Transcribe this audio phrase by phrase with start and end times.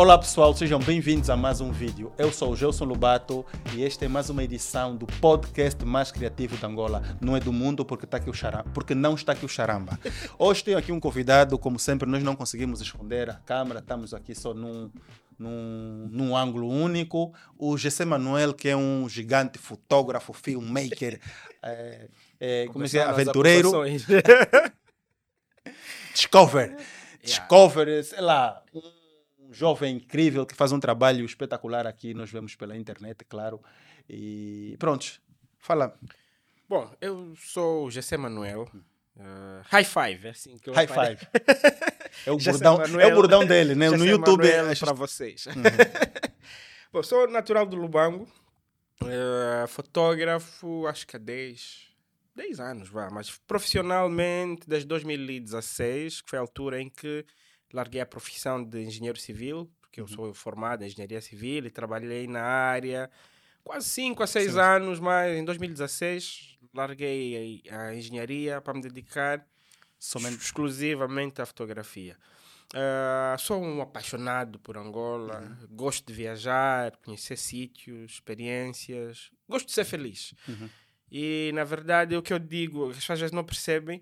[0.00, 2.10] Olá pessoal, sejam bem-vindos a mais um vídeo.
[2.16, 6.56] Eu sou o Gelson Lobato e esta é mais uma edição do podcast mais criativo
[6.56, 7.02] de Angola.
[7.20, 10.00] Não é do mundo porque, tá aqui o charamba, porque não está aqui o charamba.
[10.38, 14.34] Hoje tenho aqui um convidado, como sempre, nós não conseguimos esconder a câmera, estamos aqui
[14.34, 14.90] só num,
[15.38, 17.34] num, num ângulo único.
[17.58, 21.20] O GC Manuel, que é um gigante fotógrafo, filmmaker,
[21.62, 22.08] é,
[22.40, 23.02] é, como é que é?
[23.02, 23.70] Aventureiro.
[26.14, 26.74] Discover.
[27.22, 28.99] Discover, sei lá, um
[29.50, 33.60] jovem incrível que faz um trabalho espetacular aqui, nós vemos pela internet, claro.
[34.08, 35.20] E pronto,
[35.58, 35.98] fala.
[36.68, 38.68] Bom, eu sou o GC Manuel.
[39.16, 41.26] Uh, high five, é assim que eu High five.
[42.26, 43.88] É o, bordão, é o bordão dele, né?
[43.96, 44.46] No YouTube.
[44.46, 45.46] É para vocês.
[45.46, 45.62] Uhum.
[46.92, 48.28] Bom, sou natural do Lubango,
[49.02, 51.86] uh, fotógrafo, acho que há 10,
[52.34, 57.24] 10 anos, vá, mas profissionalmente desde 2016, que foi a altura em que
[57.72, 60.10] larguei a profissão de engenheiro civil, porque eu uhum.
[60.10, 63.10] sou formado em engenharia civil e trabalhei na área
[63.62, 69.46] quase 5 a 6 anos, mas em 2016 larguei a, engenharia para me dedicar
[69.98, 72.16] somente exclusivamente à fotografia.
[72.72, 75.76] Uh, sou um apaixonado por Angola, uhum.
[75.76, 80.34] gosto de viajar, conhecer sítios, experiências, gosto de ser feliz.
[80.48, 80.68] Uhum.
[81.10, 84.00] E na verdade, o que eu digo, as pessoas às vezes não percebem,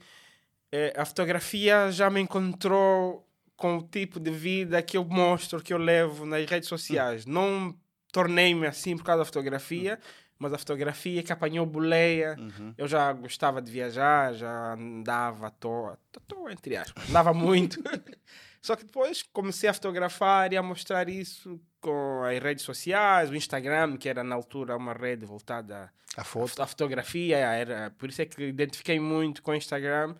[0.70, 3.27] é, a fotografia já me encontrou
[3.58, 7.26] com o tipo de vida que eu mostro, que eu levo nas redes sociais.
[7.26, 7.32] Uhum.
[7.32, 7.78] Não
[8.12, 10.36] tornei-me assim por causa da fotografia, uhum.
[10.38, 12.36] mas a fotografia que apanhou boleia.
[12.38, 12.72] Uhum.
[12.78, 17.82] Eu já gostava de viajar, já andava à toa, à toa entre aspas, andava muito.
[18.62, 23.34] Só que depois comecei a fotografar e a mostrar isso com as redes sociais, o
[23.34, 28.40] Instagram, que era na altura uma rede voltada à fotografia, era, por isso é que
[28.40, 30.14] identifiquei muito com o Instagram,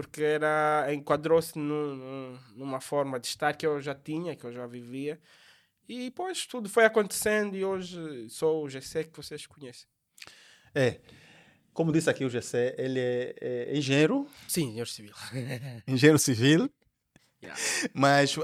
[0.00, 4.66] porque era enquadrou-se num, numa forma de estar que eu já tinha, que eu já
[4.66, 5.20] vivia.
[5.88, 9.86] E depois tudo foi acontecendo e hoje sou o GC que vocês conhecem.
[10.74, 11.00] É.
[11.72, 14.26] Como disse aqui o GC, ele é, é engenheiro?
[14.48, 15.14] Sim, engenheiro civil.
[15.86, 16.70] engenheiro civil.
[17.42, 17.60] Yeah.
[17.94, 18.42] Mas, uh,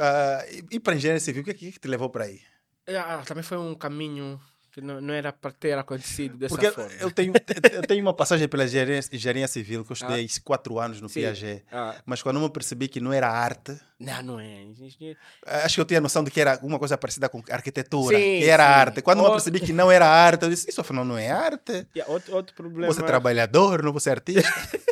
[0.71, 2.41] e para engenharia civil, o que é que te levou para aí?
[2.89, 4.41] Ah, também foi um caminho
[4.77, 6.93] que não, não era para ter acontecido dessa Porque forma.
[7.01, 7.33] Eu tenho,
[7.73, 10.41] eu tenho uma passagem pela engenharia, engenharia civil que eu estudei ah.
[10.45, 11.21] quatro anos no Sim.
[11.21, 11.65] Piaget.
[11.73, 11.97] Ah.
[12.05, 13.75] Mas quando eu me percebi que não era arte.
[13.99, 14.65] Não, não é.
[14.65, 15.17] Engenharia...
[15.47, 18.41] Acho que eu tinha a noção de que era alguma coisa parecida com arquitetura, Sim,
[18.41, 18.71] que era sim.
[18.71, 19.01] arte.
[19.01, 19.31] Quando outro...
[19.31, 21.87] eu me percebi que não era arte, eu disse: Isso afinal não é arte.
[21.97, 22.93] Yeah, outro, outro problema.
[22.93, 24.43] Você é trabalhador, não você é artista.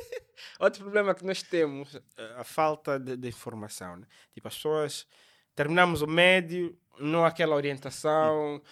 [0.59, 3.97] Outro problema que nós temos, eh, a falta de, de informação.
[3.97, 4.07] Né?
[4.33, 5.07] Tipo, as pessoas
[5.55, 8.63] terminamos o médio, não há aquela orientação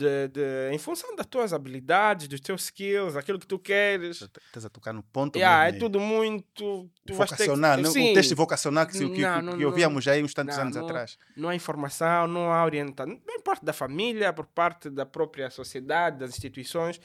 [0.00, 4.22] de, de, em função das tuas habilidades, dos teus skills, aquilo que tu queres.
[4.22, 6.90] Estás a tocar no ponto yeah, É tudo muito...
[7.10, 10.32] vocacional, que, sim, o texto vocacional que, que, não, não, que ouvíamos já aí uns
[10.32, 11.18] tantos não, anos atrás.
[11.36, 16.18] Não há informação, não há orientação, por parte da família, por parte da própria sociedade,
[16.18, 17.00] das instituições.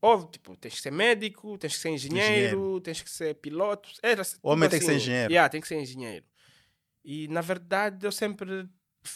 [0.00, 2.80] Ou, tipo, tens que ser médico, tens que ser engenheiro, engenheiro.
[2.80, 3.88] tens que ser piloto.
[4.02, 5.32] Era, tipo Homem assim, tem que ser assim, engenheiro.
[5.32, 6.26] Yeah, tem que ser engenheiro.
[7.04, 8.68] E, na verdade, eu sempre,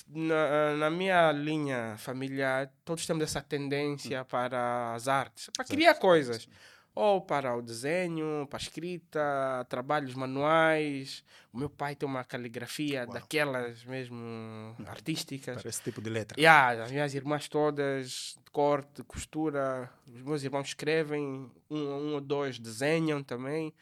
[0.08, 4.24] na, na minha linha familiar, todos temos essa tendência hum.
[4.24, 6.48] para as artes, para criar coisas
[6.96, 11.22] ou para o desenho, para a escrita, trabalhos manuais.
[11.52, 13.12] O meu pai tem uma caligrafia Uau.
[13.12, 15.60] daquelas mesmo artísticas.
[15.60, 16.40] Para esse tipo de letra.
[16.40, 19.90] Yeah, as minhas irmãs todas, corte, costura.
[20.06, 23.74] Os meus irmãos escrevem, um, um ou dois desenham também.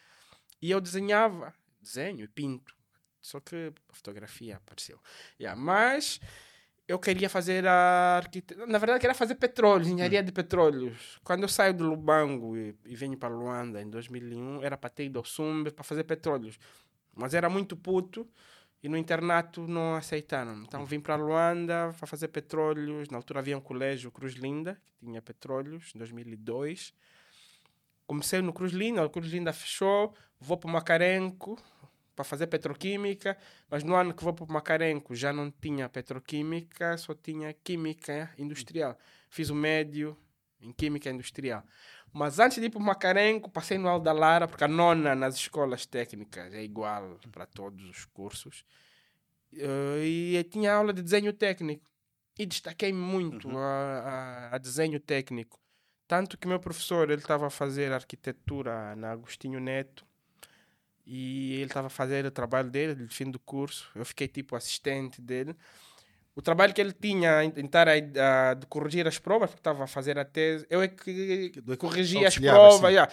[0.60, 2.74] E eu desenhava, desenho e pinto.
[3.24, 5.00] Só que a fotografia apareceu.
[5.40, 6.20] Yeah, mas
[6.86, 8.66] eu queria fazer a arquitetura.
[8.66, 10.24] Na verdade, eu queria fazer petróleo, engenharia hum.
[10.24, 11.18] de petróleos.
[11.24, 15.06] Quando eu saio do Lubango e, e venho para Luanda em 2001, era para ter
[15.06, 16.58] ido ao Sumbe para fazer petróleos.
[17.16, 18.28] Mas era muito puto
[18.82, 20.62] e no internato não aceitaram.
[20.62, 23.08] Então vim para Luanda para fazer petróleos.
[23.08, 26.92] Na altura havia um colégio, Cruz Linda, que tinha petróleos, em 2002.
[28.06, 31.58] Comecei no Cruz Linda, o Cruz Linda fechou, vou para Macarenco,
[32.14, 33.36] para fazer petroquímica,
[33.68, 38.98] mas no ano que vou para Macarenco já não tinha petroquímica, só tinha química industrial.
[39.28, 40.16] Fiz o médio
[40.60, 41.64] em química industrial.
[42.12, 45.84] Mas antes de ir para Macarenco, passei no Alda Lara, porque a nona nas escolas
[45.84, 48.64] técnicas é igual para todos os cursos.
[49.52, 51.90] Uh, e tinha aula de desenho técnico.
[52.38, 53.58] E destaquei muito uhum.
[53.58, 55.60] a, a, a, desenho técnico.
[56.06, 60.04] Tanto que meu professor ele estava a fazer arquitetura na Agostinho Neto
[61.06, 63.88] e ele estava a fazer o trabalho dele, de fim do curso.
[63.94, 65.54] Eu fiquei tipo assistente dele.
[66.36, 69.86] O trabalho que ele tinha em tentar a, de corrigir as provas, porque estava a
[69.86, 72.74] fazer a tese, eu é que corrigia as provas.
[72.84, 72.86] Assim.
[72.94, 73.12] Yeah.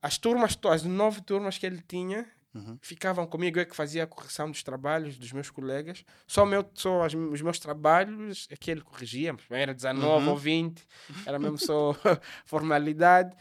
[0.00, 2.76] As turmas, as nove turmas que ele tinha, Uhum.
[2.82, 6.04] Ficavam comigo, eu que fazia a correção dos trabalhos dos meus colegas.
[6.26, 9.34] Só, meu, só as- os meus trabalhos é que ele corrigia.
[9.48, 10.32] Era 19 Uhum.
[10.32, 10.82] ou 20,
[11.24, 11.94] era mesmo só
[12.44, 13.34] formalidade.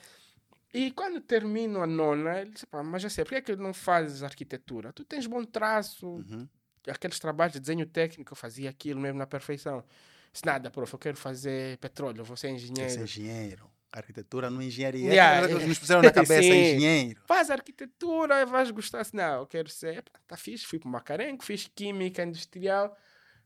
[0.74, 3.56] E quando termino a nona, ele disse: Pá, mas já sei, por que é que
[3.56, 4.94] não fazes arquitetura?
[4.94, 6.48] Tu tens bom traço, Uhum.
[6.88, 9.84] aqueles trabalhos de desenho técnico, eu fazia aquilo mesmo na perfeição.
[10.32, 13.04] Disse, nada, prof, eu quero fazer petróleo, vou ser Quer ser engenheiro.
[13.04, 13.72] engenheiro.
[13.92, 15.10] Arquitetura não é engenharia.
[15.12, 17.22] Yeah, É nos puseram na cabeça, engenheiro.
[17.28, 19.02] Faz arquitetura, vais gostar.
[19.02, 20.02] Disse, Não, eu quero ser.
[20.04, 22.98] Pá, Tá fixe, fui para Macarenco, fiz química industrial.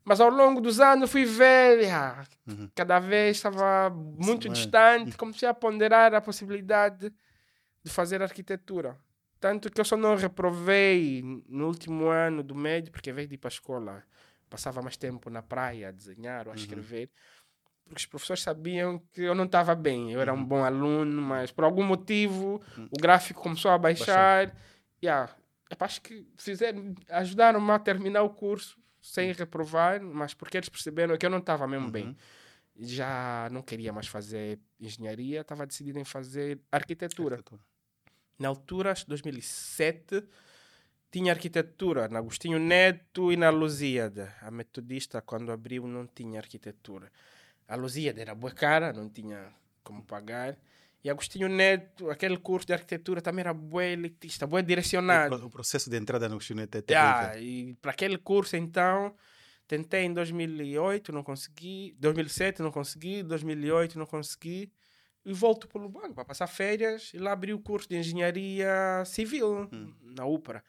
[0.08, 2.70] Mas ao longo dos anos fui ver, ah, Uhum.
[2.76, 4.52] cada vez estava muito Sim, é.
[4.52, 7.12] distante, comecei a ponderar a possibilidade
[7.82, 8.96] de fazer arquitetura.
[9.40, 13.34] Tanto que eu só não reprovei no último ano do médio, porque em vez de
[13.34, 14.04] ir para a escola,
[14.48, 16.60] passava mais tempo na praia a desenhar ou a Uhum.
[16.62, 17.10] escrever,
[17.84, 20.12] porque os professores sabiam que eu não estava bem.
[20.12, 20.38] Eu era Uhum.
[20.40, 22.62] um bom aluno, mas por algum motivo
[22.92, 24.54] o gráfico começou a baixar.
[25.02, 25.34] Yeah.
[25.68, 31.16] Epá, acho que fizeram, ajudaram-me a terminar o curso sem reprovar, mas porque eles perceberam
[31.16, 32.06] que eu não estava mesmo bem.
[32.06, 32.16] Uhum.
[32.78, 37.36] Já não queria mais fazer engenharia, estava decidido em fazer arquitetura.
[37.36, 37.62] Arquitetura.
[38.38, 40.24] Na altura, acho que 2007,
[41.10, 44.34] tinha arquitetura na Agostinho Neto e na Lusíada.
[44.42, 47.10] A metodista, quando abriu, não tinha arquitetura.
[47.68, 50.58] A Lusíada era boa cara, não tinha como pagar.
[51.06, 55.46] E Agostinho Neto, aquele curso de arquitetura também era boa elitista, boa O, direcionado.
[55.46, 57.48] o processo de entrada no chinete é Yeah, terrível.
[57.48, 59.14] e para aquele curso, então,
[59.68, 61.94] tentei em 2008, não consegui.
[62.00, 63.22] 2007, não consegui.
[63.22, 64.72] 2008, não consegui.
[65.24, 67.12] E volto para o banco para passar férias.
[67.14, 69.94] E lá abri o curso de engenharia civil Hum.
[70.02, 70.64] na UPRA.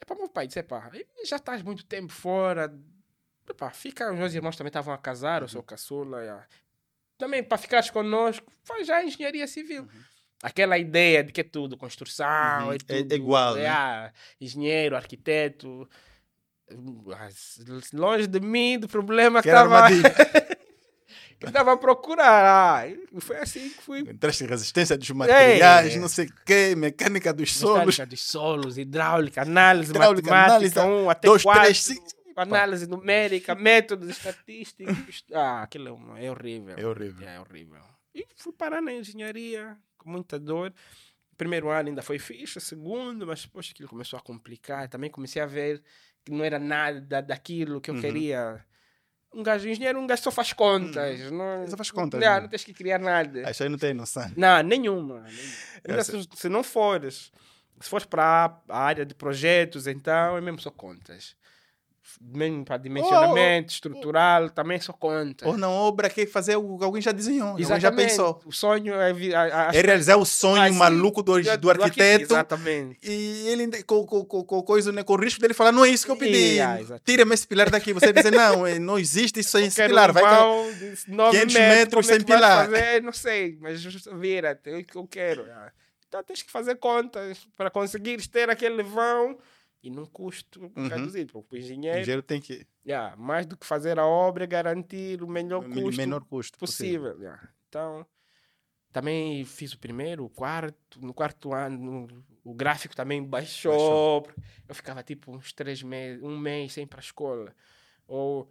[0.00, 0.90] É para meu pai disse: pá,
[1.24, 2.72] já estás muito tempo fora.
[3.50, 4.12] Epá, fica.
[4.12, 6.46] Os meus irmãos também estavam a casar, eu sou caçula.
[7.18, 9.86] Também para ficares connosco, faz já engenharia civil.
[10.42, 12.26] Aquela ideia de que é tudo construção,
[12.66, 12.72] Uhum.
[12.72, 13.12] é É- tudo.
[13.12, 13.66] é igual, né?
[13.66, 15.88] ah, engenheiro, arquiteto.
[17.92, 19.86] Longe de mim, do problema que estava
[21.38, 22.44] que estava a procurar.
[22.84, 24.00] Ah, foi assim que fui.
[24.00, 25.98] Entraste em resistência dos materiais, É.
[25.98, 27.78] não sei o quê, mecânica dos solos.
[27.78, 32.06] Mecânica dos solos, hidráulica, análise Hidráulica, matemática, análise, um até dois, quatro, três, cinco.
[32.42, 35.24] Análise numérica, métodos estatísticos.
[35.32, 36.74] Ah, aquilo é, uma- é horrível.
[36.78, 37.28] É horrível.
[37.28, 37.82] É horrível.
[38.14, 40.72] E fui parar na engenharia com muita dor.
[41.36, 44.88] Primeiro ano ainda foi fixe, segundo, mas depois aquilo começou a complicar.
[44.88, 45.82] Também comecei a ver
[46.24, 48.00] que não era nada da- daquilo que eu Uhum.
[48.00, 48.64] queria.
[49.34, 51.30] Um gajo engenheiro, um gajo só faz contas.
[51.30, 52.40] Não, Só faz contas, Não, né?
[52.40, 53.46] não tens que criar nada.
[53.46, 54.30] Acho aí não tem noção.
[54.34, 55.20] Não, nenhuma.
[55.20, 55.52] nenhuma.
[55.86, 57.30] Ainda Essa- se, se não fores,
[57.78, 61.36] se fores para a área de projetos, então é mesmo só contas.
[62.20, 65.46] Mesmo para dimensionamento estrutural, também só contas.
[65.46, 68.40] Ou na obra que fazer o que alguém já desenhou, alguém já pensou.
[68.44, 70.74] O sonho é, a, a, É realizar o sonho Ah, sim.
[70.76, 72.98] maluco do, do arquiteto Exatamente.
[73.02, 75.88] e ele com, com, com, com, coisa, né, com o risco dele falar, não é
[75.88, 76.54] isso que eu pedi.
[76.56, 76.98] Yeah.
[77.04, 77.92] Tira-me esse pilar daqui.
[77.92, 80.10] Você dizer, não, é, não existe isso aí, esse Quero pilar.
[80.10, 80.22] um Vai
[81.08, 82.66] 9 500 metros, é sem pilar.
[82.66, 83.02] Fazer?
[83.02, 83.82] Não sei, mas
[84.18, 85.46] vira, é que eu quero.
[85.52, 85.70] ah.
[86.08, 89.36] Então tens que fazer contas para conseguires ter aquele vão
[89.86, 90.88] e num custo Uhum.
[90.88, 91.32] reduzido.
[91.32, 92.66] Porque o O engenheiro engenheiro tem que.
[92.86, 97.10] Yeah, mais do que fazer a obra garantir o melhor men- custo menor custo possível.
[97.12, 97.22] possível.
[97.22, 97.48] yeah.
[97.68, 98.06] Então,
[98.92, 101.00] também fiz o primeiro, o quarto.
[101.04, 102.06] No quarto ano,
[102.44, 104.26] o gráfico também baixou.
[104.68, 107.54] Eu ficava tipo uns três meses, um mês sem ir para a escola.
[108.08, 108.50] Ou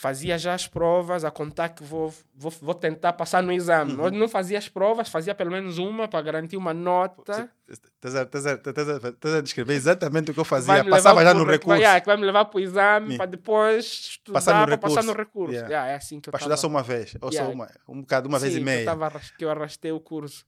[0.00, 3.92] fazia já as provas a contar que vou, vou, vou tentar passar no exame.
[3.92, 4.10] Uhum.
[4.10, 7.50] Não fazia as provas, fazia pelo menos uma para garantir uma nota.
[7.68, 10.82] Estás a, estás a- estás a- estás a descrever exatamente o que eu fazia.
[10.84, 11.68] Passava já no recurso.
[11.68, 14.78] Vai, yeah, que vai me levar para o exame para depois estudar Passar no para
[14.78, 15.52] passar no recurso.
[15.52, 15.52] recurso.
[15.52, 15.68] Yeah.
[15.68, 17.14] Yeah, é assim que eu Para estudar só uma vez.
[17.20, 18.80] Ou só uma, um bocado, uma vez Sim, e que meia.
[18.80, 20.46] Eu, tava, que eu arrastei o curso.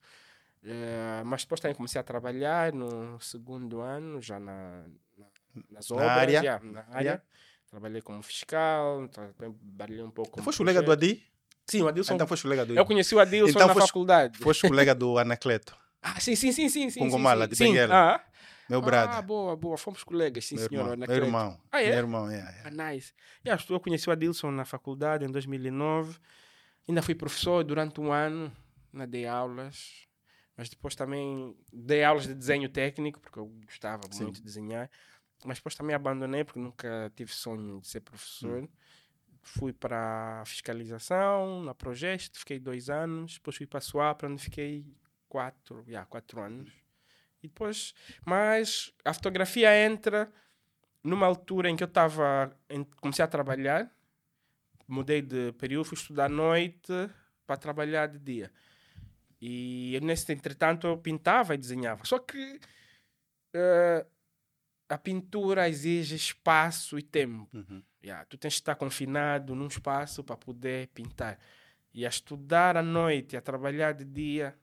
[0.64, 4.84] Eh, mas depois também comecei a trabalhar no segundo ano, já na,
[5.18, 6.38] na- nas Na obras, área.
[6.40, 7.22] yeah, na área.
[7.72, 10.92] Trabalhei como fiscal, tra- trabalhei um pouco como foste colega do.
[10.92, 11.24] Adi?
[11.66, 12.14] Sim, o Adilson.
[12.14, 14.38] Então foste colega do eu conheci o Adilson Então na foste- faculdade.
[14.38, 16.90] Foste colega do Anacleto, Ah, sim, sim, sim, sim.
[16.90, 17.50] sim Com sim, Gomala, sim.
[17.52, 17.58] de.
[17.64, 17.94] Benguela.
[17.94, 18.24] Ah,
[18.68, 19.22] meu ah, brother.
[19.22, 19.78] boa, boa.
[19.78, 20.80] Fomos colegas, sim, meu senhor.
[20.82, 20.96] irmão.
[20.96, 21.60] na Meu irmão.
[21.72, 21.88] Ah, é?
[21.88, 22.68] Meu irmão, yeah, yeah.
[22.68, 23.14] Ah, nice.
[23.46, 26.18] Yeah, eu conheci o Adilson na faculdade em 2009.
[26.86, 28.52] Ainda fui professor durante um ano.
[28.92, 30.06] Ainda dei aulas.
[30.58, 34.24] Mas depois também dei aulas de desenho técnico, porque eu gostava Sim.
[34.24, 34.90] muito de desenhar.
[35.44, 38.68] Mas depois também abandonei, porque nunca tive sonho de ser professor.
[39.40, 43.34] Fui para a fiscalização, na Progeste, fiquei dois anos.
[43.34, 44.86] Depois fui para a Suapra, onde fiquei
[45.28, 46.70] quatro, yeah, quatro anos.
[47.42, 47.92] E depois,
[48.24, 50.32] mas a fotografia entra
[51.02, 52.56] numa altura em que eu estava,
[53.00, 53.92] comecei a trabalhar,
[54.86, 56.92] mudei de período, fui estudar à noite
[57.46, 58.52] para trabalhar de dia.
[59.40, 62.04] E nesse entretanto eu pintava e desenhava.
[62.04, 62.60] Só que
[63.52, 64.06] eh,
[64.92, 67.48] a pintura exige espaço e tempo.
[67.54, 67.82] Uhum.
[68.04, 71.38] Yeah, tu tens de estar confinado num espaço para poder pintar.
[71.94, 74.54] E a estudar à noite, a trabalhar de dia,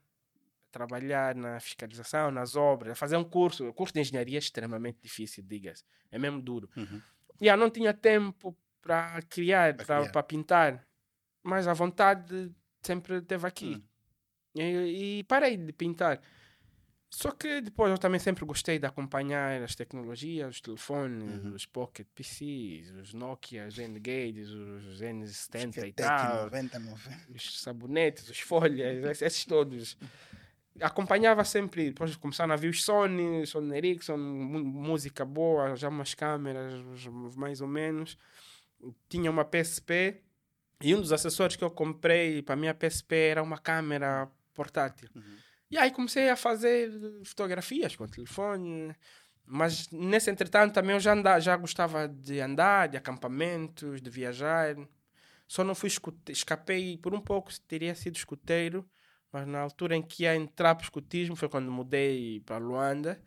[0.68, 3.68] a trabalhar na fiscalização, nas obras, a fazer um curso.
[3.68, 5.82] O curso de engenharia é extremamente difícil, diga-se.
[6.12, 6.70] É mesmo duro.
[6.76, 7.00] Uhum.
[7.42, 10.86] Yeah, não tinha tempo para criar, para pintar.
[11.42, 13.76] Mas a vontade sempre esteve aqui.
[13.76, 13.82] Hum.
[14.54, 16.20] E, e parei de pintar.
[17.12, 21.54] Só que depois eu também sempre gostei de acompanhar as tecnologias, os telefones, Uhum.
[21.54, 27.26] os Pocket PCs, os Nokia, os N-Gage, os N70 Que e tal, 90, 90.
[27.34, 29.98] os sabonetes, os folhas, esses- todos.
[30.80, 36.72] Acompanhava sempre, depois começaram a vir os Sony, Sony Ericsson, música boa, já umas câmeras
[37.36, 38.16] mais ou menos.
[39.08, 40.22] Tinha uma PSP
[40.80, 45.08] e um dos acessórios que eu comprei para a minha PSP era uma câmera portátil.
[45.14, 45.36] Uhum.
[45.70, 46.90] E aí comecei a fazer
[47.24, 48.94] fotografias com o telefone.
[49.46, 54.76] Mas nesse entretanto também eu já, anda, já gostava de andar, de acampamentos, de viajar.
[55.46, 56.30] Só não fui escute...
[56.30, 58.88] escapei por um pouco, teria sido escuteiro,
[59.32, 63.20] mas na altura em que ia entrar para o escutismo foi quando mudei para Luanda.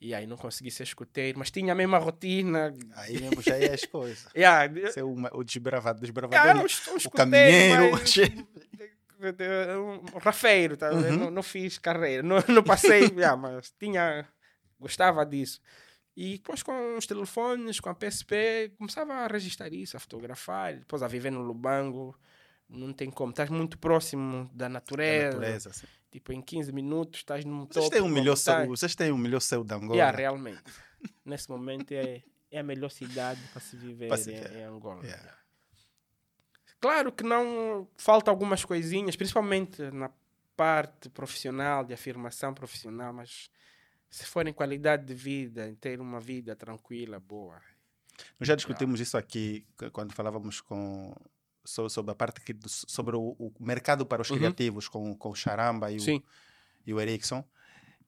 [0.00, 2.72] E aí não consegui ser escuteiro, mas tinha a mesma rotina.
[2.96, 4.26] Aí mesmo já é as coisas.
[4.36, 6.66] Yeah, é uma- o desbravado, desbravador.
[6.66, 7.90] es- um o escuteiro, caminheiro.
[7.92, 8.14] mas-
[10.14, 10.90] um rafeiro, tá?
[10.92, 11.16] Uhum.
[11.16, 14.26] não, não fiz carreira, não, não passei, yeah, mas tinha,
[14.78, 15.60] gostava disso.
[16.16, 21.02] E depois com os telefones, com a PSP, começava a registrar isso, a fotografar, depois
[21.02, 22.16] a viver no Lubango,
[22.68, 25.70] não tem como, estás muito próximo da Da natureza, natureza.
[25.70, 25.86] assim.
[26.10, 29.18] tipo em 15 minutos estás num Vocês topo têm um melhor céu, vocês têm um
[29.18, 29.94] melhor céu de Angola.
[29.96, 30.62] Yeah, realmente,
[31.24, 34.56] nesse momento é, é a melhor cidade para se viver Para se em, viver.
[34.56, 35.04] em Angola.
[35.04, 35.34] Yeah.
[36.84, 40.10] Claro que não falta algumas coisinhas, principalmente na
[40.54, 43.48] parte profissional, de afirmação profissional, mas
[44.10, 47.58] se for em qualidade de vida, em ter uma vida tranquila, boa.
[48.38, 51.16] Nós já discutimos isso aqui quando falávamos com
[51.64, 54.36] so- sobre a parte que, sobre o, o mercado para os Uhum.
[54.36, 56.22] criativos com, com o Charamba e o,
[56.86, 57.42] e o Ericsson,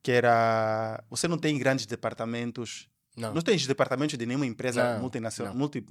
[0.02, 3.32] que era você não tem grandes departamentos, Não.
[3.32, 5.58] não tens departamentos de nenhuma empresa Não, multinacional, não.
[5.60, 5.84] multi,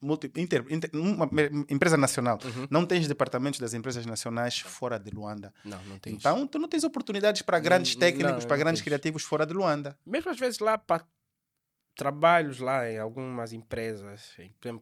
[0.00, 1.28] multi, inter, inter- uma
[1.68, 2.38] empresa nacional.
[2.44, 2.66] Uhum.
[2.70, 5.52] Não tens departamentos das empresas nacionais fora de Luanda.
[5.64, 8.64] Não, não tem Então, tu não tens oportunidades para grandes Hum, técnicos, não, para não
[8.64, 8.84] grandes tens.
[8.84, 9.98] criativos fora de Luanda.
[10.06, 11.04] Mesmo às vezes lá para
[11.96, 14.32] trabalhos lá em algumas empresas,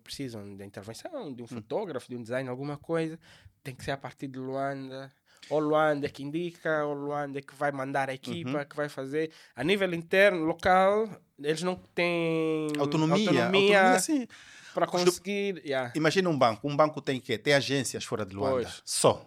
[0.04, 3.18] precisam de intervenção, de um fotógrafo, de um design, alguma coisa,
[3.64, 5.12] tem que ser a partir de Luanda.
[5.50, 8.88] Ou Luanda é que indica, ou Luanda é que vai mandar a equipa, que vai
[8.88, 9.30] fazer.
[9.56, 14.28] A nível interno, local, eles não têm Autonomia, autonomia autonomia
[14.74, 15.62] para Os do- conseguir.
[15.64, 15.92] yeah.
[15.96, 16.68] Imagina um banco.
[16.68, 18.54] Um banco tem que Tem agências fora de Luanda.
[18.62, 18.82] Pois.
[18.84, 19.24] Só.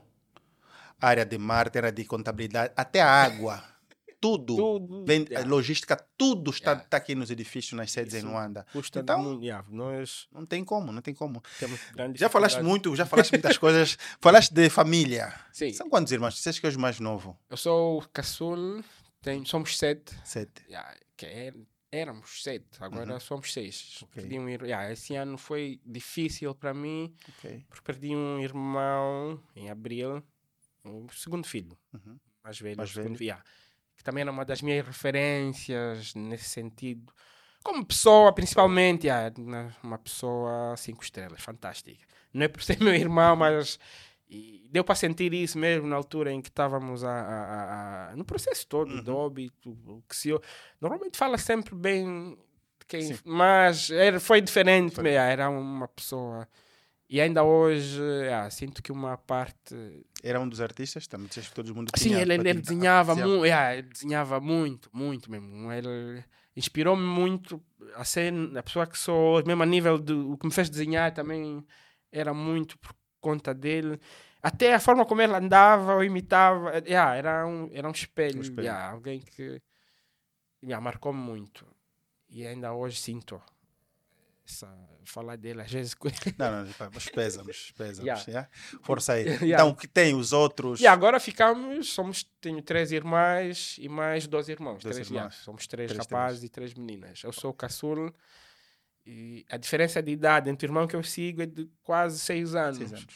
[1.00, 3.64] Área de marketing, área de contabilidade, até a água.
[4.22, 4.56] Tudo.
[4.56, 5.06] Tudo.
[5.48, 8.66] Logística, tudo está, está aqui nos edifícios, nas sedes em Isso Luanda.
[8.72, 9.44] Custa Então- muito.
[9.44, 11.42] yeah, Nós Não tem como, não tem como.
[12.16, 13.98] Já falaste muito, já falaste muitas coisas.
[14.22, 15.34] Falaste de família.
[15.52, 16.38] Sim, São quantos irmãos?
[16.40, 17.36] Você que és o mais novo?
[17.50, 18.84] eu sou o caçul,
[19.22, 20.14] tenho, somos sete.
[20.24, 20.64] Sete.
[20.70, 21.54] Yeah, que é-
[21.92, 23.20] éramos sete, agora Uhum.
[23.20, 24.00] somos seis.
[24.04, 24.22] Ok.
[24.22, 27.66] Perdi um ir- yeah, esse ano foi difícil para mim, Ok.
[27.68, 30.24] porque perdi um irmão em abril,
[30.86, 32.18] o segundo filho, Uhum.
[32.44, 33.18] mais velho, Mais segundo velho.
[33.18, 33.44] filho, yeah,
[34.02, 37.14] que também era uma das minhas referências nesse sentido.
[37.64, 42.06] Como pessoa, principalmente, na- uma pessoa cinco estrelas, fantástica.
[42.34, 43.80] Não é por ser meu irmão, mas
[44.72, 48.66] deu para sentir isso mesmo na altura em que estávamos a, a- a- no processo
[48.68, 49.78] todo do óbito.
[50.10, 50.30] Que se,
[50.80, 52.36] normalmente fala sempre bem
[52.80, 54.96] de quem, mas era, foi diferente.
[54.96, 55.04] Foi.
[55.04, 56.48] me- Era uma pessoa.
[57.12, 58.02] E ainda hoje
[58.34, 59.76] ah, sinto que uma parte.
[60.24, 63.46] Era um dos artistas, também disseste que todo mundo Sim, ele, ele, desenhava muito.
[63.46, 65.70] ele desenhava muito, muito mesmo.
[65.74, 66.24] Ele
[66.56, 67.62] inspirou-me muito
[67.96, 71.14] a ser a pessoa que sou, mesmo a nível do o que me fez desenhar
[71.14, 71.68] também
[72.14, 74.00] era muito por conta dele.
[74.42, 78.42] Até a forma como ele andava ou imitava, yeah, era, um, era um espelho, Um
[78.42, 78.68] espelho.
[78.68, 79.62] yeah, alguém que
[80.64, 81.68] yeah, marcou-me muito.
[82.30, 83.42] E ainda hoje sinto
[84.52, 84.68] essa,
[85.06, 85.96] falar dele às vezes.
[86.38, 88.06] Não, não, pá, mas pesamos, pesamos.
[88.06, 88.24] Yeah.
[88.28, 88.50] yeah?
[88.84, 89.22] Força aí.
[89.42, 89.64] Yeah.
[89.64, 90.80] Então, o que tem os outros?
[90.80, 94.84] E agora ficamos, somos, tenho três irmãs e mais dois irmãos.
[94.84, 95.20] Dois três, irmãos.
[95.20, 97.24] yeah, somos três, Três, rapazes e três meninas.
[97.24, 98.14] Eu sou o caçula
[99.06, 102.54] e a diferença de idade entre o irmão que eu sigo é de quase seis
[102.54, 102.78] anos.
[102.78, 103.08] Seis anos.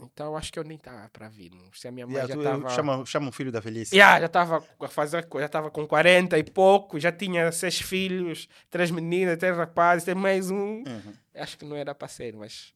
[0.00, 1.50] Então acho que eu nem estava para vir.
[1.74, 2.74] Se a minha mãe Yeah, já tu- estava.
[2.74, 3.94] chama, chama um filho da velhice.
[3.94, 7.80] Yeah, já estava a fazer, co- já estava com 40 e pouco, já tinha seis
[7.80, 10.84] filhos, três meninas, três rapazes, tem mais um.
[10.86, 11.12] Uhum.
[11.34, 12.72] Acho que não era para ser, mas.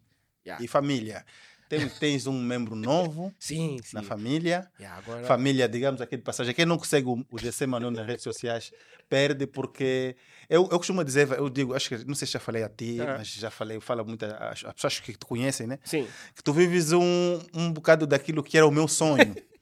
[0.46, 0.62] yeah.
[0.64, 1.24] E família.
[1.68, 3.96] tem- tens um membro novo Sim, sim.
[3.96, 4.70] na família.
[4.78, 5.24] Yeah, agora...
[5.24, 6.52] Família, digamos aqui de passagem.
[6.54, 8.70] Quem não consegue o, o GC Manuel nas redes sociais
[9.08, 10.14] perde porque.
[10.54, 12.98] Eu, eu costumo dizer, eu digo, acho que não sei se já falei a ti,
[13.00, 13.16] Ah.
[13.18, 15.78] mas já falei, eu falo muito às pessoas que te conhecem, né?
[15.84, 16.06] Sim.
[16.34, 19.34] Que tu vives um, um bocado daquilo que era o meu sonho.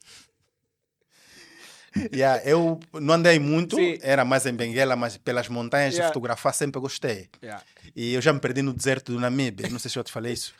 [2.13, 3.97] yeah, eu não andei muito, Sim.
[4.01, 6.13] era mais em Benguela, mas pelas montanhas de Yeah.
[6.13, 7.29] fotografar sempre gostei.
[7.43, 7.61] Yeah.
[7.95, 10.33] E eu já me perdi no deserto do Namibe, não sei se eu te falei
[10.33, 10.53] isso.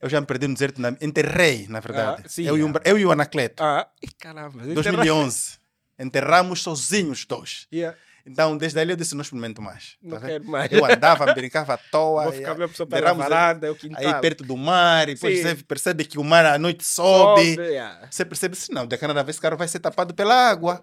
[0.00, 2.22] Eu já me perdi no deserto do Namibe, enterrei, na verdade.
[2.24, 2.72] Ah, sim, eu, e o, ah.
[2.72, 3.88] Bra- eu e o Anacleto, Ah,
[4.18, 4.62] caramba.
[4.74, 5.58] 2011.
[5.98, 7.66] Enterramos sozinhos os dois.
[7.72, 7.96] Yeah.
[8.26, 9.96] Então, desde aí eu disse, não experimento mais.
[10.02, 10.30] Não tá vendo?
[10.30, 10.72] quero mais.
[10.72, 12.24] Eu andava, brincava à toa.
[12.24, 14.14] Vou ficar mesmo só pela derramos varanda, é o quintal.
[14.14, 15.42] Aí perto do mar, e depois Sim.
[15.42, 17.54] você percebe que o mar à noite sobe.
[17.54, 18.08] Sobe, yeah.
[18.10, 20.82] Você percebe assim, não, de cada vez o cara vai ser tapado pela água.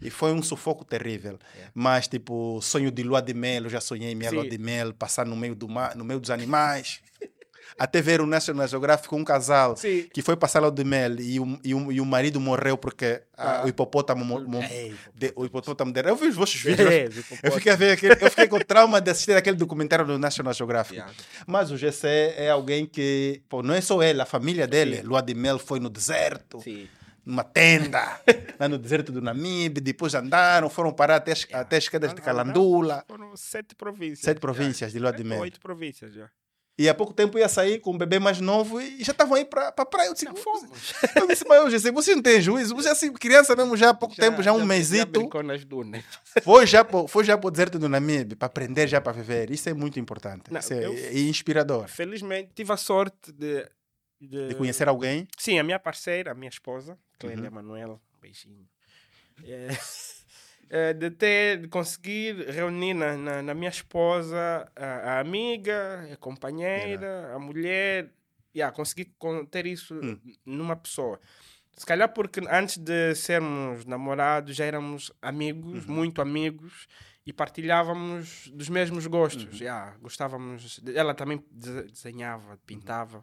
[0.00, 1.38] E foi um sufoco terrível.
[1.74, 4.36] Mas, tipo, sonho de lua de mel, eu já sonhei minha Sim.
[4.36, 7.00] lua de mel, passar no meio, do mar, no meio dos animais.
[7.78, 10.08] Até ver o National Geographic, um casal Sim.
[10.12, 13.22] que foi passar lua de mel e o, e o, e o marido morreu porque
[13.36, 13.64] ah, Ah.
[13.64, 14.24] o hipopótamo...
[14.24, 16.10] mo- mo- Ei, de- o hipopótamo dele.
[16.10, 16.90] Eu vi os vossos vídeos.
[16.90, 17.08] É,
[17.44, 20.52] Eu fiquei, a ver aquele, eu fiquei com trauma de assistir aquele documentário do National
[20.52, 20.96] Geographic.
[20.96, 21.14] Yeah.
[21.46, 24.96] Mas o GC é alguém que, pô, não é só ele, a família dele.
[24.96, 25.02] Sim.
[25.02, 26.88] Lua de Mel foi no deserto, Sim.
[27.24, 28.20] numa tenda,
[28.58, 29.80] lá no deserto do Namibe.
[29.80, 33.04] Depois andaram, foram parar até as, até as quedas de Calandula.
[33.06, 34.20] Foram sete províncias.
[34.20, 35.40] Sete províncias de Lua de Mel.
[35.40, 36.28] Oito províncias já.
[36.78, 39.44] E há pouco tempo ia sair com um bebê mais novo e já estavam aí
[39.44, 40.06] para a praia.
[40.08, 40.94] Eu disse, Já fomos.
[41.16, 42.74] eu disse, mas eu GC, você não tem juízo?
[42.76, 45.18] Você é assim, criança mesmo já há pouco tempo, já um Já mesito.
[45.20, 46.04] brincou nas dunas.
[46.44, 49.50] Foi já, foi já para o deserto do Namibe, para aprender já para viver.
[49.50, 50.44] Isso é muito importante.
[50.52, 51.88] Não, Isso é, eu- é inspirador.
[51.88, 53.66] Felizmente tive a sorte de...
[54.20, 55.28] De, De conhecer alguém.
[55.38, 57.54] Sim, a minha parceira, a minha esposa, Clélia Uhum.
[57.54, 58.66] Manuela, um beijinho.
[59.44, 59.68] É,
[60.70, 66.16] é, de ter, de conseguir reunir na, na, na minha esposa a, a amiga, a
[66.16, 68.10] companheira, a mulher,
[68.54, 70.18] yeah, conseguir con- ter isso Hum.
[70.44, 71.18] numa pessoa.
[71.76, 75.94] Se calhar porque antes de sermos namorados já éramos amigos, Uhum.
[75.94, 76.86] muito amigos,
[77.24, 79.44] e partilhávamos dos mesmos gostos.
[79.60, 79.64] Uhum.
[79.66, 80.80] Yeah, gostávamos.
[80.80, 83.22] de- ela também de- desenhava, pintava,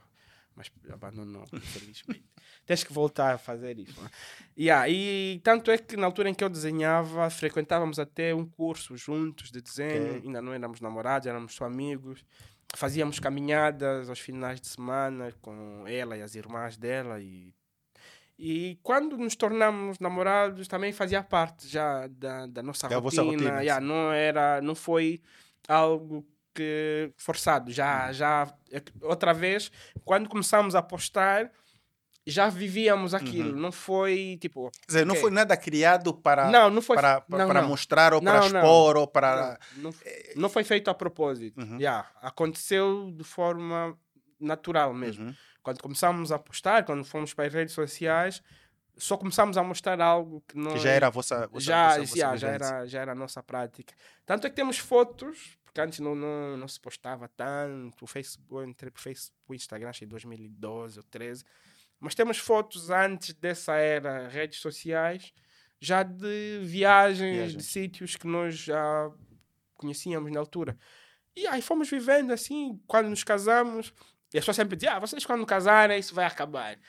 [0.56, 2.24] mas abandonou, infelizmente.
[2.66, 4.02] Tens que voltar a fazer isso.
[4.02, 4.10] né?
[4.58, 8.96] Yeah, e tanto é que na altura em que eu desenhava, frequentávamos até um curso
[8.98, 10.22] juntos de desenho, Ok.
[10.26, 12.24] ainda não éramos namorados, éramos só amigos.
[12.76, 17.54] Fazíamos caminhadas aos finais de semana com ela e as irmãs dela e
[18.38, 23.44] e quando nos tornamos namorados também fazia parte já da, da nossa Da vossa rotina,
[23.44, 25.22] rotina, yeah, não era não foi
[25.70, 27.74] algo que forçado Uhum.
[27.74, 29.72] já já é que outra vez
[30.06, 31.52] quando começamos a postar
[32.28, 35.22] já vivíamos aquilo não foi tipo Quer dizer, não ok.
[35.22, 37.68] foi nada criado para, não não foi para, para, não, para não.
[37.70, 38.60] mostrar ou para Não, não.
[38.62, 39.60] expor ou para.
[39.76, 39.94] Não, não,
[40.36, 41.62] não foi feito a propósito.
[41.62, 41.78] Uhum.
[41.78, 43.96] Yeah, aconteceu de forma
[44.40, 45.26] natural mesmo.
[45.28, 45.36] Uhum.
[45.62, 48.42] Quando começámos a postar, quando fomos para as redes sociais,
[48.98, 51.48] só começámos a mostrar algo que não Que já era a vossa.
[51.48, 53.94] vossa já, vossa- vossa já, já, era, já era a nossa prática.
[54.26, 58.06] Tanto é que temos fotos, porque antes não, não, não se postava tanto.
[58.06, 61.44] O Facebook, eu entrei para o Facebook, o Instagram, acho que em 2012 ou 13.
[62.00, 65.34] Mas temos fotos antes dessa era, redes sociais,
[65.78, 67.58] já de viagens, Viagens.
[67.58, 69.12] de sítios que nós já
[69.74, 70.78] conhecíamos na altura.
[71.36, 73.94] E aí fomos vivendo assim, quando nos casamos,
[74.34, 76.80] e as pessoas sempre diziam, ah, vocês quando casarem isso vai acabar.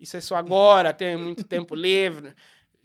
[0.00, 2.34] Isso é só agora, tem muito tempo livre.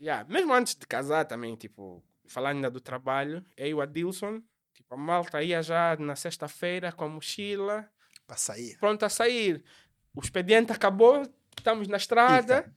[0.00, 4.40] Yeah, mesmo antes de casar também, tipo, falando ainda do trabalho, eu e o Adilson,
[4.80, 7.88] tipo, a malta ia já na sexta-feira com a mochila,
[8.26, 8.76] Para sair.
[8.78, 9.62] pronto a sair.
[10.14, 11.22] O expediente acabou,
[11.56, 12.72] estamos na estrada,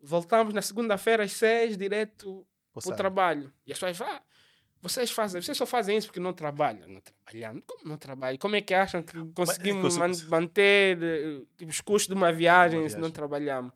[0.00, 3.52] voltamos na segunda-feira às seis, direto para o trabalho.
[3.66, 4.22] E as pessoas falam, ah,
[4.82, 6.86] vocês, fazem, vocês só fazem isso porque não trabalham.
[6.86, 7.62] Não trabalhamos?
[7.66, 8.38] Como não trabalham?
[8.38, 12.30] Como é que acham que conseguimos consigo- man- manter eh, tipo, os custos de uma
[12.32, 13.14] viagem, Uma se não viagem.
[13.14, 13.72] trabalhamos?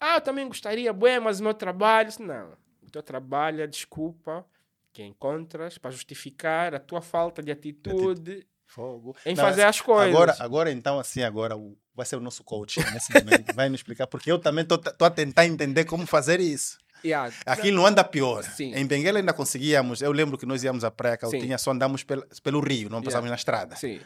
[0.00, 2.10] Ah, eu também gostaria, bué, mas o meu trabalho...
[2.20, 4.46] Não, o teu trabalho é desculpa
[4.94, 9.14] que encontras para justificar a tua falta de atitude Fogo.
[9.26, 10.14] em Não, fazer as coisas.
[10.14, 13.52] Agora, agora, então, assim, agora o- vai ser o nosso coach nesse momento.
[13.54, 16.78] vai nos explicar, porque eu também estou a tentar entender como fazer isso.
[17.04, 17.30] Yeah.
[17.44, 18.42] Aqui não anda pior.
[18.44, 18.72] Sim.
[18.74, 20.00] Em Benguela ainda conseguíamos.
[20.00, 21.20] Eu lembro que nós íamos à praia, Sim.
[21.32, 23.76] Caltinha, só andamos pelo, pelo rio, não passávamos na estrada.
[23.76, 24.00] Sim.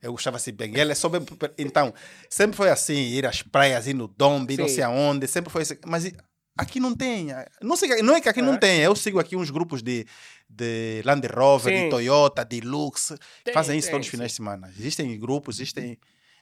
[0.00, 1.24] Eu gostava assim, Benguela é só bem...
[1.56, 1.94] Então,
[2.28, 5.76] sempre foi assim, ir às praias, ir no Dombe, não sei aonde, sempre foi assim.
[5.86, 6.10] Mas
[6.56, 7.28] aqui não tem.
[7.60, 8.58] Não, sei, não é que aqui não É.
[8.58, 10.06] tem, eu sigo aqui uns grupos de,
[10.48, 11.88] de Land Rover, de Sim.
[11.90, 13.12] Toyota, de Lux,
[13.44, 14.68] Tem, fazem isso tem, todos os finais de semana.
[14.76, 15.98] Existem grupos, existem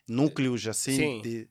[0.09, 1.23] núcleos assim Sim.
[1.23, 1.49] de...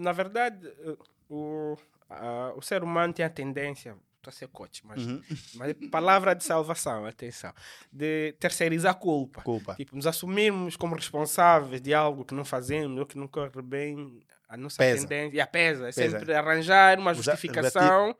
[0.00, 0.96] Na verdade, eh,
[1.28, 1.76] o,
[2.08, 5.20] a- o ser humano tem a tendência, estou a ser coach, mas, Uhum.
[5.56, 7.52] mas é palavra de salvação, atenção,
[7.92, 9.42] de terceirizar a culpa.
[9.42, 9.74] Culpa.
[9.74, 14.20] Tipo, nos assumirmos como responsáveis de algo que não fazemos ou que não corre bem,
[14.48, 15.06] a nossa Pesa.
[15.06, 16.18] tendência, e a pesa, é Pesa.
[16.18, 18.16] sempre arranjar uma justificação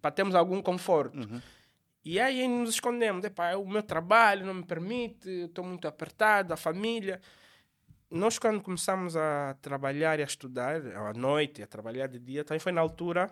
[0.00, 1.18] para termos algum conforto.
[1.18, 1.40] Uhum.
[2.04, 3.22] E aí nos escondemos.
[3.24, 7.20] Epá, o meu trabalho não me permite, estou muito apertado, a família.
[8.10, 12.58] Nós, quando começamos a trabalhar e a estudar, à noite, a trabalhar de dia, também
[12.60, 13.30] foi na altura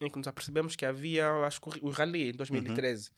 [0.00, 3.10] em que nos apercebemos que havia as o rally, em 2013.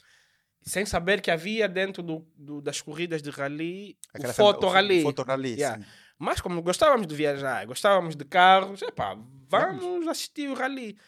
[0.63, 5.03] Sem saber que havia dentro do, do- das corridas de rally Aquela o foto rally.
[5.03, 5.85] Foto rally, Yeah.
[6.23, 9.17] Mas como gostávamos de viajar, gostávamos de carros, epá,
[9.49, 10.99] vamos assistir o rally.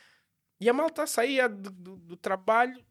[0.58, 2.82] E a malta saía do, do- do trabalho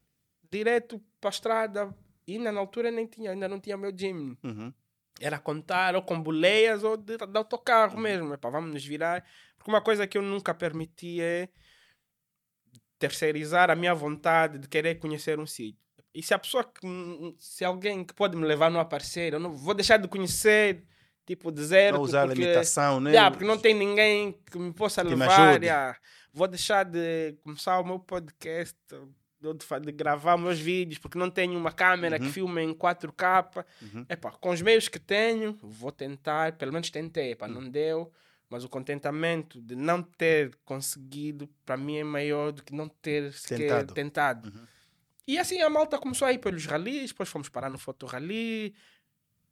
[0.51, 1.95] direto para a estrada.
[2.27, 4.37] E ainda na altura nem tinha, ainda não tinha meu gym.
[4.43, 4.71] Uhum.
[5.19, 8.31] Era contar ou com boleias ou de, de autocarro mesmo.
[8.35, 9.25] Epá, vamos nos virar.
[9.57, 11.49] Porque uma coisa que eu nunca permiti é
[12.99, 15.81] terceirizar a minha vontade de querer conhecer um sítio.
[16.13, 16.85] E se a pessoa, que,
[17.39, 20.85] se alguém que pode me levar não aparecer, eu não vou deixar de conhecer,
[21.35, 21.97] tipo, de zero.
[21.97, 23.11] Não usar porque, limitação, né?
[23.11, 25.49] Yeah, porque não tem ninguém que me possa Que me levar.
[25.49, 25.65] ajude.
[25.65, 25.97] yeah.
[26.33, 28.75] Vou deixar de começar o meu podcast,
[29.41, 32.31] de, de gravar meus vídeos, porque não tenho uma câmera que Uhum.
[32.31, 33.65] filme em 4K.
[33.81, 34.05] Uhum.
[34.09, 37.53] Epá, com os meios que tenho, vou tentar, pelo menos tentei, epá, Hum.
[37.53, 38.11] não deu.
[38.49, 43.31] Mas o contentamento de não ter conseguido, para mim, é maior do que não ter
[43.33, 43.93] sequer Tentado.
[43.93, 44.49] tentado.
[44.49, 44.65] Uhum.
[45.27, 48.73] E assim a malta começou a ir pelos ralis, depois fomos parar no Foto Rally.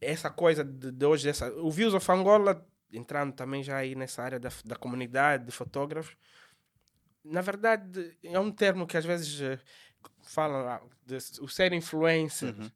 [0.02, 4.24] Essa coisa de, de hoje, essa, o Views of Angola, entrando também já aí nessa
[4.24, 6.16] área da, da comunidade de fotógrafos.
[7.24, 9.60] Na verdade, é um termo que às vezes eh,
[10.24, 12.56] falam, ah, de, o ser influencer.
[12.58, 12.72] Uhum.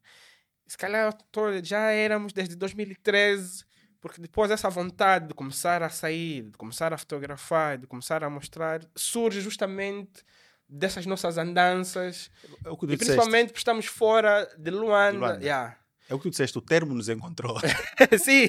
[0.66, 1.16] Se calhar
[1.62, 3.64] já éramos desde 2013,
[4.00, 8.30] porque depois essa vontade de começar a sair, de começar a fotografar, de começar a
[8.30, 10.24] mostrar, surge justamente
[10.68, 12.30] dessas nossas andanças.
[12.64, 15.12] É E principalmente porque estamos fora de Luanda.
[15.12, 15.40] De Luanda.
[15.42, 15.78] Yeah.
[16.08, 17.56] É o que tu disseste, o termo nos encontrou.
[18.18, 18.48] Sim,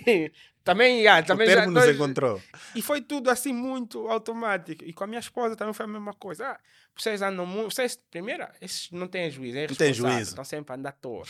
[0.63, 2.41] também, yeah, o também já termo nos nós- encontrou.
[2.75, 4.83] E foi tudo assim muito automático.
[4.83, 6.47] E com a minha esposa também foi a mesma coisa.
[6.47, 6.59] Ah,
[6.97, 7.73] vocês andam muito.
[7.73, 10.29] Vocês, primeiro, esses não têm juízo, é Não têm juízo.
[10.31, 11.23] Estão sempre a andar à toa.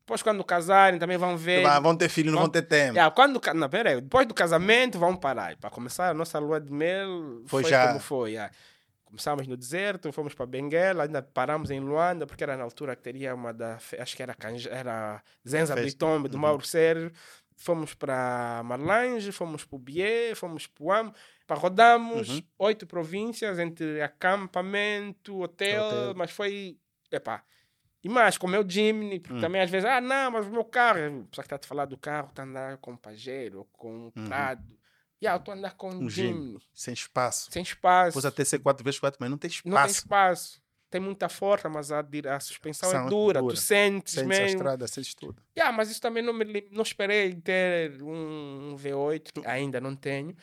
[0.00, 1.62] Depois, quando casarem, também vão ver.
[1.82, 2.94] Vão ter filho, não Vão- vão ter tempo.
[2.94, 5.54] Yeah, quando, ca- não, peraí, depois do casamento, vamos parar.
[5.56, 8.30] Para começar a nossa lua de mel, Foi foi, já- como foi.
[8.32, 8.50] yeah.
[9.08, 13.02] Começámos no deserto, fomos para Benguela, ainda paramos em Luanda, porque era na altura que
[13.02, 13.78] teria uma da.
[13.98, 15.74] Acho que era, Canja- era Zenza.
[15.74, 16.42] Bitombe, do Uhum.
[16.42, 17.10] Mauro Sérgio.
[17.56, 21.12] Fomos para Marlange, fomos para o Bié, fomos para o Am.
[21.46, 22.42] Pá, rodamos Uhum.
[22.58, 26.14] oito províncias entre acampamento, hotel, Hotel.
[26.14, 26.78] mas foi.
[27.10, 27.42] Epá,
[28.04, 29.40] e mais, com o meu Jimny, porque Hum.
[29.40, 31.86] também às vezes, ah, não, mas o meu carro, só que está a te falar
[31.86, 34.24] do carro, está a andar com um Pajero, com um Uhum.
[34.28, 34.77] Prado.
[35.20, 36.58] E ah, estou a andar com um, Jimny.
[36.72, 37.50] Sem espaço.
[37.50, 39.94] sem espaço, Depois até ser 4x4, mas não tem não tem espaço.
[39.98, 40.62] espaço.
[40.90, 42.00] Tem muita força, mas a,
[42.34, 43.54] a suspensão São é dura, dura.
[43.54, 44.46] tu sentes Sente a mesmo.
[44.46, 45.42] estrada, sente tudo.
[45.56, 49.94] Yeah, mas isso também não me não esperei ter um, um V8, que ainda não
[49.94, 50.34] tenho.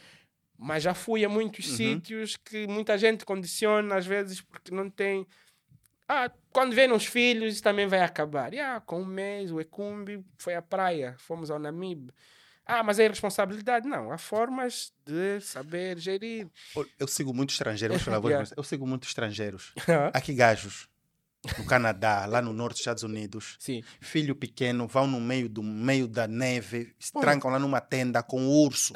[0.57, 1.75] Mas já fui a muitos Uhum.
[1.75, 5.25] sítios que muita gente condiciona, às vezes, porque não tem.
[6.07, 8.53] Ah, quando vêm os filhos, isso também vai acabar.
[8.53, 12.13] Yeah, com um mês, o Ecumbi foi à praia, fomos ao Namibe.
[12.65, 13.87] Ah, mas é irresponsabilidade.
[13.87, 16.47] Não, há formas de saber gerir.
[16.99, 18.51] Eu sigo muitos estrangeiros, agora, Yeah.
[18.57, 19.71] eu sigo muitos estrangeiros.
[20.13, 20.87] Aqui gajos,
[21.59, 23.83] no Canadá, lá no norte dos Estados Unidos, Sim.
[24.01, 27.19] filho pequeno, vão no meio do meio da neve, se Pô.
[27.19, 28.93] trancam lá numa tenda com urso.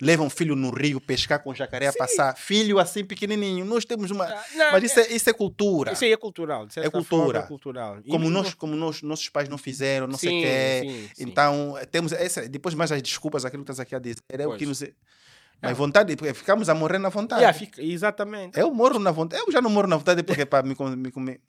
[0.00, 2.36] Levam filho no rio pescar com jacaré a passar.
[2.36, 3.64] Filho assim pequenininho.
[3.64, 4.24] Nós temos uma.
[4.26, 5.92] Ah, não, Mas isso é, isso é cultura.
[5.92, 6.66] Isso aí é cultural.
[6.66, 7.40] de certa cultura.
[7.40, 7.98] É cultural.
[8.04, 10.80] E Como mesmo- nós, como nós, nossos pais não fizeram, não sei o Sim, quê.
[10.82, 11.24] sim, sim.
[11.30, 14.50] Então, temos essa, depois mais as desculpas, aquilo que estás aqui a dizer, é o
[14.50, 14.58] Pois.
[14.58, 14.84] que nos.
[15.60, 17.40] Mas vontade, porque ficamos a morrer na vontade.
[17.42, 18.56] Yeah, fica- exatamente.
[18.58, 19.42] Eu moro na vontade.
[19.44, 21.40] Eu já não moro na vontade porque para me, me comer.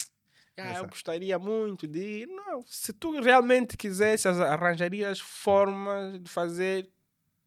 [0.58, 2.26] Ah, eu gostaria muito de.
[2.26, 6.90] Não, se tu realmente quisesse, as- arranjarias formas de fazer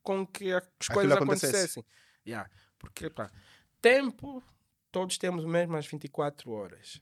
[0.02, 1.46] com que as Aquilo coisas acontecesse.
[1.46, 1.84] acontecessem.
[2.26, 3.30] Yeah, porque, pá,
[3.80, 4.42] tempo,
[4.90, 7.00] todos temos mesmo as 24 horas.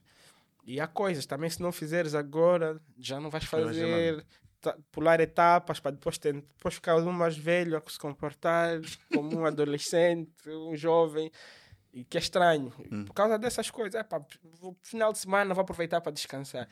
[0.63, 4.25] E há coisas também, se não fizeres agora, já não vais fazer.
[4.91, 8.79] Pular etapas para depois, ter, depois ficar um mais velho a se comportar
[9.11, 11.31] como um adolescente, um jovem,
[11.91, 12.71] e que é estranho.
[12.91, 13.05] Hum.
[13.05, 14.23] Por causa dessas coisas, é pá,
[14.83, 16.69] final de semana vou aproveitar para descansar.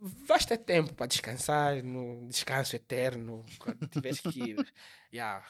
[0.00, 4.56] Vais ter tempo para descansar no descanso eterno, quando tiveres que ir.
[5.12, 5.42] Yeah,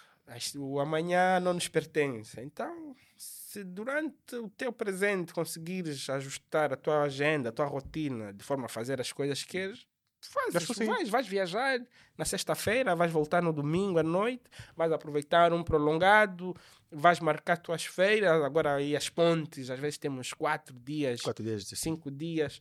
[0.56, 2.40] o amanhã não nos pertence.
[2.40, 8.44] Então, se durante o teu presente conseguires ajustar a tua agenda, a tua rotina, de
[8.44, 9.86] forma a fazer as coisas que queres,
[10.28, 10.86] fazes.
[10.86, 11.80] Vais, vais viajar
[12.16, 14.44] na sexta-feira, vais voltar no domingo à noite,
[14.76, 16.54] vais aproveitar um prolongado,
[16.90, 18.42] vais marcar tuas feiras.
[18.42, 22.60] Agora aí as pontes, às vezes temos quatro dias, Quatro dias de cinco dias.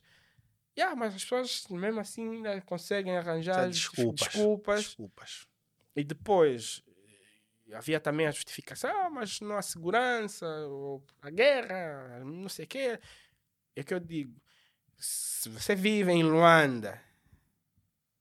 [0.76, 4.28] Yeah, mas as pessoas mesmo assim ainda conseguem arranjar desculpas.
[4.28, 4.80] desculpas.
[4.84, 5.46] Desculpas.
[5.94, 6.82] E depois,
[7.72, 12.68] havia também a justificação, ah, mas não há segurança, ou a guerra, não sei o
[12.68, 13.00] quê.
[13.74, 14.38] É que eu digo,
[14.98, 17.00] se você vive em Luanda,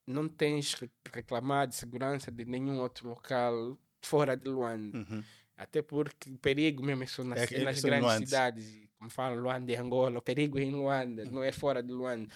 [0.08, 4.98] não tens que reclamar de segurança de nenhum outro local fora de Luanda.
[4.98, 5.24] Uhum.
[5.58, 8.85] Até porque o perigo mesmo nas, É é nas são em grandes cidades.
[9.10, 12.28] Falam, Luanda e Angola, o perigo é em Luanda, não é fora de Luanda.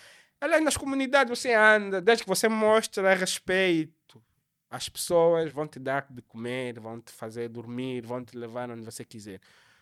[0.41, 4.21] Aliás, nas comunidades você anda, desde que você mostra respeito,
[4.69, 8.83] as pessoas vão te dar de comer, vão te fazer dormir, vão te levar onde
[8.83, 9.41] você quiser.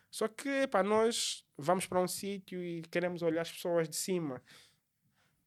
[0.09, 4.41] Só que para nós vamos para um sítio e queremos olhar as pessoas de cima.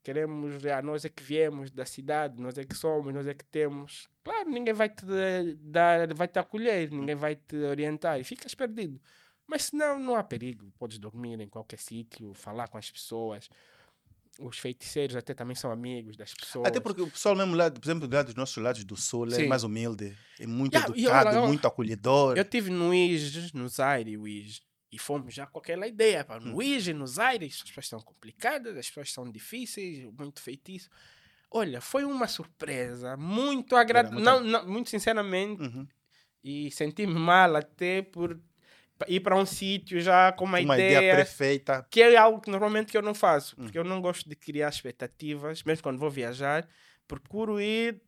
[0.03, 3.44] Queremos, ah, nós é que viemos da cidade, nós é que somos, nós é que
[3.44, 4.09] temos.
[4.24, 5.05] Claro, ninguém vai te
[5.57, 9.00] dar, vai te acolher, ninguém vai te orientar e ficas perdido.
[9.50, 13.48] Mas senão não há perigo, podes dormir em qualquer sítio, falar com as pessoas.
[14.38, 16.68] Os feiticeiros até também são amigos das pessoas.
[16.68, 19.30] Até porque o pessoal mesmo lá, por exemplo, lá dos nossos lados do sul é
[19.30, 19.48] Sim.
[19.48, 22.38] mais humilde, é muito Yeah, educado, olha, eu- muito acolhedor.
[22.38, 26.24] Eu tive no IJ, no Zaire, o IJ, e fomos já com aquela ideia.
[26.24, 26.38] Pá.
[26.38, 26.52] Hum.
[26.52, 30.88] No IJ, no Zaire, as pessoas são complicadas, as pessoas são difíceis, muito feitiço.
[31.50, 34.14] Olha, foi uma surpresa muito agradável.
[34.20, 35.88] muito Não, não, muito sinceramente, Uhum.
[36.44, 38.40] e senti-me mal até por
[39.08, 41.86] ir para um sítio já com uma, Uma ideia, ideia perfeita.
[41.90, 43.64] que é algo que normalmente eu não faço, Hum.
[43.64, 46.68] porque eu não gosto de criar expectativas, mesmo quando vou viajar,
[47.08, 48.00] procuro ir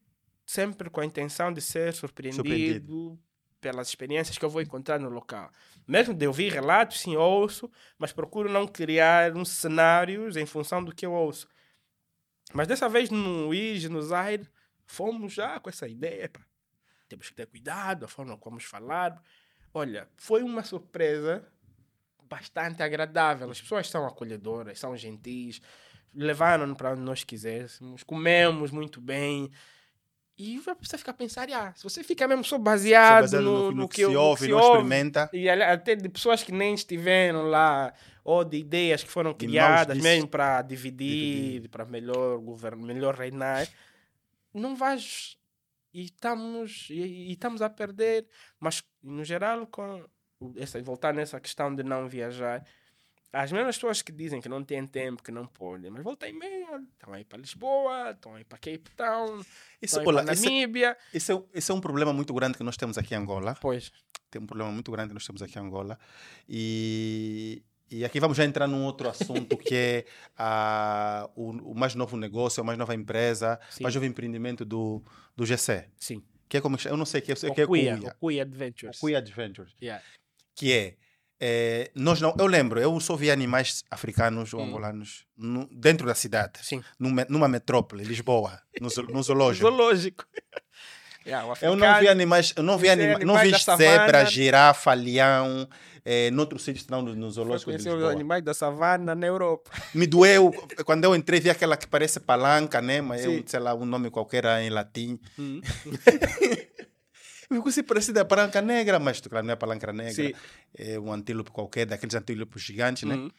[0.44, 3.18] sempre com a intenção de ser surpreendido, Surpreendido.
[3.60, 5.50] pelas experiências que eu vou encontrar no local.
[5.86, 10.94] Mesmo de ouvir relatos, sim, ouço, mas procuro não criar uns cenários em função do
[10.94, 11.48] que eu ouço.
[12.52, 14.46] Mas dessa vez no IJ, no Zaire,
[14.84, 16.40] fomos já com essa ideia, pá.
[17.08, 19.22] Temos que ter cuidado, a forma como vamos falar.
[19.74, 21.44] Olha, foi uma surpresa
[22.28, 23.50] bastante agradável.
[23.50, 25.60] As pessoas são acolhedoras, são gentis,
[26.14, 29.50] levaram-nos para onde nós quiséssemos, comemos muito bem.
[30.36, 33.88] E você fica a pensar, ah, se você fica mesmo só baseado, baseado no, no
[33.88, 35.30] que, se no que ouve, se não ouve, experimenta.
[35.32, 37.92] e até de pessoas que nem estiveram lá,
[38.24, 41.68] ou de ideias que foram criadas mesmo para dividir, Dividir.
[41.70, 43.68] para melhor governo, melhor reinar,
[44.54, 45.36] não vais
[45.92, 48.26] e estamos e, e estamos a perder,
[48.58, 50.04] mas no geral com
[50.56, 52.64] essa voltar nessa questão de não viajar,
[53.32, 56.32] as mesmas pessoas que dizem que não têm tempo, que não podem, mas volta e
[56.34, 59.40] meia, estão aí para Lisboa, estão aí para Cape Town,
[59.80, 62.98] estão para esse, Namíbia, esse, é, esse é um problema muito grande que nós temos
[62.98, 63.56] aqui em Angola.
[63.60, 63.90] pois,
[64.30, 65.98] Tem um problema muito grande que nós temos aqui em Angola.
[66.46, 70.04] E, e aqui vamos já entrar num outro assunto que é
[70.36, 73.80] ah, o, o mais novo negócio, a mais nova empresa, Sim.
[73.80, 75.02] o mais novo empreendimento do,
[75.34, 75.88] do GC.
[75.96, 78.10] sim, Que é como, eu não sei, que é, que é Okuya, Kuya.
[78.18, 78.98] Okuya Adventures.
[78.98, 79.72] Kuya Adventures.
[79.82, 80.04] Yeah.
[80.54, 80.96] que é,
[81.40, 84.64] é, nós não, eu lembro, eu só vi animais africanos ou Hum.
[84.66, 86.84] angolanos no- dentro da cidade, Sim.
[87.00, 89.66] numa, numa metrópole, Lisboa, no, no zoológico.
[89.66, 90.26] Zoológico.
[91.24, 93.96] Yeah, Eu não vi animais, eu não vi, Esse é anima, não animais vi zebra,
[94.18, 94.24] savana.
[94.26, 95.68] girafa, leão,
[96.04, 98.10] é, noutros sítios não no, no zoológico de os Lisboa.
[98.10, 99.70] animais da savana na Europa.
[99.94, 100.50] Me doeu
[100.84, 103.00] quando eu entrei vi aquela que parece palanca, né?
[103.00, 103.44] Mas eu, Sim.
[103.46, 105.18] sei lá, um nome qualquer em latim.
[105.38, 105.60] Hum.
[107.50, 110.14] Eu fico assim parecida a palanca negra, mas claro, não é palanca negra.
[110.14, 110.32] Sim.
[110.74, 113.14] É um antílope qualquer, daqueles antílopes gigantes, né?
[113.14, 113.30] Hum.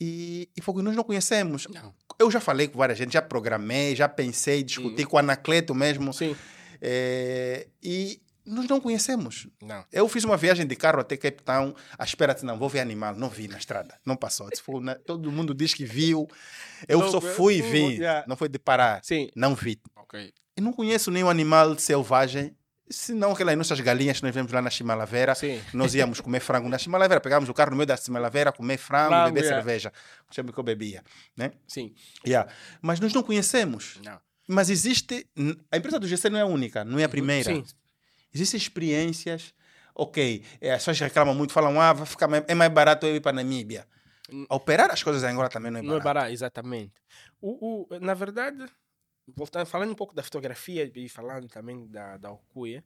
[0.00, 1.66] E, e foi o que nós não conhecemos.
[1.66, 1.92] Não.
[2.16, 6.12] Eu já falei com várias gente, já programei, já pensei, discuti com o Anacleto mesmo.
[6.12, 6.36] Sim.
[6.80, 9.48] É, e nós não conhecemos.
[9.62, 9.84] Não.
[9.92, 12.80] Eu fiz uma viagem de carro até Cape Town, à espera de não, vou ver
[12.80, 13.14] animal.
[13.14, 14.48] Não vi na estrada, não passou.
[14.80, 16.28] Na- todo mundo diz que viu.
[16.88, 18.24] Eu Não, só fui e vi, yeah.
[18.26, 19.00] não foi de parar.
[19.04, 19.28] Sim.
[19.36, 19.80] Não vi.
[19.96, 20.32] Ok.
[20.56, 22.54] E não conheço nenhum animal selvagem,
[22.90, 25.34] senão aquelas nossas galinhas que nós vemos lá na Chimalavera.
[25.34, 25.60] Sim.
[25.72, 29.10] Nós íamos comer frango na Chimalavera, pegávamos o carro no meio da Chimalavera, comer frango,
[29.10, 29.56] Frango, beber yeah.
[29.62, 29.92] cerveja.
[30.30, 31.02] Sempre que eu bebia,
[31.36, 31.52] né?
[31.68, 31.94] Sim.
[32.26, 32.50] Yeah.
[32.82, 34.00] Mas nós não conhecemos.
[34.04, 34.18] Não.
[34.48, 35.26] Mas existe.
[35.70, 37.54] A empresa do GC não é a única, não é a primeira.
[37.54, 37.64] Sim.
[38.32, 39.54] Existem experiências.
[39.94, 43.16] Ok, eh, as pessoas reclamam muito, falam, ah, vai ficar mais, é mais barato eu
[43.16, 43.86] ir para a Namíbia.
[44.32, 44.46] Hum.
[44.48, 46.04] Operar as coisas em Angola também não é Não é barato.
[46.04, 46.94] barato, exatamente.
[47.40, 48.66] O, o, na verdade,
[49.26, 52.84] voltando, falando um pouco da fotografia e falando também da, da Okuya,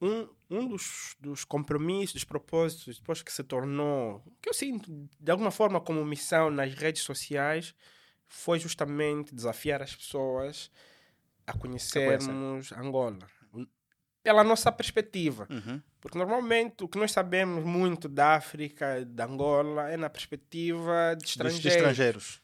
[0.00, 5.30] um, um dos, dos compromissos, dos propósitos, depois que se tornou, que eu sinto de
[5.30, 7.74] alguma forma como missão nas redes sociais,
[8.26, 10.70] foi justamente desafiar as pessoas
[11.46, 13.18] a conhecermos Angola.
[14.24, 15.46] Pela nossa perspectiva.
[15.50, 15.80] Uhum.
[16.00, 21.24] Porque normalmente o que nós sabemos muito da África, da Angola, é na perspectiva de
[21.26, 21.62] estrangeiros.
[21.62, 22.42] de estrangeiros.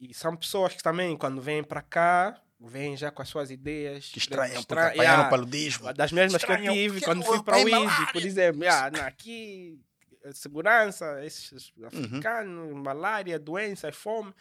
[0.00, 4.08] E são pessoas que também, quando vêm para cá, vêm já com as suas ideias.
[4.10, 5.92] Que estranham, porque estra- apanharam yeah, o paludismo.
[5.92, 8.62] Das mesmas que eu Estranham, tive porque quando eu fui para o Easy, por exemplo.
[8.62, 9.78] Yeah, aqui,
[10.24, 11.86] eh, segurança, esses Uhum.
[11.86, 14.32] africanos, malária, doenças, fome.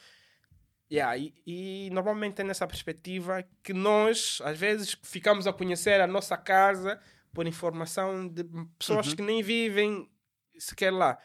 [0.89, 6.07] Yeah, e, e normalmente é nessa perspectiva que nós, às vezes, ficamos a conhecer a
[6.07, 6.99] nossa casa
[7.33, 8.43] por informação de
[8.79, 9.15] pessoas Uhum.
[9.15, 10.09] que nem vivem
[10.57, 11.17] sequer lá.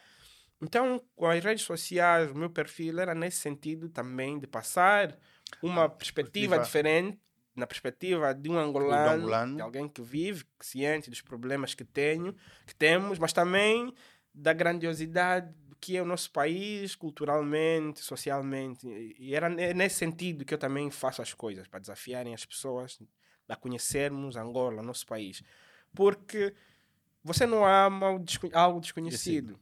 [0.61, 5.17] Então, com as redes sociais, o meu perfil era nesse sentido também de passar
[5.61, 7.19] uma perspectiva perspectiva- diferente,
[7.55, 9.55] na perspectiva de um angolano, angolano.
[9.57, 13.93] de alguém que vive, ciente dos problemas que tenho, que temos, mas também
[14.33, 15.53] da grandiosidade
[15.85, 18.87] que é o nosso país, culturalmente, socialmente.
[18.87, 22.97] E- era ne- nesse sentido que eu também faço as coisas, para desafiarem as pessoas
[23.49, 25.43] a conhecermos Angola, nosso país.
[25.93, 26.55] Porque
[27.21, 29.59] você não ama desco- algo desconhecido.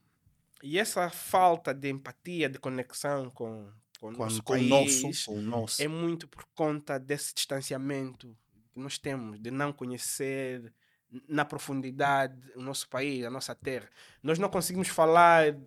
[0.61, 4.69] E essa falta de empatia, de conexão com, com Com, nosso com país
[5.03, 5.25] nosso.
[5.31, 5.81] Com nosso.
[5.81, 8.37] é muito por conta desse distanciamento
[8.71, 10.71] que nós temos, de não conhecer
[11.27, 13.89] na profundidade o nosso país, a nossa terra.
[14.23, 15.57] Nós não conseguimos falar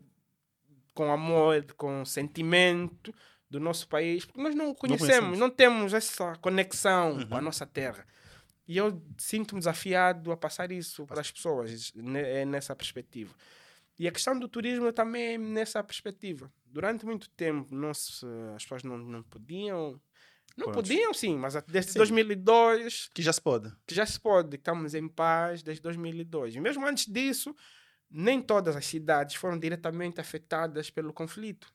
[0.94, 3.12] com amor, com sentimento
[3.50, 5.38] do nosso país, porque nós não conhecemos, conhecemos.
[5.38, 7.44] não, temos essa conexão com a Uhum.
[7.44, 8.06] nossa terra.
[8.66, 13.34] E eu sinto-me desafiado a passar isso para as pessoas, é nessa perspectiva.
[13.98, 16.50] E a questão do turismo também é nessa perspectiva.
[16.64, 18.24] Durante muito tempo, não se,
[18.56, 20.00] as pessoas não, não podiam.
[20.56, 20.74] Não Pronto.
[20.76, 21.98] podiam, sim, mas desde Sim.
[21.98, 23.72] 2002 Que já se pode.
[23.86, 26.54] que já se pode, estamos em paz desde 2002.
[26.56, 27.54] E mesmo antes disso,
[28.14, 31.74] nem todas as cidades foram diretamente afetadas pelo conflito.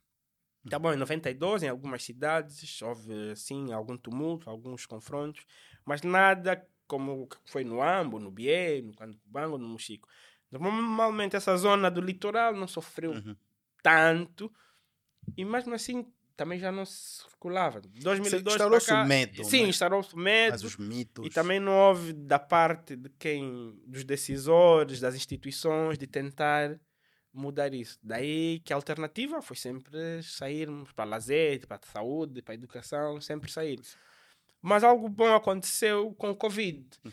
[0.69, 5.45] Tá bom, em 92, em algumas cidades, houve, sim, algum tumulto, alguns confrontos,
[5.86, 10.08] mas nada como foi no Ambo, no Bié, no Cantubango, no Mochico.
[10.52, 13.36] Normalmente essa zona do litoral não sofreu Uhum.
[13.84, 14.52] tanto,
[15.38, 17.82] e mesmo assim também já não se circulava.
[17.82, 19.69] 2002 para Instaurou-se cá, o medo, Sim, né?
[19.69, 20.52] instaurou-se o medo.
[20.54, 21.25] Mas os mitos.
[21.25, 26.80] E também não houve da parte de quem, dos decisores, das instituições, de tentar
[27.34, 27.99] mudar isso.
[28.02, 33.19] Daí que a alternativa foi sempre sairmos para lazer, para a saúde, para a educação,
[33.19, 33.82] sempre sair.
[34.62, 36.88] Mas algo bom aconteceu com o Covid.
[37.04, 37.12] Uhum.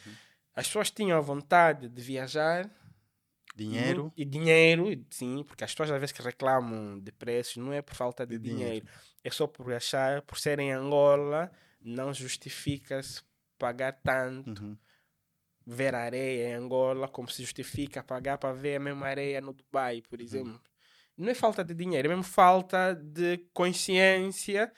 [0.54, 2.70] As pessoas tinham a vontade de viajar,
[3.56, 4.12] Dinheiro.
[4.16, 7.94] e dinheiro, sim, porque as pessoas às vezes que reclamam de preços não é por
[7.94, 8.86] falta de, De dinheiro.
[8.86, 8.86] dinheiro.
[9.26, 13.22] É só por achar, por ser em Angola, não justifica-se
[13.58, 14.76] pagar tanto, Uhum.
[15.66, 19.96] ver areia em Angola, como se justifica pagar para ver a mesma areia no Dubai,
[19.96, 20.02] Uhum.
[20.08, 20.60] por exemplo.
[21.16, 24.72] Não é falta de dinheiro, é mesmo falta de consciência,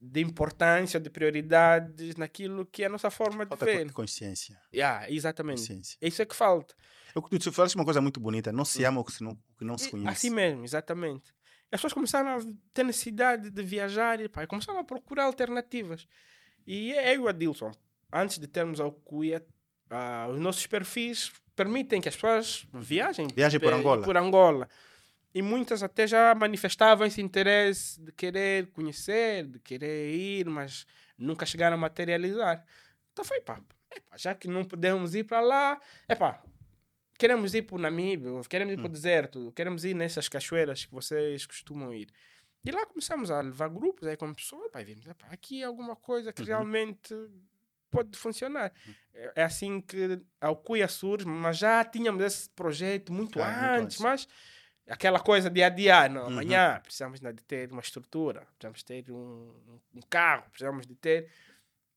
[0.00, 3.86] de importância, de prioridades naquilo que é a nossa forma de Falta ver.
[3.88, 4.60] co- consciência.
[4.72, 5.58] Yeah, exatamente.
[5.60, 5.98] consciência.
[6.00, 6.72] É isso é que falta.
[7.16, 8.52] Eu, tu, falaste uma coisa muito bonita.
[8.52, 10.08] Não se ama o que, não, o que não se conhece.
[10.26, 11.32] Assim mesmo, exatamente.
[11.72, 12.40] As pessoas começaram a
[12.74, 16.06] ter necessidade de viajar e pá, começaram a procurar alternativas.
[16.66, 17.72] E eu e o Adilson,
[18.12, 19.42] antes de termos a Cuia,
[19.88, 24.02] ah, os nossos perfis permitem que as pessoas viajem, Viajem por Angola.
[24.04, 24.68] por Angola.
[25.34, 31.46] E muitas até já manifestavam esse interesse de querer conhecer, de querer ir, mas nunca
[31.46, 32.62] chegaram a materializar.
[33.12, 33.58] Então foi, pá,
[33.90, 36.42] epá, já que não podemos ir para lá, é pá,
[37.18, 40.92] queremos ir para o Namíbia, queremos ir para o deserto, queremos ir nessas cachoeiras que
[40.92, 42.08] vocês costumam ir.
[42.64, 45.96] E lá começamos a levar grupos aí como pessoas, pá, e vimos, aqui é alguma
[45.96, 46.46] coisa que Uhum.
[46.48, 47.14] realmente
[47.90, 48.72] pode funcionar.
[49.12, 53.64] É é assim que a Alcuia surge, mas já tínhamos esse projeto muito Ah, muito
[53.64, 53.98] antes, antes.
[54.00, 54.28] mas
[54.88, 56.28] aquela coisa de adiar, não, Uhum.
[56.28, 59.52] amanhã precisamos né, de ter uma estrutura, precisamos ter um,
[59.94, 61.28] um carro, precisamos de ter...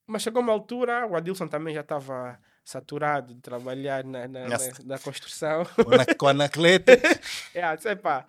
[0.08, 4.58] Mas chegou uma altura, o Adilson também já estava saturado de trabalhar na, na, na,
[4.84, 5.63] na construção.
[5.65, 6.93] Com a- Com a Anacleta.
[7.54, 8.25] É, sei pá.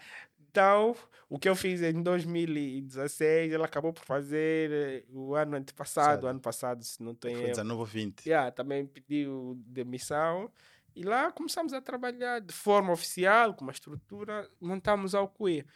[0.51, 0.95] Então,
[1.29, 6.27] o que eu fiz em 2016, ele acabou por fazer eh, o ano antepassado, Passado.
[6.29, 7.51] ano passado, se não tem Foi erro.
[7.53, 8.27] 19 ou 20.
[8.27, 10.51] Yeah, também pediu demissão.
[10.95, 15.67] E lá começamos a trabalhar de forma oficial, com uma estrutura, montamos a Alcuia.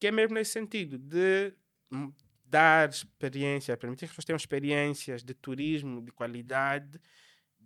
[0.00, 1.52] Que é mesmo nesse sentido, de
[1.92, 2.12] hum,
[2.44, 7.00] dar experiência, permitir que as pessoas tenham experiências de turismo de qualidade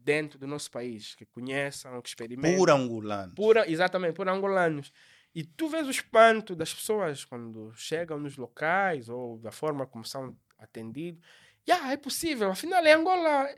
[0.05, 3.35] dentro do nosso país, que conheçam, que experimentem Pura angolano.
[3.35, 4.93] pura, exatamente, por angolanos.
[5.35, 10.05] E tu vês o espanto das pessoas quando chegam nos locais ou da forma como
[10.05, 11.23] são atendidos.
[11.69, 13.49] Yeah, é possível, afinal é Angola.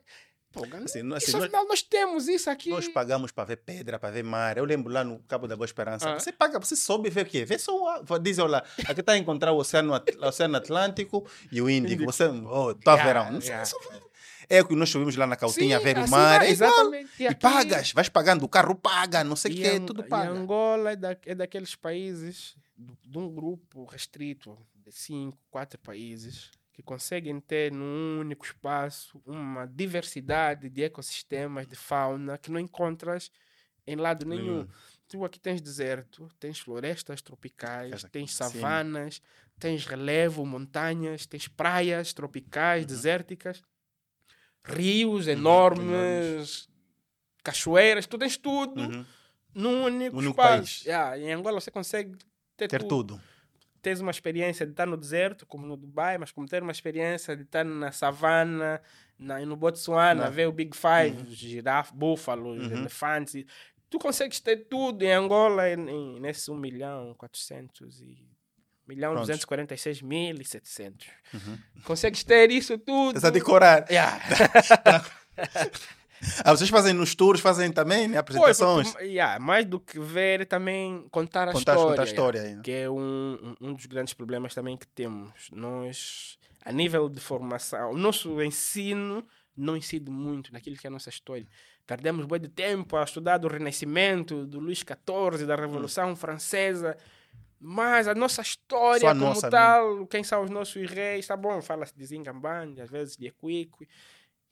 [0.53, 0.79] Pô, Assim,
[1.13, 2.71] assim, isso, nós- afinal nós temos isso aqui.
[2.71, 4.57] Nós pagamos para ver pedra, para ver mar.
[4.57, 6.09] Eu lembro lá no Cabo da Boa Esperança.
[6.13, 6.21] Ah.
[6.21, 7.45] Você paga, você sobe vê o quê?
[7.45, 7.75] Vê só,
[8.09, 11.95] a- diz lá, aqui está a encontrar o Oceano, Oceano Atlântico e o Índico.
[11.95, 12.13] Índico.
[12.13, 13.41] Você, oh, tá Yeah, verão.
[13.41, 13.65] Yeah.
[13.91, 14.04] vê.
[14.49, 16.39] É o que nós subimos lá na Cautinha ver o assim mar.
[16.39, 17.11] vai, é exatamente.
[17.23, 20.05] E, aqui- pagas, vais pagando, o carro paga, não sei o e quê, Ang- tudo
[20.05, 20.31] paga.
[20.31, 26.83] Angola é, da, é daqueles países, de um grupo restrito de cinco, quatro países, que
[26.83, 33.31] conseguem ter num único espaço uma diversidade de ecossistemas, de fauna, que não encontras
[33.87, 34.45] em lado nenhum.
[34.63, 34.69] Nenhum.
[35.07, 39.21] Tu aqui tens deserto, tens florestas tropicais, tens savanas,
[39.61, 42.89] tens relevo, montanhas, tens praias tropicais, Uhum.
[42.89, 43.63] desérticas,
[44.65, 46.69] rios Uhum, enormes,
[47.43, 49.05] cachoeiras, tu tens tudo Uhum.
[49.55, 50.85] num único, Único país.
[50.85, 52.17] Yeah, em Angola você consegue
[52.57, 53.15] ter, Ter tudo.
[53.15, 53.23] tudo.
[53.83, 57.37] Tens uma experiência de estar no deserto, como no Dubai, mas como ter uma experiência
[57.37, 58.81] de estar na savana,
[59.19, 62.73] na, no Botsuana, Na- ver o Big Five, girafa, búfalos, Uhum.
[62.73, 63.45] elefantes.
[63.91, 68.27] Tu consegues ter tudo em Angola em, em, nesse 1 milhão 400 e...
[68.87, 69.29] milhão Prontos.
[69.29, 71.07] 246 mil e 700.
[71.35, 71.59] Uhum.
[71.85, 73.17] Consegues ter isso tudo.
[73.17, 73.87] Estás a decorar.
[73.91, 74.21] Yeah.
[76.45, 78.93] Ah, vocês fazem nos tours, fazem também né, Pois, apresentações.
[78.93, 81.91] porque, yeah, mais do que ver, também contar a Contar, história.
[81.91, 82.55] contar a história aí.
[82.55, 82.63] né?
[82.65, 85.51] que é um, um- dos grandes problemas também que temos.
[85.53, 89.27] Nós, a nível de formação, o nosso ensino
[89.57, 91.47] não incide muito naquilo que é a nossa história.
[91.87, 96.97] Perdemos muito tempo a estudar do Renascimento, do Luís XIV, da Revolução Francesa,
[97.67, 99.51] mas a nossa história a como nossa, né?
[99.51, 103.89] tal, quem são os nossos reis, tá bom, fala-se de Zingambane, às vezes de Equique,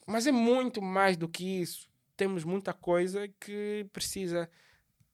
[0.06, 1.90] mas é muito mais do que isso.
[2.16, 4.48] Temos muita coisa que precisa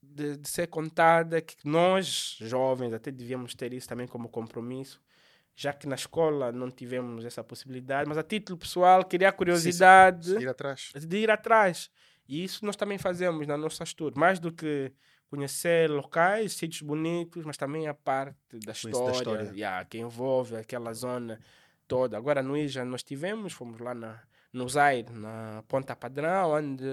[0.00, 5.02] de, de ser contada, que nós, jovens, até devíamos ter isso também como compromisso,
[5.56, 10.36] já que na escola não tivemos essa possibilidade, mas a título pessoal, queria a curiosidade
[10.40, 10.92] Ir atrás.
[10.94, 11.90] de ir atrás.
[12.28, 14.92] E isso nós também fazemos nas nossas tours, mais do que
[15.28, 19.52] conhecer locais, sítios bonitos, mas também a parte da história, da história.
[19.54, 21.40] yeah, que envolve aquela zona
[21.86, 22.16] toda.
[22.16, 24.20] Agora no Ija nós tivemos, fomos lá na,
[24.52, 26.84] no Zaire, na Ponta Padrão, onde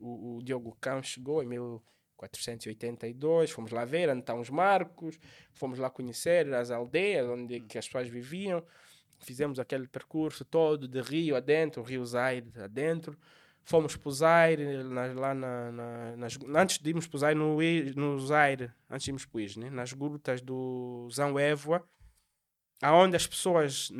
[0.00, 5.18] o, o Diogo Cão chegou em 1482, fomos lá ver onde estão os marcos,
[5.52, 8.64] fomos lá conhecer as aldeias onde que as pessoas viviam,
[9.18, 13.16] fizemos aquele percurso todo de rio adentro, o rio Zaire adentro,
[13.64, 17.38] fomos para o Zaire, na- lá na, na- nas, antes de irmos para o Zaire,
[17.38, 17.56] no,
[17.96, 19.70] no Zaire, antes de irmos para o Ige, né?
[19.70, 21.08] nas grutas do
[21.38, 21.82] Évora,
[22.82, 23.90] aonde as pessoas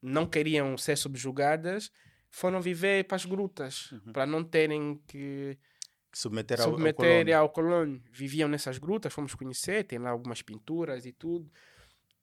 [0.00, 1.90] não queriam ser subjugadas,
[2.30, 5.58] foram viver para as grutas, para não terem que
[6.14, 8.02] Submeter ao, submeter ao colônio.
[8.10, 11.50] Viviam nessas grutas, fomos conhecer, tem lá algumas pinturas e tudo.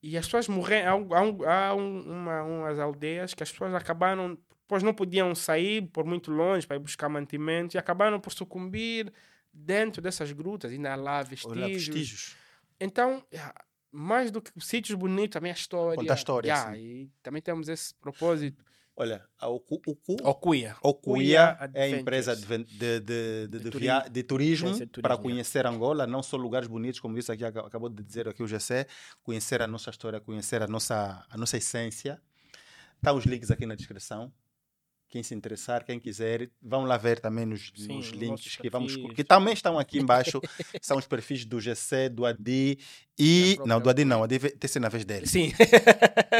[0.01, 1.07] E as pessoas morreram.
[1.11, 4.37] Há, há, um- há um- uma, umas aldeias que as pessoas acabaram,
[4.69, 9.11] pois não podiam sair por muito longe para ir buscar mantimento e acabaram por sucumbir
[9.51, 10.71] dentro dessas grutas.
[10.71, 11.87] Ainda há lá vestígios.
[11.87, 12.35] vestígios.
[12.79, 13.51] Então, yeah,
[13.91, 15.97] mais do que sítios bonitos, também a história.
[15.97, 16.79] Conta a história, Yeah, sim.
[16.79, 18.63] E também temos esse propósito.
[18.95, 20.17] Olha, a Ocu, Ocu.
[20.23, 24.09] Okuya Okuya é a empresa de, de, de, de, de, turismo.
[24.11, 24.69] de turismo
[25.01, 28.27] para turismo, conhecer Angola, não só lugares bonitos, como isso aqui aca- acabou de dizer
[28.27, 28.85] aqui o GC,
[29.23, 32.21] conhecer a nossa história, conhecer a nossa, a nossa essência.
[32.97, 34.31] Está os links aqui na descrição.
[35.09, 38.69] Quem se interessar, quem quiser, vão lá ver também nos, Sim, nos os links que
[38.69, 40.39] vamos que também estão aqui embaixo.
[40.81, 42.77] são os perfis do GC, do Adi
[43.17, 45.25] e Da não do Adi não, Adi vai ter sido na vez dele.
[45.25, 45.51] Sim.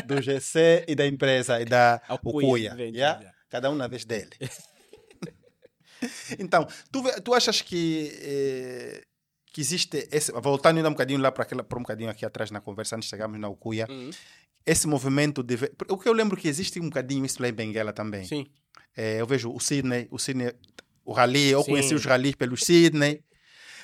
[0.06, 2.72] Do GC e da empresa e da Okuya.
[2.74, 3.20] Adventures, yeah?
[3.20, 3.38] yeah.
[3.50, 4.30] Cada um na vez dele.
[6.38, 9.02] então, tu, tu achas que, eh,
[9.52, 12.52] que existe, esse, voltando ainda um bocadinho lá para aquela para um bocadinho aqui atrás
[12.52, 14.10] na conversa, antes de chegarmos na Okuya, Uhum.
[14.66, 15.56] Esse movimento de.
[15.90, 18.26] O que eu lembro que existe um bocadinho isso lá em Benguela também.
[18.26, 18.46] Sim.
[18.96, 20.54] Eh, eu vejo o Sydney, o Sydney,
[21.06, 21.72] o rally, eu Sim.
[21.72, 23.24] conheci os rallies pelo Sydney.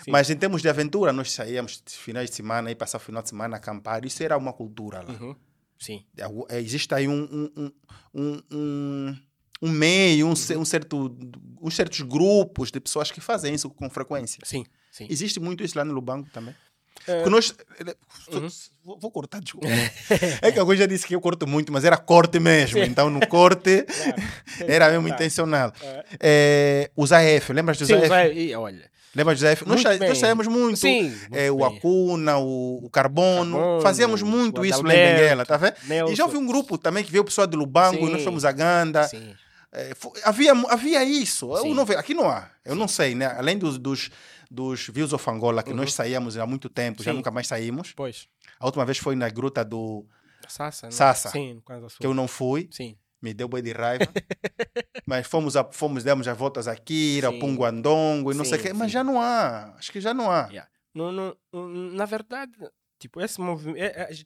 [0.03, 0.11] Sim.
[0.11, 3.23] Mas em termos de aventura, nós saíamos de finais de semana e passar o final
[3.23, 4.05] de semana a acampar.
[4.05, 5.11] Isso era uma cultura lá.
[5.13, 5.35] Uhum.
[5.79, 6.05] Sim.
[6.49, 7.23] Eh, existe aí um,
[7.55, 7.71] um,
[8.13, 9.17] um, um,
[9.63, 11.17] um, meio, um, ce- um certo,
[11.61, 14.39] uns certos grupos de pessoas que fazem isso com frequência.
[14.43, 14.63] Sim.
[14.91, 15.07] Sim.
[15.09, 16.55] Existe muito isso lá no Lubango também.
[17.05, 17.53] Porque nós,
[18.31, 18.47] Uhum.
[18.83, 19.67] vou, vou cortar, desculpa.
[20.41, 22.79] é que alguém já disse que eu corto muito, mas era corte mesmo.
[22.79, 24.15] Então no corte Claro.
[24.71, 25.15] era mesmo Tá.
[25.15, 25.71] intencional.
[25.81, 26.03] É.
[26.19, 28.07] Eh, os AF, lembras dos Sim, AF?
[28.07, 28.89] vai, e olha.
[29.15, 29.65] Lembras dos AF?
[29.67, 30.77] Nós, nós saímos muito.
[30.77, 31.07] Sim.
[31.07, 31.77] O muito bem.
[31.77, 35.75] Acuna, o, o Carbono, Carbono, fazíamos muito o isso lá em Benguela, tá vendo?
[36.11, 38.25] E já houve um grupo também que veio o pessoal de Lubango, e nós Sim.
[38.25, 39.07] fomos a Ganda.
[39.07, 39.33] Sim.
[39.71, 41.49] É, fo- havia, havia isso.
[41.55, 41.73] Eu Sim.
[41.73, 42.49] não aqui não há.
[42.65, 43.27] Eu não sei, né?
[43.37, 44.09] Além dos, dos,
[44.49, 47.15] dos Views of Angola, que nós saíamos há muito tempo, já Uhum.
[47.15, 47.17] Sim.
[47.19, 47.93] nunca mais saímos.
[47.93, 48.27] Pois.
[48.59, 50.05] A última vez foi na gruta do.
[50.47, 50.91] Sassa, né?
[50.91, 51.29] Sassa.
[51.29, 51.61] Sim,
[51.99, 52.95] que eu não fui, Sim.
[53.21, 54.05] me deu boi de raiva.
[55.05, 57.33] Mas fomos, a, fomos demos as voltas a Kira, Sim.
[57.35, 58.73] ao Punguandongo e não sei o quê.
[58.73, 59.73] Mas já não há.
[59.77, 60.47] Acho que já não há.
[60.47, 60.69] Yeah.
[60.93, 61.35] No, no,
[61.93, 62.53] na verdade,
[62.99, 63.77] tipo, esse movimento.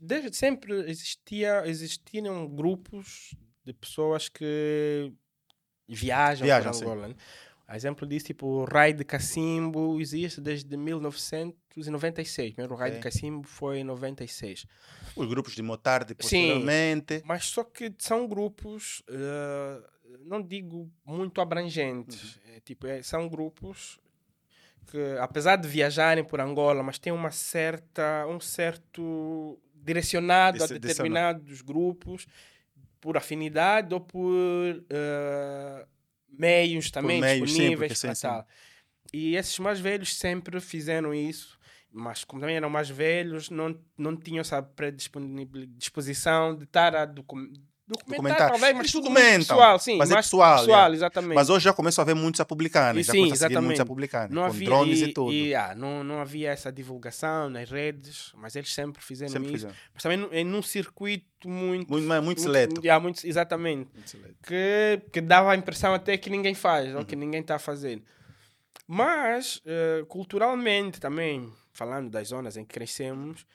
[0.02, 3.34] Desde sempre existia, existiam grupos
[3.66, 5.12] de pessoas que
[5.88, 6.86] viajam, Viajam, sim.
[6.86, 7.08] Angola.
[7.10, 7.16] né?
[7.72, 12.54] A exemplo disso, tipo, o Raio de Cacimbo existe desde 1996.
[12.54, 13.00] Primeiro o Raio de.
[13.00, 14.66] Cacimbo foi em 96.
[15.16, 16.16] Os grupos de Motarde, Sim.
[16.16, 17.22] posteriormente.
[17.26, 19.82] Mas só que são grupos, eh,
[20.26, 22.40] não digo muito abrangentes.
[22.56, 24.00] É, tipo, é, são grupos
[24.88, 30.80] que, apesar de viajarem por Angola, mas têm uma certa, um certo direcionado a Desse-
[30.80, 32.26] determinados grupos
[33.00, 35.86] por afinidade ou por eh,
[36.32, 38.28] meios também meios, disponíveis sim, para sim.
[38.28, 38.48] tal.
[39.14, 41.60] E esses mais velhos sempre fizeram isso,
[41.92, 47.06] mas como também eram mais velhos, não, não tinham essa predisposição de estar a
[47.90, 50.94] documentar, mas tudo muito pessoal, sim, mas é mais pessoal, yeah.
[50.94, 51.36] exatamente.
[51.36, 53.02] Mas hoje já começam a ver muitos a publicar, né?
[53.02, 53.86] E Já sim, seguir muitos a exatamente.
[53.86, 55.34] publicar, não com havia, drones e, e, tudo.
[55.34, 59.56] e, ah, não, não havia essa divulgação nas redes, mas eles sempre fizeram Sempre isso.
[59.58, 59.76] fizeram.
[59.94, 61.90] Mas também num- em num circuito muito...
[61.92, 62.82] Muito, mas muito seleto.
[62.82, 63.90] Yeah, muito, exatamente.
[63.94, 64.36] Muito seleto.
[64.46, 67.22] que, que dava a impressão até que ninguém faz, ou que Uhum.
[67.22, 68.02] ninguém está a fazer.
[68.88, 73.46] Mas, eh, culturalmente também, falando das zonas em que crescemos,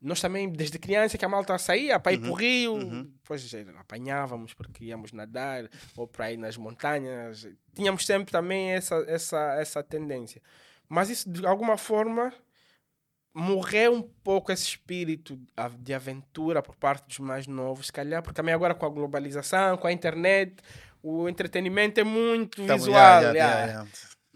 [0.00, 3.02] nós também, desde criança, que a malta saía para ir para o rio, uhum.
[3.04, 7.48] depois eh, apanhávamos porque íamos nadar, ou para ir nas montanhas.
[7.74, 10.40] Tínhamos sempre também essa, essa, essa tendência.
[10.88, 12.32] Mas isso, de alguma forma,
[13.34, 15.38] morreu um pouco esse espírito
[15.80, 19.76] de aventura por parte dos mais novos, se calhar, porque também agora com a globalização,
[19.76, 20.56] com a internet,
[21.02, 23.22] o entretenimento é muito visual.
[23.22, 23.90] yeah, yeah, yeah.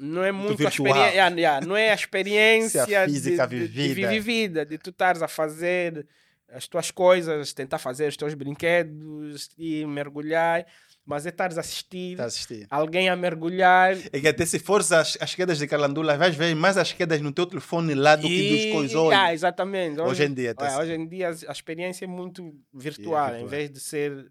[0.05, 0.89] Não é muito a virtual.
[0.89, 4.09] experiência, yeah, yeah, não é a experiência a de- física de, de, vivida.
[4.09, 6.07] vivida, de tu estares a fazer
[6.53, 10.67] as tuas coisas, tentar fazer os teus brinquedos e mergulhar,
[11.07, 12.67] mas é estares a assistir Tá a assistir.
[12.69, 16.55] alguém a mergulhar É que até se fores às, às quedas de Calandula, vais ver
[16.55, 19.17] mais as quedas no teu telefone lá do que dos E- coisões.
[19.17, 20.01] Ah, exatamente.
[20.01, 20.83] Hoje em dia, tá é, certo.
[20.83, 22.43] hoje em dia a experiência é muito
[22.75, 23.41] virtual, virtual.
[23.41, 24.31] em vez de ser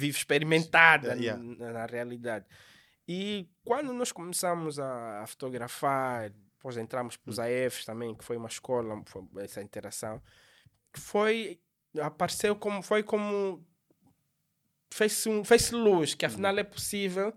[0.00, 1.42] experimentada Yeah.
[1.42, 2.44] n- na, realidade.
[3.06, 7.42] E quando nós começamos a, fotografar, depois entramos para os Hum.
[7.42, 10.22] AFs também, que foi uma escola, foi essa interação,
[10.94, 11.60] foi
[12.00, 13.64] apareceu como foi como
[14.92, 16.16] fez-se um, fez luz Hum.
[16.18, 17.32] que afinal é possível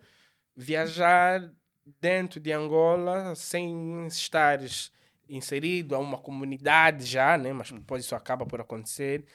[0.55, 1.51] viajar
[1.99, 4.91] dentro de Angola sem estares
[5.29, 7.51] inserido a uma comunidade já, né?
[7.53, 9.25] mas depois isso acaba por acontecer.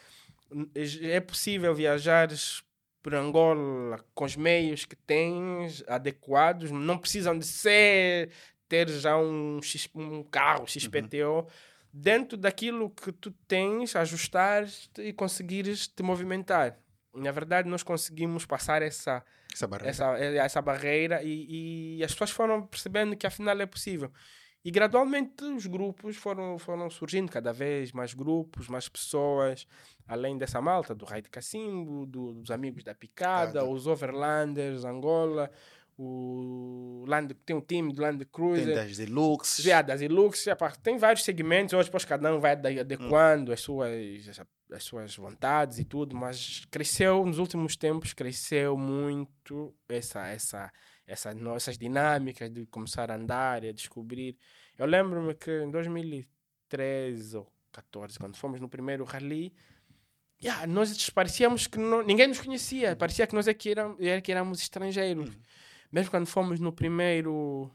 [1.03, 2.63] É possível viajares
[3.03, 8.31] por Angola com os meios que tens adequados, não precisam de ser
[8.69, 11.47] ter já um, X, um carro XPTO.
[11.93, 14.67] Dentro daquilo que tu tens, ajustar
[14.99, 16.79] e conseguires te movimentar.
[17.15, 19.23] Na verdade, nós conseguimos passar essa,
[19.53, 19.91] Essa barreira.
[19.91, 24.11] essa, eh, essa barreira e, e as pessoas foram percebendo que afinal é possível.
[24.65, 29.67] E gradualmente os grupos foram, foram surgindo, cada vez mais grupos, mais pessoas,
[30.13, 35.51] além dessa malta, do Raio de Cacimbo, do- dos amigos da Picada, os Overlanders, Angola,
[35.99, 39.63] o Land, tem um time do Land Tem Cruiser, das deluxe.
[39.63, 40.01] já, das
[40.59, 43.91] pá, tem vários segmentos, hoje depois cada um vai ade- adequando as, suas,
[44.71, 50.73] as suas vontades e tudo, mas cresceu nos últimos tempos, cresceu muito essa, essa,
[51.07, 54.37] essas dinâmicas de começar a andar e a descobrir.
[54.79, 59.53] Eu lembro-me que em 2013 ou 14, quando fomos no primeiro rally,
[60.43, 64.21] yeah, nós parecíamos que não- ninguém nos conhecia, parecia que nós é que éramos, é
[64.21, 65.31] que éramos estrangeiros.
[65.91, 67.71] Mesmo quando fomos no primeiro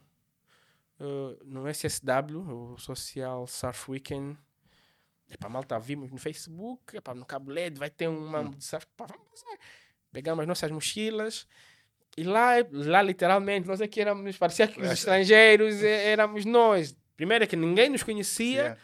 [1.00, 4.38] uh, no SSW, o Social Surf Weekend.
[5.30, 8.86] Epá, malta, vimos no Facebook, epá, no Cabo LED vai ter uma de surf.
[8.94, 9.44] Epá, vamos.
[10.12, 11.46] Pegamos as nossas mochilas
[12.16, 16.96] e lá, lá literalmente, nós é que éramos, parecia que os estrangeiros é- éramos nós.
[17.16, 18.82] Primeiro é que ninguém nos conhecia Yeah.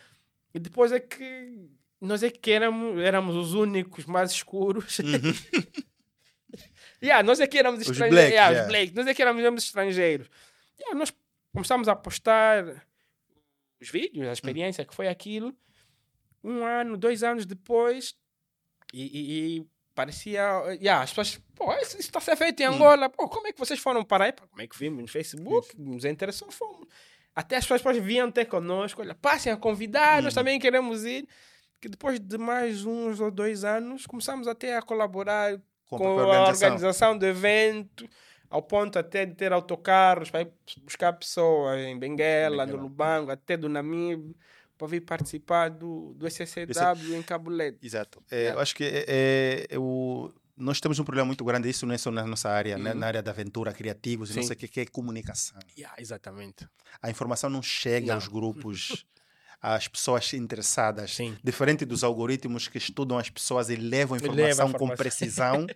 [0.53, 1.69] e depois é que
[2.03, 4.99] nós é que éramos, éramos os únicos mais escuros.
[7.01, 8.15] yeah, nós é que éramos Os estrangeiros.
[8.15, 8.83] blacks, yeah, yeah.
[8.89, 8.93] Os.
[8.93, 10.29] Nós é que éramos, éramos estrangeiros.
[10.79, 11.13] Yeah, nós
[11.53, 12.85] começamos a postar
[13.81, 15.55] os vídeos, a experiência que foi aquilo.
[16.43, 18.15] Um ano, dois anos depois,
[18.93, 20.41] e, e- e parecia.
[20.81, 23.09] Yeah, as pessoas, pô, isso está a ser feito em Angola.
[23.09, 24.33] Pô, como é que vocês foram para aí?
[24.33, 25.79] Pá, Como é que vimos no Facebook?
[25.79, 26.87] Nos interessou, fomos.
[27.35, 31.27] Até as pessoas vinham ter connosco, olha, passem a convidar, nós também queremos ir.
[31.83, 35.59] Que depois de mais uns ou dois anos, começamos até a colaborar
[35.89, 36.67] Com a com, a organização.
[36.69, 38.07] organização do evento,
[38.49, 42.83] ao ponto até de ter autocarros para ir buscar pessoas em Benguela, no Benguela.
[42.83, 44.33] Lubango, até do Namib,
[44.77, 47.79] para vir participar do, do SCCW em Cabo Lede.
[47.83, 48.23] Exato.
[48.31, 51.85] É, Eu acho que é, é- é o- nós temos um problema muito grande, isso
[51.85, 52.93] não é só na nossa área, né?
[52.93, 52.97] Uhum.
[52.99, 54.47] na área da aventura, criativos, e não Sim.
[54.47, 55.59] sei o que, que é comunicação.
[55.77, 56.65] Yeah, exatamente.
[57.01, 58.13] A informação não chega Não.
[58.15, 59.05] aos grupos,
[59.63, 61.15] às pessoas interessadas.
[61.15, 61.37] Sim.
[61.41, 64.95] Diferente dos algoritmos que estudam as pessoas e levam E levam a informação com informação.
[64.97, 65.67] precisão,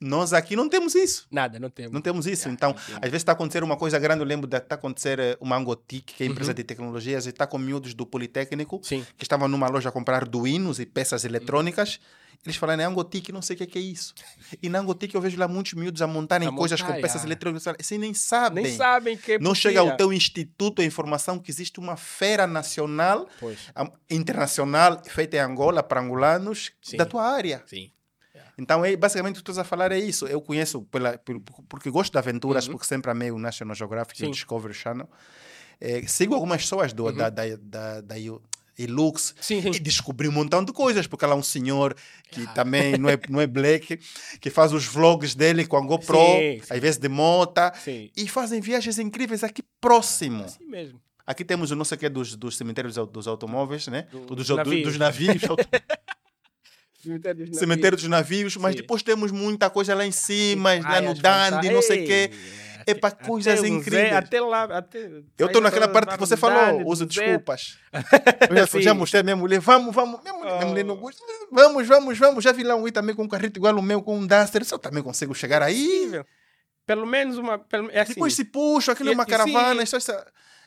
[0.00, 1.26] nós aqui não temos isso.
[1.30, 1.92] Nada, não temos.
[1.92, 2.48] Não temos isso.
[2.48, 2.94] Então, temos.
[2.94, 4.20] às vezes está a acontecer uma coisa grande.
[4.22, 6.54] Eu lembro de está a acontecer eh, uma Angotic, que é a empresa Uhum.
[6.54, 9.04] de tecnologias, e está com miúdos do Politécnico, Sim.
[9.18, 11.98] que estavam numa loja a comprar duínos e peças eletrônicas.
[12.44, 14.14] Eles falaram, é Angotic, não sei o que é, que é isso.
[14.62, 17.26] E na Angotic eu vejo lá muitos miúdos a montarem A coisas com peças yeah.
[17.28, 17.66] eletrônicas.
[17.78, 18.64] Assim, nem sabem.
[18.64, 22.46] Nem sabem que é Não chega ao teu instituto a informação que existe uma feira
[22.46, 23.28] nacional,
[23.74, 26.96] a- internacional, feita em Angola para angolanos, Sim.
[26.96, 27.62] da tua área.
[27.66, 27.90] sim.
[28.56, 30.28] Então, é, basicamente, o que tu estás a falar é isso.
[30.28, 32.74] Eu conheço pela, pelo- porque gosto de aventuras, Uhum.
[32.74, 34.30] porque sempre amei o National Geographic e o.
[34.30, 35.10] Discovery Channel.
[35.80, 38.14] É, sigo algumas pessoas do, da, da, da, da
[38.78, 39.70] Il- Ilux Sim, sim.
[39.74, 41.94] e descobri um montão de coisas, porque lá é um senhor
[42.30, 42.52] que Ah.
[42.52, 43.98] também não é, não é black,
[44.40, 48.10] que faz os vlogs dele com a GoPro, Sim, às vezes de mota, Sim.
[48.16, 50.44] e fazem viagens incríveis aqui próximo.
[50.44, 51.00] Assim mesmo.
[51.26, 54.06] Aqui temos o não sei o que dos, dos cemitérios dos automóveis, né?
[54.12, 54.82] Do- dos, do- navios.
[54.84, 55.42] dos navios,
[57.02, 61.14] Cemitério dos cemitério dos navios, mas depois temos muita coisa lá em cima, lá no
[61.14, 62.30] Praias Dundee, não sei o quê.
[62.32, 64.10] Ei, Epá, até- coisas até incríveis.
[64.10, 67.78] Zé- Até lá, até Eu estou naquela parte que você falou, uso desculpas.
[68.50, 68.82] Eu já, Sim.
[68.82, 70.20] já mostrei a minha mulher, vamos, vamos.
[70.22, 70.98] Minha mulher, minha mulher não Oh.
[70.98, 71.22] gosta.
[71.50, 72.44] Vamos, vamos, vamos.
[72.44, 74.64] Já vi lá um i também com um carrito igual o meu, com um Duster.
[74.64, 76.10] Se eu também consigo chegar aí.
[76.86, 77.58] Pelo menos uma.
[77.58, 79.76] Pelo, é assim, Depois se puxa, aquilo é E- uma e caravana.
[79.76, 79.82] sim.
[79.84, 80.12] Isso, isso,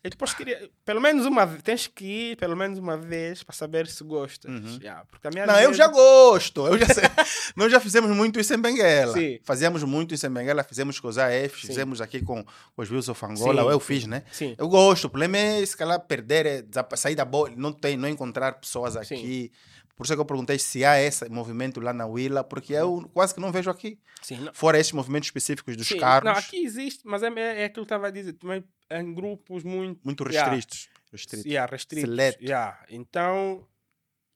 [0.04, 0.70] eu depois queria.
[0.86, 1.62] Pelo menos uma vez.
[1.64, 4.50] Tens que ir pelo menos uma vez para saber se gostas.
[4.50, 4.78] Uhum.
[4.82, 6.66] Yeah, porque a minha Não, eu já gosto.
[6.68, 7.04] Eu já sei.
[7.58, 9.14] Nós já fizemos muito isso em Benguela.
[9.14, 9.40] Sim.
[9.44, 10.64] Fazíamos muito isso em Benguela.
[10.64, 13.64] Fizemos com os AF, fizemos aqui com, com os Wilson of Angola.
[13.64, 14.24] Sim, eu fiz, né?
[14.32, 14.56] Sim.
[14.58, 15.06] Eu gosto.
[15.06, 16.64] O problema é, se calhar, perder, é,
[16.96, 17.54] sair da bolha.
[17.58, 19.50] Não tem, não encontrar pessoas Sim.
[19.98, 23.10] Por isso é que eu perguntei se há esse movimento lá na Willa, porque eu
[23.14, 24.00] quase que não vejo aqui.
[24.22, 24.54] Sim, não.
[24.54, 27.80] Fora esses movimentos específicos dos Sim, carros, Não, aqui existe, mas é, é aquilo que
[27.80, 28.34] eu estava a dizer.
[28.34, 30.00] Também em grupos muito.
[30.06, 30.54] muito Yeah.
[30.54, 30.88] restritos.
[31.12, 31.46] restritos.
[31.46, 32.10] Yeah, restritos.
[32.10, 32.44] Seleto.
[32.44, 32.80] Yeah.
[32.90, 33.68] Então,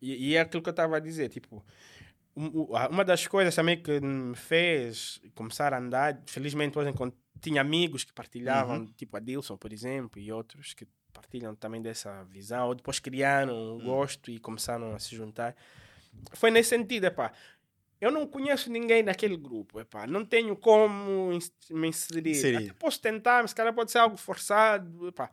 [0.01, 1.63] e, e é aquilo que eu estava a dizer, tipo,
[2.35, 6.91] um- uma das coisas também que me fez começar a andar, felizmente hoje
[7.39, 8.85] tinha amigos que partilhavam, Uhum.
[8.97, 13.53] tipo a Dilson, por exemplo, e outros que partilham também dessa visão, ou depois criaram
[13.53, 13.83] um Hum.
[13.85, 15.55] gosto e começaram a se juntar.
[16.33, 17.31] Foi nesse sentido, epá.
[17.99, 20.07] Eu não conheço ninguém daquele grupo, epá.
[20.07, 21.29] Não tenho como
[21.69, 22.31] me inserir.
[22.31, 22.63] Inserir.
[22.69, 25.31] Até posso tentar, mas se calhar pode ser algo forçado, epá.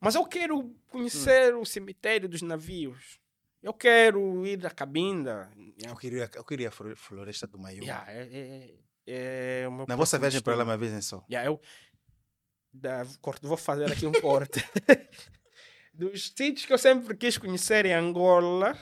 [0.00, 3.20] Mas eu quero conhecer o cemitério dos navios.
[3.62, 5.48] Eu quero ir à Cabinda.
[5.78, 7.84] Eu queria, eu queria a Flo- Floresta do Maiú.
[7.84, 8.74] Yeah, é,
[9.06, 11.24] é, é meu Na vossa viagem para lá uma vez em só.
[11.30, 11.60] Yeah, eu
[12.72, 13.04] da-
[13.42, 14.64] vou fazer aqui um corte.
[15.94, 18.76] Dos sítios que eu sempre quis conhecer em Angola,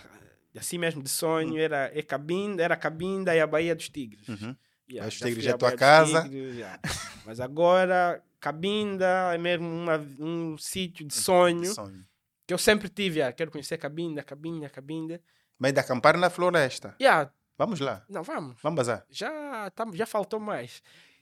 [0.56, 4.28] assim mesmo de sonho, era é Cabinda, era Cabinda e a Baía dos Tigres.
[4.28, 4.54] Uhum.
[4.88, 6.22] Yeah, já Tigres é a tua casa.
[6.22, 6.80] Tigres, yeah.
[7.26, 12.04] Mas agora Cabinda é mesmo uma- um sítio de sonho Sonho.
[12.46, 13.18] que eu sempre tive.
[13.18, 15.20] yeah, quero conhecer Cabinda, Cabinda, Cabinda.
[15.58, 16.94] Mas de acampar na floresta.
[17.00, 18.04] Yeah, Vamos lá.
[18.08, 18.56] não, vamos.
[18.62, 19.04] Vamos bazar.
[19.10, 20.80] já, tá, já faltou mais.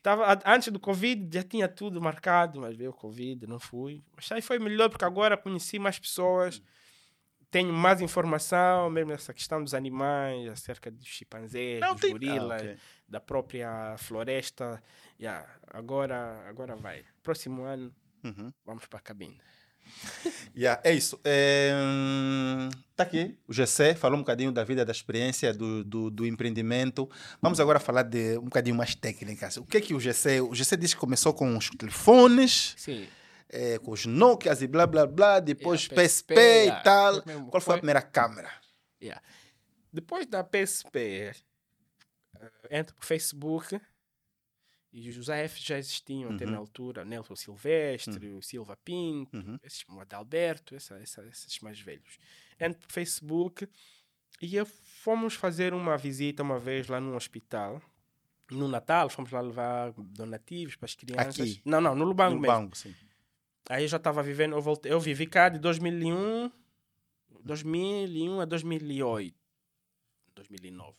[0.08, 4.02] Tava, antes do Covid já tinha tudo marcado, mas veio o Covid, não fui.
[4.16, 6.62] Mas aí foi melhor porque agora conheci mais pessoas,
[7.50, 12.76] tenho mais informação, mesmo essa questão dos animais, acerca dos chimpanzés, dos gorilas, Ah, ok.
[13.06, 14.82] da própria floresta.
[15.20, 17.04] Yeah, agora, agora vai.
[17.22, 17.94] Próximo ano
[18.24, 18.50] Uhum.
[18.64, 19.38] vamos para a cabine.
[20.56, 21.20] Yeah, é isso.
[21.24, 23.38] É, hum, tá aqui.
[23.46, 27.08] O GC falou um bocadinho da vida, da experiência, do, do, do empreendimento.
[27.40, 29.56] Vamos agora falar de um bocadinho mais técnicas.
[29.56, 30.40] O que é que o GC...
[30.40, 33.06] O GC diz que começou com os telefones, Sim.
[33.48, 35.38] eh, com os Nokias e blá, blá, blá.
[35.38, 36.82] Depois Yeah, PSP, PSP, e yeah.
[36.82, 37.22] tal.
[37.24, 38.50] Mesmo Qual foi a foi- primeira câmera?
[39.00, 39.22] Yeah.
[39.92, 43.80] Depois da PSP, eh, entra para o Facebook
[44.92, 46.50] e os AF já existiam até Uhum.
[46.52, 47.04] na altura.
[47.04, 49.58] Nelson Silvestre, o Silva Pinto, Uhum.
[49.62, 52.18] esses, o Adalberto, essa, essa, esses mais velhos.
[52.60, 53.68] O Facebook
[54.40, 57.80] e eu fomos fazer uma visita uma vez lá num hospital.
[58.50, 61.38] No Natal, fomos lá levar donativos para as crianças.
[61.38, 61.60] Aqui?
[61.64, 62.74] Não, não, no Lubango No mesmo.
[62.74, 62.94] sim.
[63.68, 66.50] Aí eu já estava vivendo, eu, voltei, eu vivi cá de 2001,
[67.44, 69.34] 2001 a 2008,
[70.34, 70.96] 2009.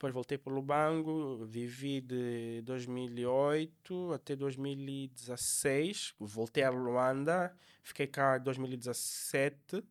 [0.00, 6.14] Depois voltei para o Lubango, vivi de 2008 até 2016.
[6.18, 9.84] Voltei a Luanda, fiquei cá em 2017.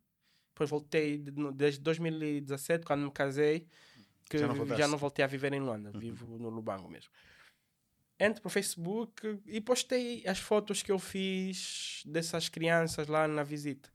[0.47, 1.19] Depois voltei
[1.53, 3.67] desde 2017, quando me casei,
[4.27, 7.11] que Já não já não voltei a viver em Luanda, vivo no Lubango mesmo
[8.19, 13.43] entro para o Facebook e postei as fotos que eu fiz dessas crianças lá na
[13.43, 13.89] visita.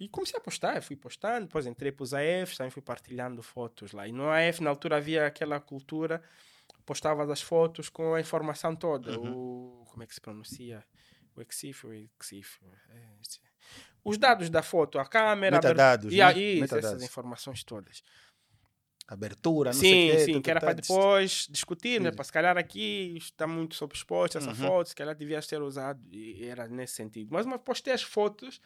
[0.00, 3.92] E comecei a postar, fui postando, depois entrei para os AFs, também fui partilhando fotos
[3.92, 4.08] lá.
[4.08, 6.22] E no AF, na altura, havia aquela cultura,
[6.86, 9.18] postava as fotos com a informação toda.
[9.20, 10.82] O, como é que se pronuncia?
[11.36, 12.58] O EXIF, o EXIF.
[12.88, 13.06] é,
[14.02, 15.56] Os dados da foto, a câmera...
[15.56, 16.32] Metadados, né?
[16.34, 16.90] e, isso, Metadados.
[16.92, 18.02] essas informações todas.
[19.06, 20.24] Abertura, não Sim, sei o quê.
[20.24, 22.10] sim, tu- que era tu- para depois discutir, né?
[22.10, 22.16] Sim.
[22.16, 24.54] Para se calhar aqui está muito sob exposto essa Uhum.
[24.54, 26.00] foto, se calhar devia ser usado,
[26.40, 27.28] era nesse sentido.
[27.32, 28.60] Mas, mas postei as fotos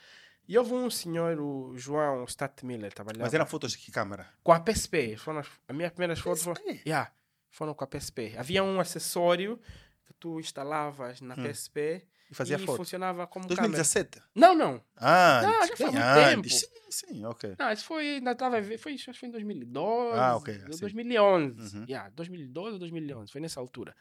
[0.47, 4.29] e houve um senhor, o João Statmiller, trabalhava Mas eram fotos de que câmera?
[4.43, 5.17] com a PSP.
[5.17, 6.83] Foram as, as minhas primeiras fotos foram, PSP?
[6.87, 7.11] yeah,
[7.51, 8.35] foram com a PSP.
[8.37, 9.59] Havia um acessório
[10.07, 11.43] que tu instalavas na Hum.
[11.43, 12.77] PSP E fazia e foto.
[12.77, 14.11] funcionava como 2017?
[14.11, 14.31] câmera.
[14.35, 14.83] Não, não.
[14.97, 16.49] Ah, Não, já faz muito tempo.
[16.51, 17.55] Sim, sim, ok.
[17.59, 20.81] Não, isso foi, ainda estava foi, acho que foi em 2012, Ah, ok, assim.
[20.81, 21.77] 2011.
[21.79, 21.85] Uhum.
[21.89, 23.95] Yeah, 2012 ou 2011, foi nessa altura.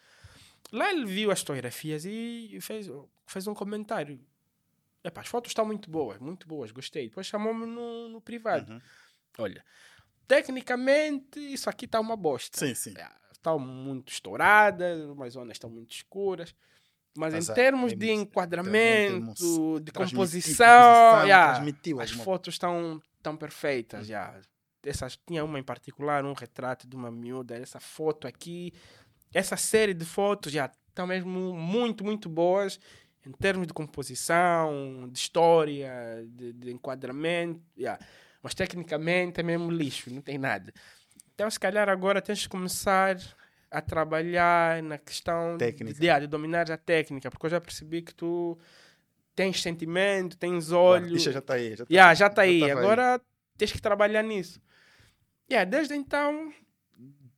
[0.71, 2.87] Lá ele viu as fotografias e fez,
[3.27, 4.19] fez um comentário.
[5.03, 7.09] Epá, as fotos estão muito boas, muito boas, gostei.
[7.09, 8.71] Depois chamou-me no, no privado.
[8.71, 8.81] Uhum.
[9.39, 9.63] Olha,
[10.27, 12.57] tecnicamente isso aqui está uma bosta.
[12.57, 12.91] Sim, sim.
[12.91, 16.55] Yeah, Estão muito estouradas, umas zonas estão muito escuras.
[17.15, 19.33] Mas, Mas em termos em- de enquadramento,
[19.81, 20.65] de composição,
[21.25, 24.07] yeah, as alguma- fotos estão tão perfeitas.
[24.07, 24.39] já
[24.85, 27.55] Essas, tinha uma em particular, um retrato de uma miúda.
[27.55, 28.73] Essa foto aqui,
[29.33, 32.77] essa série de fotos já estão mesmo muito, muito boas
[33.25, 37.61] em termos de composição, de história, de, de enquadramento.
[37.77, 37.97] já
[38.41, 40.73] Mas tecnicamente é mesmo lixo, não tem nada.
[41.33, 43.17] Então, se calhar agora tens de começar
[43.71, 45.99] a trabalhar na questão Técnica.
[45.99, 48.57] de, de dominar a técnica, porque eu já percebi que tu
[49.35, 51.21] tens sentimento, tens olhos.
[51.21, 51.71] Isso já está aí.
[51.75, 52.59] Já tá Yeah, já está aí.
[52.59, 53.21] tava Agora
[53.57, 54.61] tens que trabalhar nisso.
[55.49, 56.53] Yeah, desde então,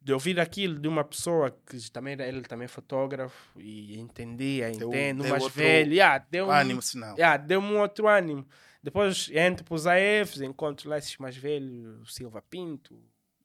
[0.06, 4.70] de ouvir aquilo de uma pessoa que também era ele também é fotógrafo e entendia,
[4.72, 5.92] Deu- entende, deu mais velho.
[5.92, 7.16] Yeah, deu um- Ânimo, sinal.
[7.18, 8.48] Yeah, deu-me um outro ânimo.
[8.84, 12.96] Depois entro para os AFs, encontro lá esses mais velhos, o Silva Pinto,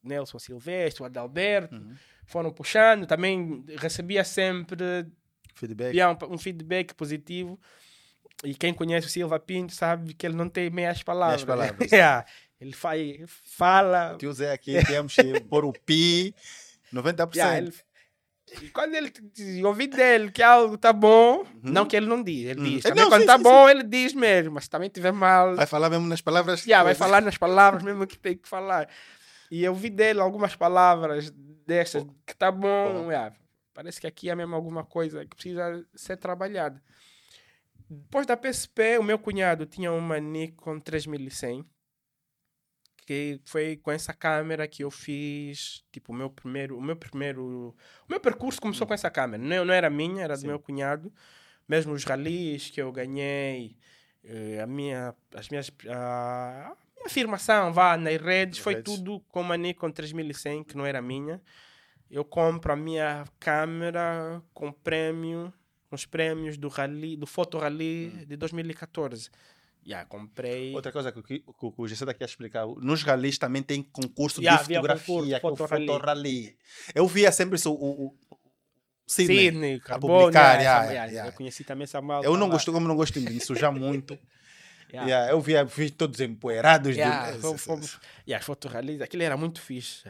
[0.03, 1.95] Nelson Silvestre, o Adalberto, Uhum.
[2.27, 3.07] foram puxando.
[3.07, 4.77] Também recebia sempre
[5.55, 5.95] Feedback.
[5.95, 7.59] yeah, um, um feedback positivo.
[8.43, 11.43] E quem conhece o Silva Pinto sabe que ele não tem meias palavras.
[11.43, 11.89] palavras.
[11.91, 12.23] Yeah.
[12.61, 12.91] Ele fa
[13.27, 14.15] fala.
[14.19, 16.33] Tio Zé aqui, temos que pôr o pi
[16.93, 17.35] 90%.
[17.35, 17.73] Yeah, ele-
[18.61, 19.11] e quando ele
[19.65, 22.65] ouvir dele que algo tá bom, não que ele não diz, ele Uhum.
[22.75, 22.85] diz.
[22.85, 24.53] Eh, Também não, quando sim, tá sim, bom, ele diz mesmo.
[24.53, 26.65] Mas se também tiver mal, Vai falar mesmo nas palavras.
[26.65, 28.89] Yeah, vai falar nas palavras mesmo que tem que falar.
[29.49, 31.31] E eu vi dele algumas palavras
[31.65, 33.09] dessas que tá bom.
[33.09, 33.33] yeah,
[33.73, 36.81] parece que aqui é mesmo alguma coisa que precisa ser trabalhada.
[37.89, 41.65] Depois da PSP, o meu cunhado tinha uma Nikon 3100
[43.11, 47.75] que foi com essa câmera que eu fiz, tipo, o meu primeiro, o meu primeiro,
[48.07, 49.43] o meu percurso começou com essa câmera.
[49.43, 50.47] Não, não era minha, era do Sim.
[50.47, 51.11] meu cunhado.
[51.67, 53.75] Mesmo os ralis que eu ganhei,
[54.23, 58.95] eh, a minha, as minhas, a minha afirmação, vá, nas redes, foi redes.
[58.95, 61.41] tudo com uma Nikon 3100, que não era minha.
[62.09, 65.53] Eu compro a minha câmera com prêmio,
[65.89, 69.29] com os prêmios do rally, do Foto Rally de 2014.
[69.83, 70.73] Já comprei.
[70.75, 71.45] Outra coisa que, o- que, que
[71.77, 75.73] o Gessé aqui a explicar, nos ralis também tem concurso Yeah, de fotografia, concurso, que
[75.73, 76.57] é o fotorally.
[76.93, 78.17] Eu via sempre isso, o, o,
[79.07, 79.45] Sidney.
[79.45, 81.29] Sidney, a Carbone, publicar, yeah, yeah, yeah, yeah, yeah.
[81.29, 82.27] Eu conheci também malta.
[82.27, 84.17] Eu não gosto, como não gosto de me sujar muito.
[84.93, 85.09] Yeah.
[85.09, 86.95] Yeah, eu via vi todos empoeirados.
[86.95, 87.99] Yeah, de...
[88.27, 90.03] e as fotorralis, aquilo era muito fixe.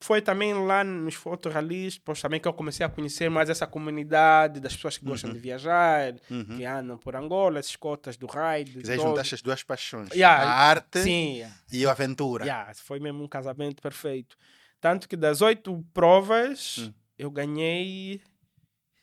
[0.00, 4.74] Foi também lá nos fotorralis, também que eu comecei a conhecer mais essa comunidade das
[4.76, 6.56] pessoas que gostam de viajar, Uhum.
[6.56, 8.72] que andam por Angola, esses cotas do raid.
[8.78, 11.56] Quiser juntar essas duas paixões, Yeah, a arte Sim, yeah.
[11.72, 12.44] e a aventura.
[12.44, 14.36] Yeah, foi mesmo um casamento perfeito.
[14.80, 16.92] Tanto que das oito provas, Hum.
[17.18, 18.20] eu ganhei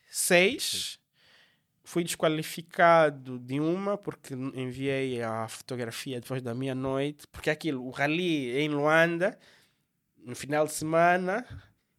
[0.09, 0.99] seis.
[1.83, 7.27] Fui desqualificado de uma porque enviei a fotografia depois da meia-noite.
[7.31, 9.37] Porque aquilo, o rally em Luanda,
[10.25, 11.45] no final de semana,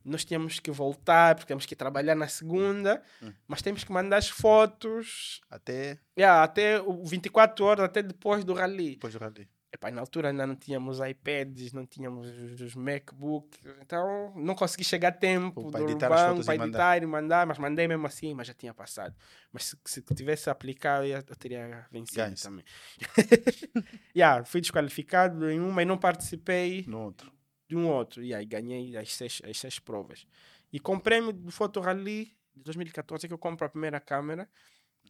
[0.05, 3.33] nós tínhamos que voltar porque temos que trabalhar na segunda, Hum.
[3.49, 8.53] mas temos que mandar as fotos Até yeah, até o 24 horas, até depois do
[8.55, 8.91] rally.
[8.93, 9.49] depois do rally.
[9.75, 12.27] Epá, na altura ainda não tínhamos iPads, não tínhamos
[12.63, 16.67] os- MacBooks, então não consegui chegar a tempo Para editar as banco fotos para mandar.
[16.97, 19.15] editar e mandar, mas mandei mesmo assim, mas já tinha passado.
[19.53, 22.41] Mas se, se tivesse aplicado, eu, eu teria vencido Ganhos.
[22.41, 22.65] também.
[24.17, 27.31] yeah, fui desqualificado em uma e não participei No outro.
[27.69, 28.23] De um outro.
[28.23, 30.27] E aí ganhei as seis, as seis provas.
[30.73, 34.49] E com o prêmio do Photo Rally de 2014 que eu compro a primeira câmera,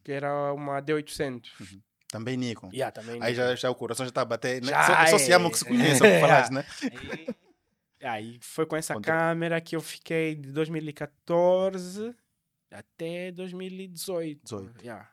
[0.03, 1.81] que era uma D800.
[2.09, 2.71] Também Nikon.
[2.73, 4.63] Yeah, também Aí já, já o coração já está a bater.
[4.63, 4.69] Né?
[4.69, 5.35] Já só, só se é.
[5.35, 6.65] amam que se conhecem, o que falaste, né?
[6.83, 7.27] Aí,
[8.03, 12.15] aí foi com essa câmera que eu fiquei de 2014
[12.71, 14.43] até 2018.
[14.43, 14.83] 18.
[14.83, 15.11] Yeah.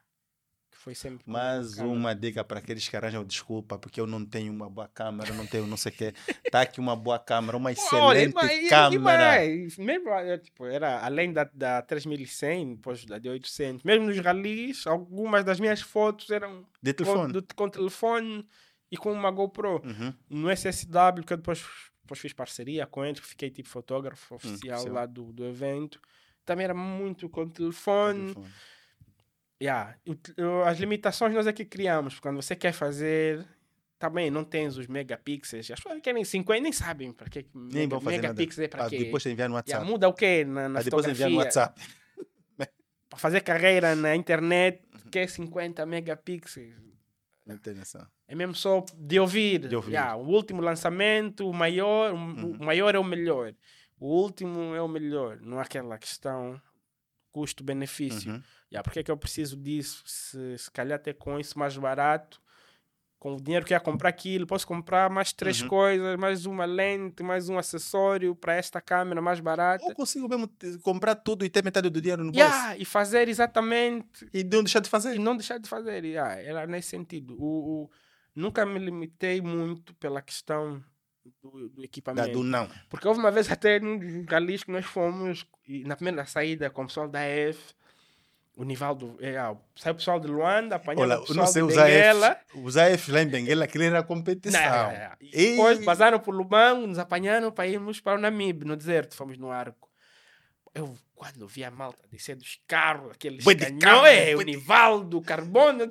[0.83, 1.23] Que foi sempre.
[1.23, 1.93] com Mais câmera.
[1.97, 5.47] uma dica para aqueles que arranjam desculpa, porque eu não tenho uma boa câmera, não
[5.47, 6.13] tenho não sei o quê.
[6.51, 9.39] Tá aqui uma boa câmera, uma Olha, excelente mas- e- e câmera.
[9.77, 15.45] mesmo, tipo, era além da, da 3100, depois da de 800, mesmo nos ralis, algumas
[15.45, 17.33] das minhas fotos eram De com, telefone.
[17.33, 18.45] do- com telefone
[18.91, 19.81] e com uma GoPro.
[19.85, 20.13] Uhum.
[20.29, 21.63] no SSW, que eu depois,
[22.01, 24.93] depois fiz parceria com eles, fiquei tipo fotógrafo oficial oficial.
[24.93, 25.99] lá do, do evento.
[26.45, 28.33] Também era muito com telefone.
[28.33, 28.47] telefone.
[29.63, 29.95] Yeah.
[30.65, 32.19] As limitações nós é que criamos.
[32.19, 33.45] Quando você quer fazer,
[33.97, 35.71] também não tens os megapixels.
[35.71, 38.97] As pessoas querem 50 nem sabem para que Nem vão megapixels é para Ah, quê.
[38.97, 39.85] depois enviar no Yeah, WhatsApp.
[39.91, 41.37] muda o quê na, na Ah, depois enviar no?
[41.37, 41.79] WhatsApp.
[43.09, 45.11] Para fazer carreira na internet, Uhum.
[45.11, 46.73] quer 50 megapixels.
[47.45, 48.05] Não tem noção.
[48.27, 49.67] É mesmo só de ouvir.
[49.67, 49.91] De ouvir.
[49.91, 52.57] Yeah, o último lançamento, o maior, o- Uhum.
[52.59, 53.53] maior é o melhor.
[53.99, 55.39] O último é o melhor.
[55.41, 56.59] Não há aquela questão
[57.31, 58.31] custo-benefício.
[58.33, 58.41] Uhum.
[58.73, 60.01] Yeah, porque é que eu preciso disso?
[60.05, 62.41] Se, se calhar até com isso mais barato,
[63.19, 65.67] com o dinheiro que ia comprar aquilo, posso comprar mais três Uhum.
[65.69, 69.85] coisas, mais uma lente, mais um acessório para esta câmera mais barata.
[69.85, 70.49] Ou consigo mesmo
[70.81, 72.43] comprar tudo e ter metade do dinheiro no bolso.
[72.45, 75.19] Yeah, e fazer exatamente E não deixar de e fazer.
[75.19, 76.03] não deixar de fazer.
[76.03, 77.35] Yeah, era nesse sentido.
[77.39, 77.89] O, o-
[78.35, 80.83] nunca me limitei muito pela questão
[81.41, 82.31] do, do Da, equipamento.
[82.31, 82.67] do não.
[82.89, 86.83] Porque houve uma vez até num galis que nós fomos, e na primeira saída com
[86.83, 87.73] o pessoal da EF,
[88.55, 91.61] o Nivaldo, é, ah, saiu o pessoal de Luanda, apanhou Olha, o pessoal não sei
[91.63, 92.27] de usar Benguela.
[92.27, 92.59] F.
[92.59, 94.61] Usar F lá em Benguela, aquilo era competição.
[94.61, 95.11] Não, é, é.
[95.21, 99.37] E depois passaram por Lubango, nos apanharam para irmos para o Namib, no deserto, fomos
[99.37, 99.89] no arco.
[100.75, 105.21] Eu, quando vi a malta descer dos carros, aqueles de canhões, carro, é, o Nivaldo,
[105.21, 105.87] Carbono,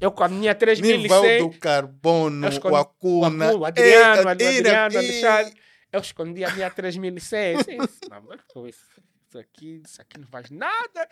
[0.00, 5.54] eu com a minha 3100, Nivaldo Carbono, escondi- o Acuna, o Adriano, Adriano, Alexandre.
[5.92, 7.62] Eu escondi a minha 3100.
[7.62, 11.08] Sim, isso, isso, isso aqui, isso aqui não faz nada.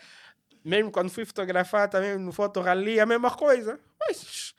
[0.65, 3.79] Mesmo quando fui fotografar também no Foto Rally, a mesma coisa.
[3.99, 4.55] Mas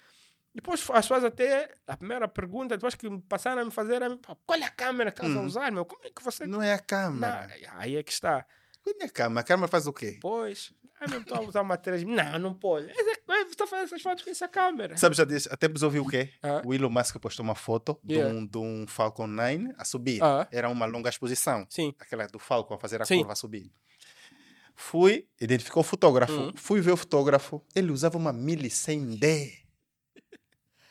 [0.55, 4.37] depois as pessoas até, a primeira pergunta, depois que passaram a me fazer, é, "Pá,
[4.47, 5.47] qual é a câmera que estás a Hum.
[5.47, 5.85] usar, meu?
[5.85, 6.47] Como é que você...
[6.47, 7.49] Não é a Não, câmera.
[7.77, 8.47] aí é que está.
[8.87, 9.41] Não é a câmera.
[9.41, 10.19] A câmera faz o quê?
[10.23, 12.87] Pois, eu não estou a usar uma 3 Não, não pode.
[12.87, 14.97] Você está fazendo essas fotos com essa câmera.
[14.97, 16.31] Sabe, já disse, até ouviu o quê?
[16.41, 16.63] Ah.
[16.65, 18.33] O Elon Musk postou uma foto Yeah.
[18.33, 20.23] de, um, de um Falcon 9 a subir.
[20.23, 20.47] Ah.
[20.53, 21.67] Era uma longa exposição.
[21.69, 21.93] Sim.
[21.99, 23.19] Aquela do Falcon a fazer a Sim.
[23.19, 23.73] curva a subir.
[24.77, 26.33] Fui, identificou o fotógrafo.
[26.39, 26.53] Hum.
[26.55, 27.62] Fui ver o fotógrafo.
[27.74, 29.53] Ele usava uma 1100D.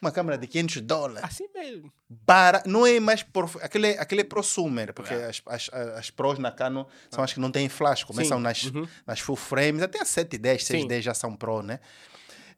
[0.01, 1.23] Uma câmera de 500 dólares.
[1.23, 1.91] Assim mesmo.
[2.09, 2.61] Bara...
[2.65, 3.23] Não é mais.
[3.23, 3.49] Por...
[3.61, 5.25] Aquele, aquele é prosumer, porque É.
[5.27, 8.43] as, as, as pros na Canon são as que não têm flash, começam Sim.
[8.43, 8.87] nas, Uhum.
[9.07, 10.67] nas full frames, até as 710, Sim.
[10.73, 11.79] 610 já são pro, né?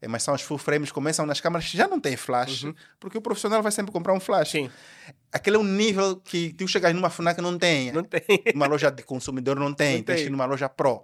[0.00, 2.74] É, Mas são as full frames, começam nas câmeras que já não têm flash, Uhum.
[3.00, 4.50] porque o profissional vai sempre comprar um flash.
[4.50, 4.70] Sim.
[5.32, 8.22] Aquele é um nível que tu chegas numa FNAC não tem, Não tem.
[8.54, 10.26] numa loja de consumidor não tem, Não tens que tem.
[10.26, 11.02] ir numa loja pro.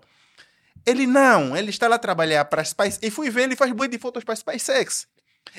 [0.86, 2.98] Ele não, ele está lá trabalhar para a Spice.
[3.02, 5.06] E fui ver, ele faz bué de fotos para SpaceX.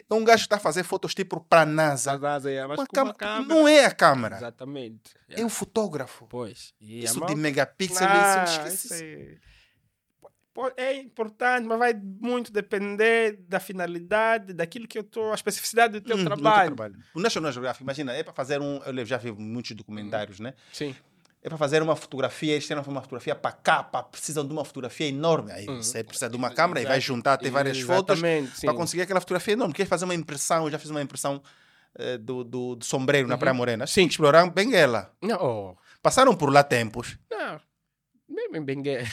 [0.09, 2.11] É um gajo que está a fazer fotos tipo para a NASA.
[2.49, 3.45] É, mas Uma uma câmera-.
[3.47, 5.11] Não é a câmera, Exatamente.
[5.29, 6.25] é o fotógrafo.
[6.27, 6.73] Pois.
[6.81, 8.87] E Isso de megapixel, Ah, isso esquece.
[8.87, 9.35] isso é...
[10.53, 15.99] Po- É importante, mas vai muito depender da finalidade, daquilo que eu estou, a especificidade
[15.99, 16.95] do teu Hum, do teu trabalho.
[17.13, 18.77] O National Geographic, imagina, é para fazer um.
[18.83, 20.53] Eu já vi muitos documentários, né?
[20.71, 20.95] Sim.
[21.45, 25.07] É para fazer uma fotografia, eles tiram uma fotografia para capa, precisam de uma fotografia
[25.07, 25.51] enorme.
[25.51, 25.81] Aí Uhum.
[25.83, 28.65] você precisa de uma câmera e vai juntar, ter várias fotos Exatamente, sim.
[28.65, 29.71] para conseguir aquela fotografia enorme.
[29.73, 31.39] Quer fazer uma impressão, eu já fiz uma impressão
[31.99, 33.39] eh, do, do, do sombreiro na Uhum.
[33.39, 33.85] Praia Morena.
[33.85, 34.07] Sim.
[34.07, 35.13] Exploraram Benguela.
[35.21, 37.15] Não, oh, Passaram por lá tempos.
[37.29, 37.61] não.
[38.27, 39.05] Mesmo em Benguela.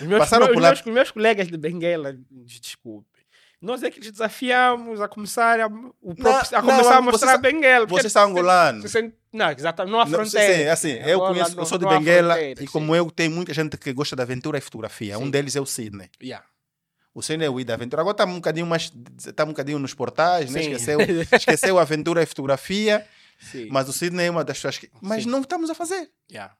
[0.00, 3.08] Os meus, Passaram meus, por lá- meus, meus colegas de Benguela, desculpe.
[3.62, 7.04] Nós é que lhes desafiamos a começar a, o próprio- a não, começar a vocês
[7.04, 7.86] mostrar são- Benguela.
[8.10, 8.90] são angolanos.
[8.90, 9.92] se- se- Não, exatamente.
[9.92, 10.54] Não há Não, fronteira.
[10.54, 12.66] sim, assim, eu Angola conheço, não- eu sou de não Benguela e sim.
[12.66, 15.16] como eu, tem muita gente que gosta de aventura e fotografia.
[15.18, 15.30] Um Sim.
[15.30, 16.10] deles é o Sidney.
[16.20, 16.44] Yeah.
[17.14, 18.02] O Sidney é o I da aventura.
[18.02, 18.92] Agora está um bocadinho mais,
[19.24, 20.60] está um bocadinho nos portais, né?
[20.62, 20.98] Esqueceu,
[21.32, 23.06] esqueceu a aventura e fotografia,
[23.38, 23.68] Sim.
[23.70, 24.90] mas o Sidney é uma das pessoas que...
[25.00, 25.30] Mas Sim.
[25.30, 26.10] não estamos a fazer.
[26.30, 26.52] Yeah.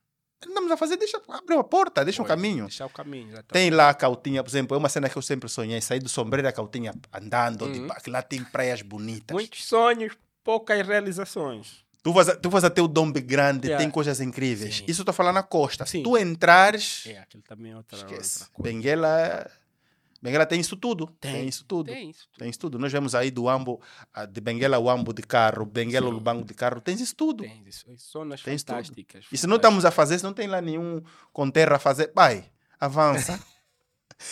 [0.44, 2.64] Não estamos a fazer, deixa, abre uma porta, deixa um Pois, caminho.
[2.66, 3.52] Deixar o caminho, exatamente.
[3.52, 6.08] Tem lá a Cautinha, por exemplo, é uma cena que eu sempre sonhei, sair do
[6.08, 7.88] sombreiro da Cautinha andando, de Uhum.
[8.02, 9.34] que lá tem praias bonitas.
[9.34, 10.12] Muitos sonhos,
[10.44, 11.82] poucas realizações.
[12.02, 13.80] Tu vas, tu vas até o Dombe Grande, Yeah.
[13.84, 14.78] tem coisas incríveis.
[14.78, 14.84] Sim.
[14.88, 15.86] Isso eu estou falando na costa.
[15.86, 16.02] Se Sim.
[16.02, 18.40] tu entrares, É, aquilo também é outra, esquece.
[18.40, 18.72] outra coisa.
[18.74, 19.50] Benguela,
[20.22, 21.06] Benguela tem isso tudo.
[21.20, 21.86] Tem, Tem, isso tudo.
[21.92, 22.28] Tem isso.
[22.38, 22.78] Tem isso tudo.
[22.78, 23.82] Nós vemos aí do Ambo,
[24.14, 26.14] ah, de Benguela ao Ambo de carro, Benguela ao Sim.
[26.18, 27.42] Lubango de carro, tens isso tudo.
[27.42, 27.84] Tem isso.
[27.98, 28.76] Zonas Tem isso tudo.
[28.76, 29.26] fantásticas.
[29.32, 31.02] E se não estamos a fazer, se não tem lá nenhum
[31.32, 32.44] com terra a fazer, vai,
[32.78, 33.38] avança.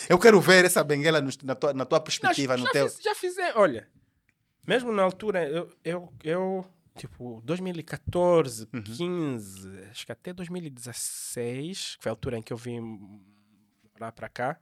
[0.07, 2.89] Eu quero ver essa Benguela no- na, tua, na tua perspectiva, Não, no já, teu.
[2.89, 3.55] fiz, já fizemos.
[3.57, 3.89] Olha,
[4.65, 6.65] mesmo na altura, eu, eu, eu
[6.95, 8.81] tipo, 2014, Uhum.
[8.81, 12.79] 15, acho que até 2016, que foi a altura em que eu vim
[13.93, 14.57] morar para cá,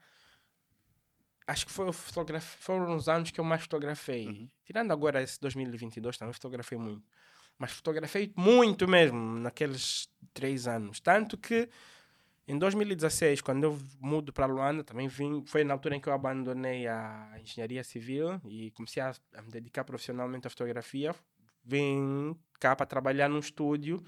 [1.50, 4.28] acho que foi, foram os anos que eu mais fotografei.
[4.28, 4.50] Uhum.
[4.64, 7.04] Tirando agora esse 2022, também fotografei muito.
[7.58, 11.00] Mas fotografei muito mesmo naqueles três anos.
[11.00, 11.68] Tanto que
[12.47, 16.14] em 2016, quando eu mudo para Luanda, também vim, foi na altura em que eu
[16.14, 21.14] abandonei a engenharia civil e comecei a, a me dedicar profissionalmente à fotografia.
[21.66, 24.04] Vim cá para trabalhar num estúdio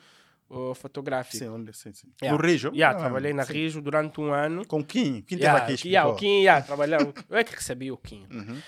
[0.52, 1.38] uh, fotográfico.
[1.38, 2.08] Sim, onde, sim, sim.
[2.22, 2.38] Yeah.
[2.38, 2.72] No Rijo?
[2.74, 3.54] Yeah, Ah, trabalhei na sim.
[3.54, 4.66] Rijo durante um ano.
[4.68, 5.22] Com Kim.
[5.22, 6.16] Kim Yeah, teve aqui, yeah, o.
[6.16, 7.14] Kim, yeah, trabalhava.
[7.30, 8.28] Eu é que recebi o Kim.
[8.32, 8.62] Uhum.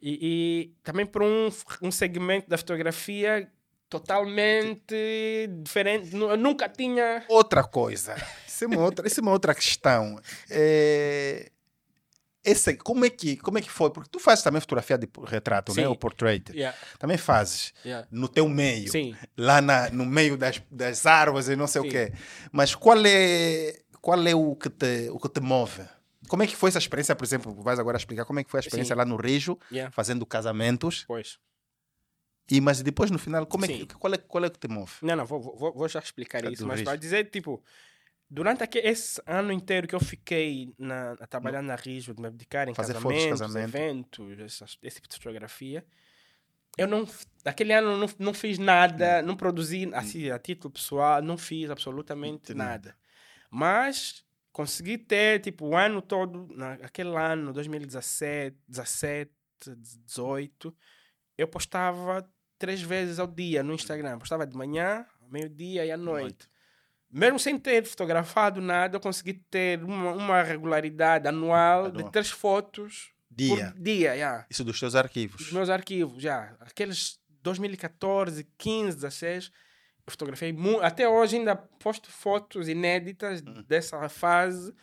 [0.00, 1.48] E, e também por um,
[1.82, 3.50] um segmento da fotografia
[3.88, 4.94] totalmente
[5.62, 6.14] diferente.
[6.14, 7.24] Eu nunca tinha.
[7.28, 8.14] Outra coisa.
[8.46, 10.18] Isso é uma outra, isso é uma outra questão.
[10.50, 11.50] É...
[12.46, 13.90] esse, como, é que, como é que foi?
[13.90, 15.82] Porque tu fazes também fotografia de retrato, né?
[15.82, 15.88] Sim.
[15.88, 16.50] O portrait.
[16.52, 18.06] Yeah, Também fazes yeah.
[18.10, 18.90] no teu meio.
[18.90, 19.14] Sim.
[19.36, 21.88] Lá na, no meio das, das árvores e não sei Sim.
[21.88, 22.12] o quê.
[22.52, 25.82] Mas qual é, qual é o, que te, o que te move?
[26.28, 28.58] Como é que foi essa experiência, por exemplo, vais agora explicar como é que foi
[28.58, 29.92] a experiência lá no Rijo, Yeah.
[29.92, 31.38] fazendo casamentos, Pois.
[32.50, 34.92] e mas depois no final, como é que, qual, é, qual é que te move?
[35.02, 36.66] Não, não, vou, vou, vou já explicar Tá isso.
[36.66, 37.62] Mas para dizer, tipo,
[38.28, 42.30] durante aque- esse ano inteiro que eu fiquei na, a trabalhar na Rijo, de me
[42.30, 43.76] dedicar em Fazer casamentos, casamento.
[43.76, 45.84] eventos, esse tipo de fotografia,
[46.76, 47.08] eu não,
[47.44, 52.52] naquele ano não, não fiz nada, não produzi, assim, a título pessoal, não fiz absolutamente
[52.52, 52.58] Entendi.
[52.58, 52.96] nada.
[53.50, 59.30] Mas consegui ter, tipo, o ano todo, naquele ano, 2017, 17,
[60.04, 60.74] 18,
[61.38, 64.18] eu postava três vezes ao dia no Instagram.
[64.18, 66.48] Postava de manhã, meio-dia e à noite.
[67.10, 73.10] Mesmo sem ter fotografado nada, eu consegui ter uma, uma regularidade anual de três fotos
[73.30, 73.70] Dia.
[73.72, 74.14] por dia.
[74.14, 74.46] Yeah.
[74.50, 75.40] Isso dos teus arquivos.
[75.42, 76.54] Os meus arquivos, já.
[76.60, 79.46] Aqueles 2014, 15, 16,
[80.06, 80.82] eu fotografei muito.
[80.82, 83.62] Até hoje ainda posto fotos inéditas Hum.
[83.66, 84.74] dessa fase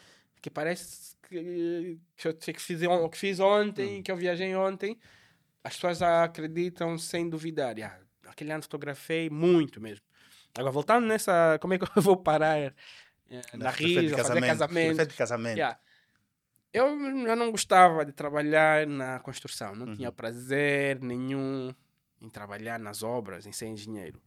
[0.41, 2.79] que parece que, que eu que fiz,
[3.11, 4.03] que fiz ontem, Hum.
[4.03, 4.97] que eu viajei ontem.
[5.63, 7.77] As pessoas acreditam sem duvidar.
[7.77, 7.97] Yeah,
[8.27, 10.05] aquele ano fotografei muito mesmo.
[10.57, 11.57] Agora, voltando nessa.
[11.61, 12.73] Como é que eu vou parar eh,
[13.29, 13.41] na
[13.71, 15.05] fotografia Rio, a fazer casamento?
[15.07, 15.57] de casamento.
[15.57, 15.79] Yeah.
[16.71, 16.97] Eu
[17.27, 19.95] já não gostava de trabalhar na construção, não Uhum.
[19.95, 21.73] tinha prazer nenhum
[22.19, 24.19] em trabalhar nas obras, em ser engenheiro.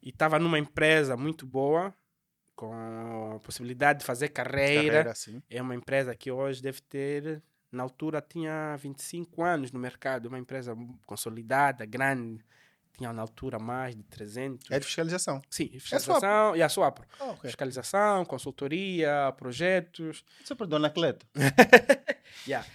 [0.00, 1.92] E estava numa empresa muito boa,
[2.54, 2.72] com
[3.34, 5.04] a possibilidade de fazer carreira.
[5.04, 5.42] Carreira.
[5.50, 10.38] É uma empresa que hoje deve ter, na altura tinha 25 anos no mercado, uma
[10.38, 12.44] empresa consolidada, grande,
[12.98, 14.70] tinha na altura mais de 300.
[14.70, 15.40] É de fiscalização.
[15.48, 17.06] Sim, fiscalização, e a SWAPRO.
[17.20, 17.48] Ah, ok.
[17.48, 20.24] Fiscalização, consultoria, projetos.
[20.42, 21.26] Isso é para Dona Cleto.
[22.46, 22.66] Yeah.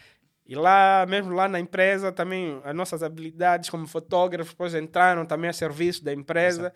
[0.46, 5.50] E lá, mesmo lá na empresa, também as nossas habilidades como fotógrafos depois entraram também
[5.50, 6.74] a serviço da empresa.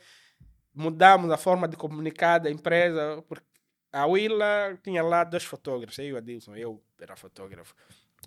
[0.73, 3.45] Mudamos a forma de comunicar da empresa, porque
[3.91, 7.75] a Willa tinha lá dois fotógrafos, eu e o Adilson, eu era fotógrafo.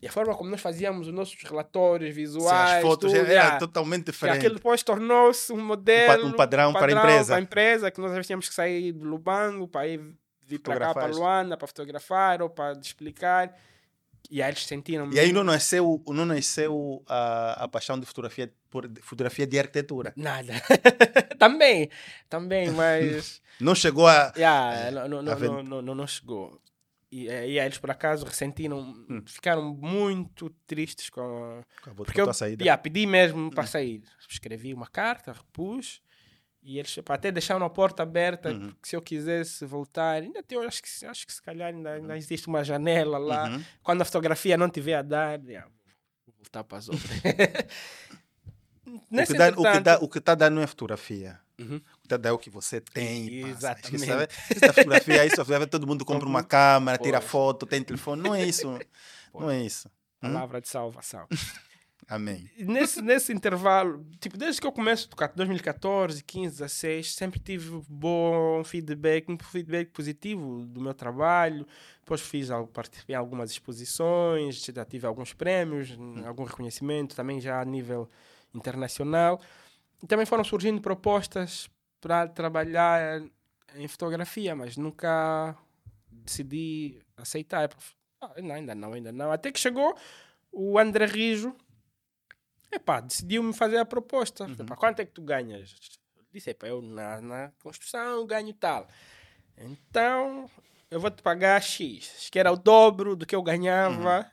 [0.02, 3.28] E a forma como nós fazíamos os nossos relatórios Sim, visuais, as fotos tudo, era
[3.30, 3.58] yeah.
[3.58, 4.38] totalmente E diferente.
[4.38, 7.26] aquilo depois tornou-se um modelo, um padrão para a empresa.
[7.26, 10.00] para a empresa, que nós às vezes tínhamos que sair do Lubango para ir
[10.46, 11.06] vir para cá, para.
[11.08, 13.54] Luanda, para fotografar ou para explicar.
[14.30, 18.52] E aí eles sentiram E aí não nasceu, não nasceu a, a paixão de fotografia,
[18.70, 20.12] por, de fotografia de arquitetura.
[20.16, 20.54] Nada.
[21.38, 21.90] também,
[22.28, 24.32] também, mas Não chegou a...
[24.36, 25.52] yeah, não, não, não, vendo?
[25.52, 26.58] não, não, não, não chegou.
[27.12, 29.22] E, e eles por acaso ressentiram, Hum.
[29.26, 31.60] ficaram muito tristes com.
[31.78, 32.62] Acabou Porque eu a saída.
[32.62, 33.50] yeah, pedi mesmo Hum.
[33.50, 34.02] para sair.
[34.28, 36.00] Escrevi uma carta, repus.
[36.62, 38.68] E eles pá, até deixaram a porta aberta, Uhum.
[38.72, 42.16] porque se eu quisesse voltar, ainda tem, acho que, acho que se calhar ainda, ainda
[42.18, 43.48] existe uma janela lá.
[43.48, 43.64] Uhum.
[43.82, 45.66] Quando a fotografia não tiver a dar, yeah,
[46.26, 47.10] vou voltar para as obras.
[48.86, 51.38] O que, dá, o, que entretanto- dá, o que tá dando é fotografia.
[51.58, 51.80] Uhum.
[52.22, 53.42] É o que você tem.
[53.42, 53.52] passa.
[53.52, 53.96] Exatamente.
[53.96, 54.28] Esquece, sabe?
[54.50, 58.22] Essa fotografia fotografia, todo mundo compra uma câmera, tira foto, tem telefone.
[58.22, 58.78] Não é isso.
[59.34, 59.88] Não é isso.
[60.22, 60.32] Hum?
[60.32, 61.26] Palavra de salvação.
[62.10, 62.50] Amém.
[62.58, 67.80] Nesse, nesse intervalo, tipo, desde que eu começo a tocar, 2014, 15, 16, sempre tive
[67.88, 71.64] bom feedback, um feedback positivo do meu trabalho.
[72.00, 75.96] Depois fiz, participei em algumas exposições, já tive alguns prêmios,
[76.26, 78.10] algum reconhecimento, também já a nível
[78.52, 79.40] internacional.
[80.02, 81.70] E também foram surgindo propostas
[82.00, 83.22] para trabalhar
[83.74, 85.56] em fotografia, mas nunca
[86.10, 87.70] decidi aceitar.
[88.20, 89.30] Ah, não, ainda não, ainda não.
[89.30, 89.96] Até que chegou
[90.52, 91.54] o André Rijo,
[92.72, 94.44] epá, decidiu-me fazer a proposta.
[94.44, 94.56] Uhum.
[94.58, 95.74] Epá, quanto é que tu ganhas?
[96.32, 98.86] Disse, epá, eu na, na construção ganho tal.
[99.56, 100.48] Então,
[100.90, 104.30] eu vou te pagar X, que era o dobro do que eu ganhava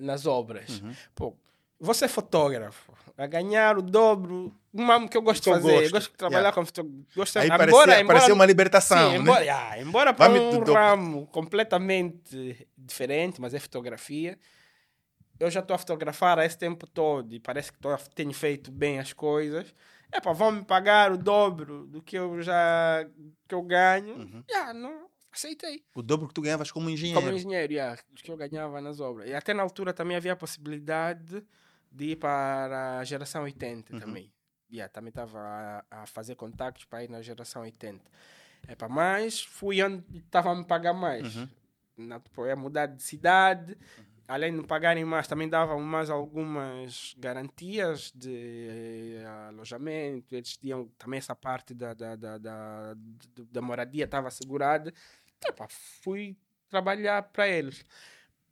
[0.00, 0.80] nas obras.
[0.80, 0.94] Uhum.
[1.14, 1.36] Pô,
[1.78, 5.80] você é fotógrafo, a ganhar o dobro, uma que eu gosto Que de fazer, eu
[5.80, 6.54] gosto, gosto de trabalhar yeah.
[6.54, 7.06] com fotografia.
[7.16, 9.22] Gosto, Aí embora, parecia, embora, parecia uma libertação, Sim, né?
[9.22, 14.38] embora, yeah, embora para Vamos um do- ramo completamente diferente, mas é fotografia,
[15.38, 18.70] eu já estou a fotografar há esse tempo todo e parece que tô, tenho feito
[18.70, 19.74] bem as coisas.
[20.12, 23.06] É pá, vão me pagar o dobro do que eu já
[23.48, 24.14] que eu ganho.
[24.14, 24.44] Uhum.
[24.48, 25.82] Yeah, não, aceitei.
[25.94, 27.20] O dobro que tu ganhavas como engenheiro.
[27.20, 29.28] Como engenheiro, yeah, do que eu ganhava nas obras.
[29.28, 31.42] E até na altura também havia a possibilidade
[31.96, 33.98] de ir para a geração 80 Uhum.
[34.00, 34.32] também.
[34.70, 38.04] Yeah, também estava a, a fazer contactos para ir na geração 80.
[38.68, 41.36] Epa, mas fui onde estava a me pagar mais.
[41.36, 41.48] Uhum.
[41.96, 43.76] Na, tipo, é mudar de cidade.
[44.28, 50.34] Além de me pagarem mais, também davam mais algumas garantias de eh, alojamento.
[50.34, 53.00] Eles tinham também essa parte da, da, da, da, da-
[53.52, 54.92] da moradia, estava assegurada.
[55.46, 56.36] Epa, fui
[56.68, 57.84] trabalhar para eles.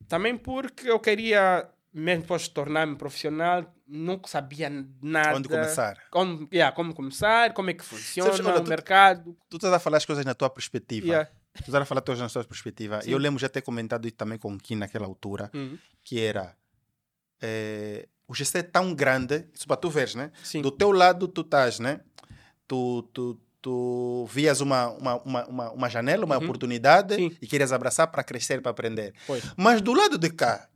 [0.06, 4.68] Também porque eu queria, mesmo depois de tornar-me profissional, nunca sabia
[5.00, 5.36] nada.
[5.36, 5.96] Onde começar?
[6.10, 9.36] Como, yeah, como começar, como é que funciona Sabes, olha, o tu- mercado.
[9.48, 11.06] Tu estás a falar as coisas na tua perspectiva.
[11.06, 11.30] Yeah.
[11.54, 13.00] Tu estás a falar as coisas na tua perspectiva.
[13.00, 13.10] Sim.
[13.12, 15.78] Eu lembro já ter comentado isso também com o Kim naquela altura, Uhum.
[16.02, 16.56] que era
[17.40, 20.32] eh, o GC é tão grande, isso para tu veres, né?
[20.42, 20.62] Sim.
[20.62, 22.00] Do teu lado tu estás, né?
[22.66, 26.44] Tu, tu, tu vias uma, uma, uma, uma, uma janela, uma Uhum.
[26.44, 27.36] oportunidade Sim.
[27.40, 29.14] e querias abraçar para crescer, para aprender.
[29.26, 29.44] Pois.
[29.56, 30.68] Mas do lado de cá,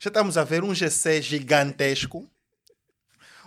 [0.00, 2.28] já estamos a ver um GC gigantesco,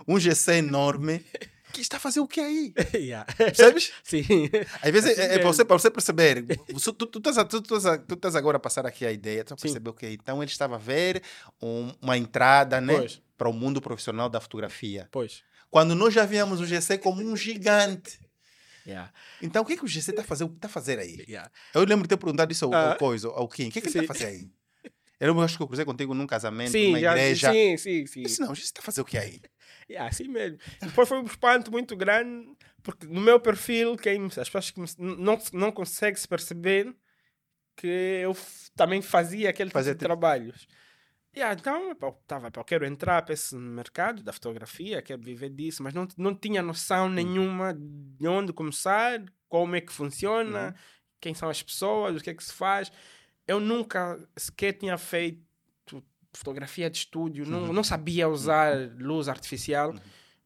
[0.06, 1.24] um GC enorme,
[1.72, 2.74] que está a fazer o que aí?
[2.94, 3.24] yeah.
[3.34, 3.92] Percebes?
[4.02, 4.24] Sim.
[4.82, 5.52] Às vezes Assim é, é para mesmo.
[5.54, 6.44] você, para você perceber.
[6.72, 9.06] Você- Tu, tu, estás a- tu, tu, estás a- tu estás agora a passar aqui
[9.06, 9.62] a ideia, tu Sim.
[9.62, 11.22] perceber o que Então ele estava a ver
[11.62, 13.22] um- uma entrada né, Pois.
[13.38, 15.08] para o mundo profissional da fotografia.
[15.10, 15.42] Pois.
[15.70, 18.20] Quando nós já víamos o GC como um gigante.
[18.86, 19.10] Yeah.
[19.40, 21.24] Então o que, é que o GC está a fazer, tá a fazer aí?
[21.26, 21.48] Yeah.
[21.72, 22.90] Eu lembro de ter perguntado isso ao, Ah.
[22.92, 23.68] ao Coisa, ao Kim.
[23.68, 24.50] O que, é que ele está a fazer aí?
[25.26, 27.52] Eu acho que eu cruzei contigo num casamento, Sim, numa já, igreja.
[27.52, 28.20] sim, sim, sim.
[28.20, 29.40] Eu disse, não, GC está a fazer o que aí?
[29.88, 30.58] É assim mesmo.
[30.80, 32.48] Depois foi um espanto muito grande,
[32.82, 36.94] porque no meu perfil, quem, as pessoas que não, não conseguem se perceber
[37.76, 38.36] que eu
[38.76, 40.66] também fazia aquele tipo Fazia de tipo- trabalhos.
[41.34, 41.94] Yeah, então, eu
[42.26, 46.34] tava, eu quero entrar para esse mercado da fotografia, quero viver disso, mas não, não
[46.34, 50.74] tinha noção nenhuma de onde começar, como é que funciona, Uhum.
[51.20, 52.92] quem são as pessoas, o que é que se faz.
[53.46, 55.42] Eu nunca sequer tinha feito
[56.34, 57.72] fotografia de estúdio, não, Uhum.
[57.72, 59.94] não sabia usar luz artificial,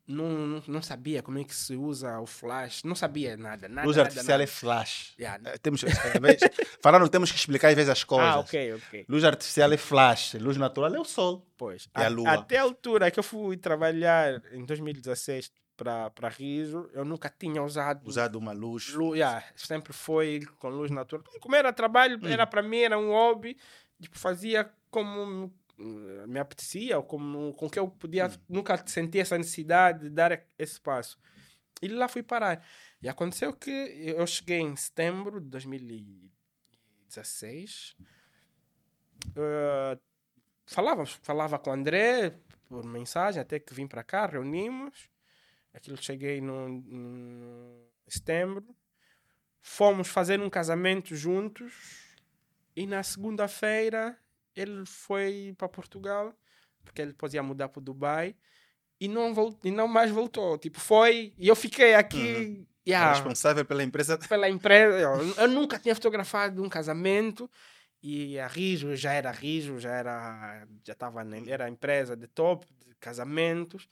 [0.09, 3.69] não, não, não sabia como é que se usa o flash, não sabia nada.
[3.69, 4.43] nada Luz nada, artificial nada.
[4.45, 5.15] é flash.
[5.19, 5.51] Yeah.
[5.51, 6.41] Eh, Temos, vezes,
[6.83, 8.27] falaram, temos que explicar às vezes as coisas.
[8.35, 9.05] Ah, ok, ok.
[9.09, 11.47] Luz artificial é flash, luz natural é o sol.
[11.57, 11.85] Pois.
[11.85, 12.33] E a A- lua?
[12.33, 18.07] Até a altura que eu fui trabalhar em 2016 para Riso, eu nunca tinha usado
[18.09, 18.95] Usado uma luz.
[18.95, 19.19] luz.
[19.19, 21.23] yeah, sempre foi com luz natural.
[21.41, 22.27] Como era trabalho, Hum.
[22.29, 23.57] era para mim, era um hobby.
[24.01, 28.27] Tipo, fazia como eh, me apetecia, ou como, com que eu podia.
[28.29, 28.33] Hum.
[28.49, 31.19] Nunca senti essa necessidade de dar esse passo.
[31.83, 32.65] E lá fui parar.
[33.03, 37.95] E aconteceu que eu cheguei em setembro de 2016.
[39.37, 39.99] eh,
[40.67, 42.35] falava, falava com o André
[42.69, 45.09] por mensagem, até que vim para cá, reunimos.
[45.77, 48.65] Aquilo cheguei no, no setembro.
[49.61, 51.73] Fomos fazer um casamento juntos.
[52.75, 54.17] E na segunda-feira
[54.55, 56.35] ele foi para Portugal,
[56.83, 58.35] porque ele depois ia mudar para Dubai.
[58.99, 60.57] E não, vol- e não mais voltou.
[60.57, 61.35] Tipo, foi.
[61.37, 62.67] E eu fiquei aqui.
[62.89, 64.17] yeah, Responsável pela empresa.
[64.27, 64.99] pela empresa.
[64.99, 67.51] Eu, eu nunca tinha fotografado um casamento
[68.03, 72.67] e a Rijo já era Rijo, já era já estava era a empresa de top
[72.87, 73.87] de casamentos.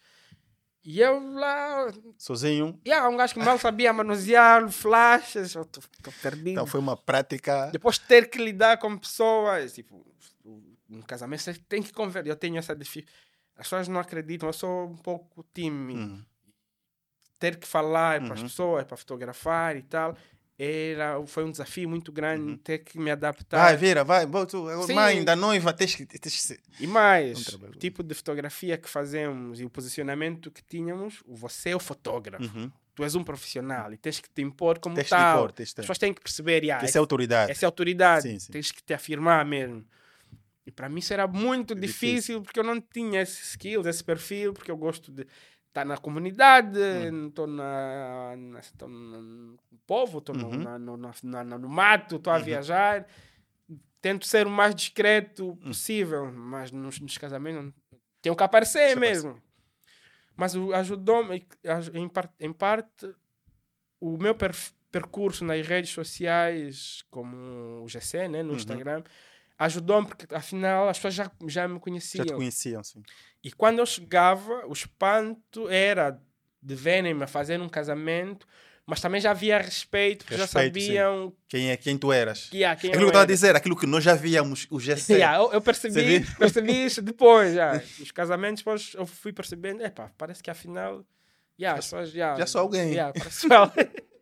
[0.85, 2.78] E eu lá, Sozinho.
[2.87, 6.51] yeah, um gajo que mal sabia manusear flashes, eu tô, tô perdido.
[6.51, 7.70] Então foi uma prática.
[7.72, 10.05] Depois ter que lidar com pessoas, tipo,
[10.89, 12.28] no casamento você tem que conversar.
[12.28, 13.16] Eu tenho essa dificuldade.
[13.57, 16.24] As pessoas não acreditam, eu sou um pouco tímido Hum.
[17.39, 18.47] ter que falar para as Uhum.
[18.49, 20.16] pessoas, para fotografar e tal,
[20.59, 22.57] era, foi um desafio muito grande Uhum.
[22.59, 23.59] ter que me adaptar.
[23.59, 24.24] Vai, vira, vai.
[24.46, 24.62] Tu,
[24.94, 26.07] mãe da noiva, tens que.
[26.07, 31.22] Tens E um mais, o tipo de fotografia que fazemos e o posicionamento que tínhamos,
[31.26, 32.44] você é o fotógrafo.
[32.57, 32.70] Uhum.
[32.94, 35.38] Tu és um profissional e tens que te impor como Tens tal.
[35.38, 37.50] impor, tens As pessoas têm que perceber, Que isso é autoridade.
[37.50, 38.52] essa é a autoridade, Sim, sim.
[38.52, 39.84] tens que te afirmar mesmo.
[40.64, 42.42] E para mim isso era muito É difícil, difícil.
[42.42, 45.26] porque eu não tinha esses skills, esse perfil, porque eu gosto de
[45.74, 47.26] estar na comunidade, Hum.
[47.28, 50.62] estou na, na, tô no povo, estou Uhum.
[50.78, 52.44] no, no, na- no mato, estou a Uhum.
[52.44, 53.06] viajar.
[54.00, 57.72] Tento ser o mais discreto possível, mas nos, nos casamentos
[58.22, 59.42] tenho que aparecer mesmo.
[60.36, 63.14] Mas ajudou-me, aj- em parte, em parte,
[64.01, 68.56] o meu perf- percurso nas redes sociais, como o GC, né, no Uhum.
[68.56, 69.02] Instagram,
[69.59, 72.24] ajudou-me porque afinal as pessoas já, já me Já conheciam.
[72.26, 73.02] te conheciam, sim.
[73.43, 76.18] E quando eu chegava, o espanto era
[76.62, 78.47] de verem-me a fazer um casamento,
[78.86, 80.86] mas também já havia respeito, porque já Respeito, sim.
[80.86, 82.48] sabiam Quem é quem tu eras.
[82.48, 85.14] que, quem Aquilo que eu estava a dizer, aquilo que nós já víamos, o GC.
[85.16, 87.82] Yeah, eu, eu percebi, percebi isso depois, já.
[88.01, 91.05] Os casamentos, depois eu fui percebendo, epá, parece que afinal,
[91.59, 92.93] yeah, pessoas, yeah, já sou alguém.
[92.93, 93.47] yeah, parece.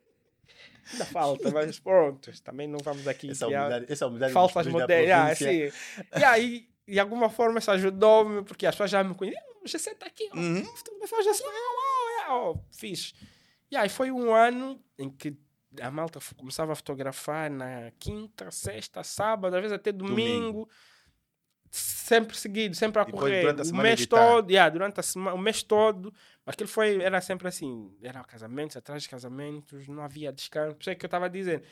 [0.93, 5.05] Ainda falta, mas pronto, também não vamos aqui Essa humildade, essa humildade falsas modelos.
[5.05, 5.71] Yeah, assim.
[6.41, 9.53] e de alguma forma isso ajudou-me, porque as pessoas já me conheciam.
[9.65, 10.37] GC está aqui, ó.
[10.37, 10.65] Uhum.
[10.65, 13.15] Fotografar o GC, ó, ó, ó, fixe.
[13.71, 15.37] E aí foi um ano em que
[15.81, 20.69] a malta começava a fotografar na quinta, sexta, sábado, às vezes até domingo.
[21.75, 23.41] Sempre seguido, sempre a depois correr.
[23.41, 26.13] durante a O mês todo, yeah, durante a semana, o mês todo.
[26.45, 30.75] Aquilo foi, era sempre assim, era casamentos, atrás de casamentos, não havia descanso.
[30.75, 31.63] Por isso é que eu estava dizendo,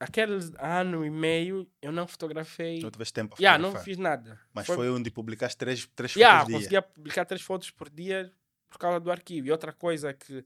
[0.00, 2.80] aquele ano e meio eu não fotografei.
[2.82, 4.40] Não tiveste tempo a Yeah, não fiz nada.
[4.52, 6.58] Mas Foi- foi onde publicaste três, três Yeah, fotos dia.
[6.58, 8.32] conseguia publicar três fotos por dia
[8.68, 9.46] por causa do arquivo.
[9.46, 10.44] E outra coisa que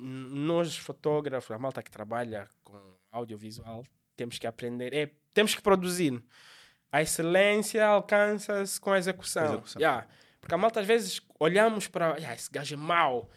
[0.00, 2.76] nós fotógrafos, a malta que trabalha com
[3.12, 3.84] audiovisual,
[4.16, 6.20] temos que aprender, é temos que produzir.
[6.90, 9.44] A excelência alcança-se com a execução.
[9.44, 9.80] Execução.
[9.80, 10.06] Yeah.
[10.40, 13.30] Porque a malta às vezes olhamos para "Yeah, esse gajo é mau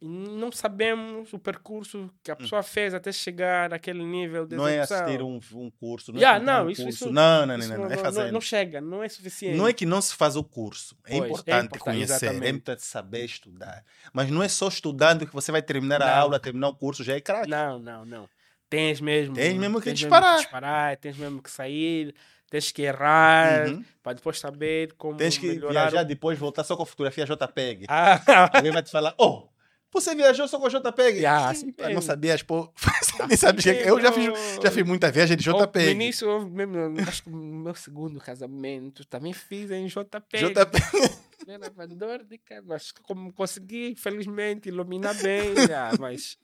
[0.00, 4.68] e não sabemos o percurso que a pessoa fez até chegar àquele nível de Não
[4.68, 7.04] é assistir um, um curso, não Yeah, é não, um isso- curso.
[7.06, 8.30] isso- não, não, não, Isso não, não, é fazer.
[8.32, 9.56] não chega, não é suficiente.
[9.56, 10.94] Não é que não se faz o curso.
[11.04, 12.50] É Pois, é importante importante, conhecer, é exatamente.
[12.56, 13.84] importante saber estudar.
[14.12, 16.14] Mas não é só estudando que você vai terminar a Não.
[16.22, 17.48] aula, terminar o curso, já é craque.
[17.48, 18.28] Não, não, não.
[18.68, 19.34] Tens mesmo.
[19.34, 20.36] Tens mesmo que tens disparar.
[20.36, 22.14] disparar, tens mesmo que sair,
[22.54, 23.84] tens que errar, Uhum.
[24.00, 25.72] para depois saber como Tens que melhorar.
[25.90, 27.86] viajar o- depois, voltar só com a fotografia JPEG.
[27.88, 28.20] Ah,
[28.56, 29.48] Alguém vai te falar, oh,
[29.92, 31.18] você viajou só com JPEG?
[31.18, 32.72] Yeah, Sim, assim não sabias, pô.
[33.28, 34.26] Nem sabes que eu já fiz,
[34.62, 35.90] já fiz muita viagem de no JPEG.
[35.90, 36.76] início, eu mesmo,
[37.08, 40.52] acho que no meu segundo casamento também fiz em JPEG.
[40.54, 41.24] JPEG.
[41.48, 45.54] Era uma dor de cara, mas como consegui, felizmente, iluminar bem.
[45.76, 46.38] ah, mas,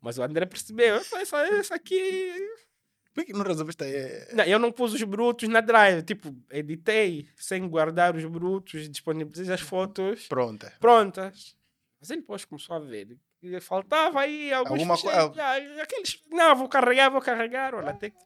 [0.00, 2.32] mas o André percebeu, "Eu falei, "Essa- essa aqui
[3.12, 4.34] Por que não resolveste aí?
[4.34, 6.02] Não, eu não pus os brutos na drive.
[6.02, 10.72] Tipo, editei sem guardar os brutos, disponibilizei as fotos Pronta.
[10.78, 11.56] prontas.
[12.00, 13.18] Mas ele depois começou a ver.
[13.42, 17.74] E faltava aí alguns Alguma coisa- Ah, aqueles, não, vou carregar, vou carregar.
[17.74, 18.16] Olha, até que...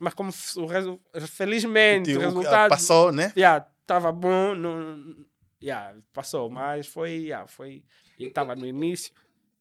[0.00, 1.00] Mas como o resu...
[1.28, 3.32] felizmente o resultado Passou, né?
[3.80, 5.24] estava bom, não,
[5.62, 7.82] yeah, passou, mas foi, yeah, foi,
[8.18, 9.12] estava no início,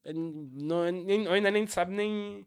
[0.03, 2.45] Eu não, eu ainda nem sabe nem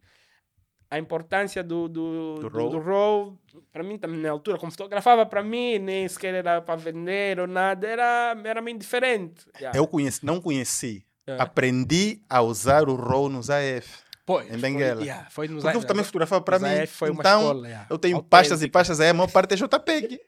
[0.91, 2.71] a importância do, do, Do do, RAW.
[2.71, 3.39] do RAW.
[3.73, 7.47] Para mim, também na altura, como fotografava para mim, nem sequer era para vender ou
[7.47, 9.45] nada, era, era meio diferente.
[9.61, 9.79] Yeah.
[9.79, 11.05] Eu conheci, não conheci.
[11.27, 11.37] É.
[11.41, 13.99] Aprendi a usar o RAW nos AF.
[14.25, 15.03] Pois, em foi- Benguela.
[15.03, 16.69] yeah, foi nos Porque eu também fotografava para mim.
[16.83, 18.73] AF foi uma então, escola, yeah, eu tenho pastas e autêntica.
[18.79, 20.21] pastas aí, a maior parte é JPEG.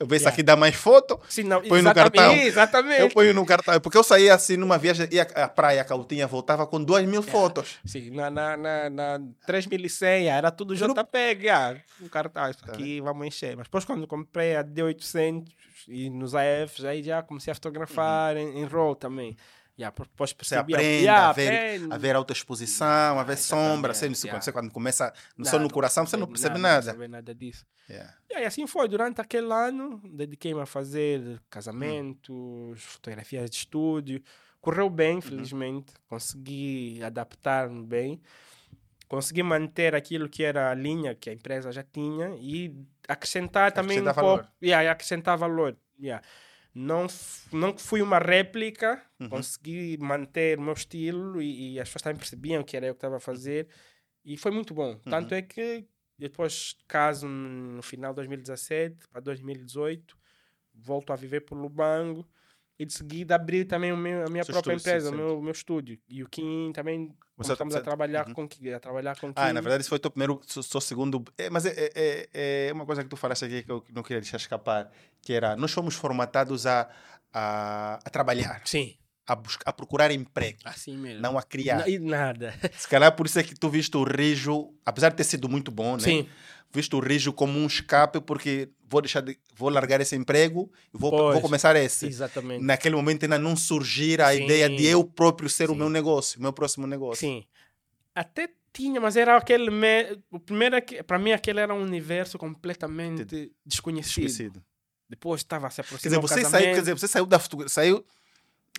[0.00, 0.34] Eu vejo isso Yeah.
[0.34, 2.32] aqui dá mais foto, Sim, não, põe no cartão.
[2.32, 3.00] Exatamente.
[3.02, 3.78] eu ponho no cartão.
[3.80, 7.22] Porque eu saía assim numa viagem, ia à praia, a Cautinha, voltava com duas mil
[7.22, 7.78] fotos.
[7.84, 11.50] Sim, na, na, na, na 3100 era tudo JPEG.
[11.50, 13.54] Ah, um cartaz, Tá aqui vamos encher.
[13.56, 15.44] Mas depois, quando comprei a D800
[15.86, 19.36] e nos AFs, aí já comecei a fotografar em, em RAW também.
[19.80, 21.94] Yeah, depois Você aprende yeah, a ver, aprende.
[21.94, 23.92] a ver alta exposição, a ver sombra.
[23.92, 24.40] Assim, exatamente, yeah.
[24.42, 26.84] Você quando começa no, só no coração, você não percebe percebe Não nada.
[26.92, 27.64] percebe nada disso.
[27.88, 28.14] Yeah.
[28.28, 28.88] E aí, assim foi.
[28.88, 34.22] Durante aquele ano, dediquei-me a fazer casamentos, fotografias de estúdio.
[34.60, 35.94] Correu bem, felizmente.
[36.06, 38.20] Consegui adaptar-me bem.
[39.08, 42.72] Consegui manter aquilo que era a linha que a empresa já tinha e
[43.08, 44.42] acrescentar também um Acrescentar pouco.
[44.42, 44.52] valor.
[44.62, 45.76] Yeah, e acrescentar valor.
[45.98, 46.22] Yeah.
[46.74, 47.06] Não,
[47.52, 49.28] não fui uma réplica, Uhum.
[49.28, 52.98] consegui manter o meu estilo e, e as pessoas também percebiam que era eu que
[52.98, 53.68] estava a fazer.
[54.24, 54.92] E foi muito bom.
[54.92, 54.98] Uhum.
[55.10, 55.86] Tanto é que
[56.18, 60.16] depois caso no final de 2017 para 2018,
[60.74, 62.28] volto a viver por Lubango
[62.78, 65.42] e de seguida abri também o meu, a minha Seu própria estúdio, empresa, o meu,
[65.42, 65.98] meu estúdio.
[66.08, 67.14] E o Kim também
[67.46, 68.34] começamos você- a trabalhar Uhum.
[68.34, 69.52] com Kim, a trabalhar com Ah, Kim.
[69.52, 71.24] na verdade, esse foi o teu primeiro, seu segundo.
[71.38, 74.02] É, mas é, é, é- é uma coisa que tu falaste aqui que eu não
[74.02, 74.90] queria deixar escapar,
[75.22, 76.88] que era nós fomos formatados a,
[77.32, 78.96] a, a trabalhar, Sim,
[79.26, 81.20] a, buscar, a procurar emprego, assim mesmo.
[81.22, 81.88] não a criar.
[81.88, 82.54] E nada.
[82.76, 85.70] Se calhar por isso é que tu viste o Rijo, apesar de ter sido muito
[85.70, 86.02] bom, né?
[86.02, 86.28] Sim,
[86.72, 90.96] Viste o Rijo como um escape porque vou deixar de, vou largar esse emprego e
[90.98, 91.32] vou, Pois.
[91.32, 92.06] vou começar esse.
[92.06, 92.64] exatamente.
[92.64, 94.44] Naquele momento ainda não surgir a Sim.
[94.44, 95.78] ideia de eu próprio ser o Sim.
[95.80, 97.26] meu negócio, o meu próximo negócio.
[97.26, 97.44] Sim.
[98.14, 99.68] Até tinha, mas era aquele.
[99.68, 100.16] Me...
[100.30, 100.76] O primeiro,
[101.06, 104.26] para mim, aquele era um universo completamente desconhecido.
[104.26, 104.62] Esquecido.
[105.08, 106.02] Depois estava a se Quer aproximar.
[106.02, 108.04] dizer, o você saiu, quer dizer, você saiu da fotogra- saiu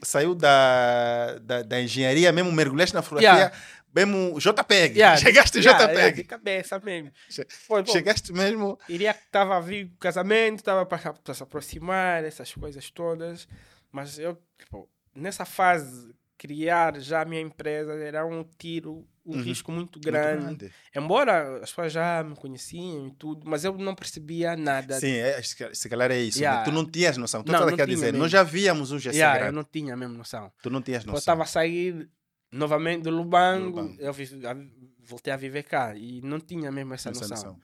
[0.03, 3.55] saiu da, da, da engenharia mesmo, mergulhaste na fotografia, Yeah.
[3.93, 4.97] mesmo JPEG.
[4.97, 5.97] Yeah, Chegaste yeah, JPEG.
[5.97, 7.11] yeah, de cabeça mesmo.
[7.29, 7.91] Che- Foi, bom.
[7.91, 8.79] Chegaste mesmo.
[8.87, 13.47] Iria estava a vir o casamento, estava para se aproximar, essas coisas todas.
[13.91, 19.43] Mas eu, tipo, nessa fase, criar já a minha empresa era um tiro, um Uhum.
[19.43, 20.43] risco muito muito grande.
[20.43, 20.73] grande.
[20.95, 24.99] Embora as pessoas já me conheciam e tudo, mas eu não percebia nada.
[24.99, 26.39] Sim, é, se calhar- é isso.
[26.39, 26.45] né?
[26.45, 26.63] Yeah.
[26.65, 27.43] Tu não tinhas noção.
[27.43, 28.17] Tu Não, não dizer, mesmo.
[28.17, 29.55] nós já víamos um GC Yeah, eu grande.
[29.55, 30.51] não tinha a mesma noção.
[30.63, 31.19] Tu não tinhas Eu noção.
[31.19, 32.09] estava a sair
[32.51, 34.01] novamente do Lubango, Do Lubango.
[34.01, 34.57] eu a-
[35.03, 37.51] voltei a viver cá e não tinha mesmo essa, Essa noção.
[37.51, 37.61] noção.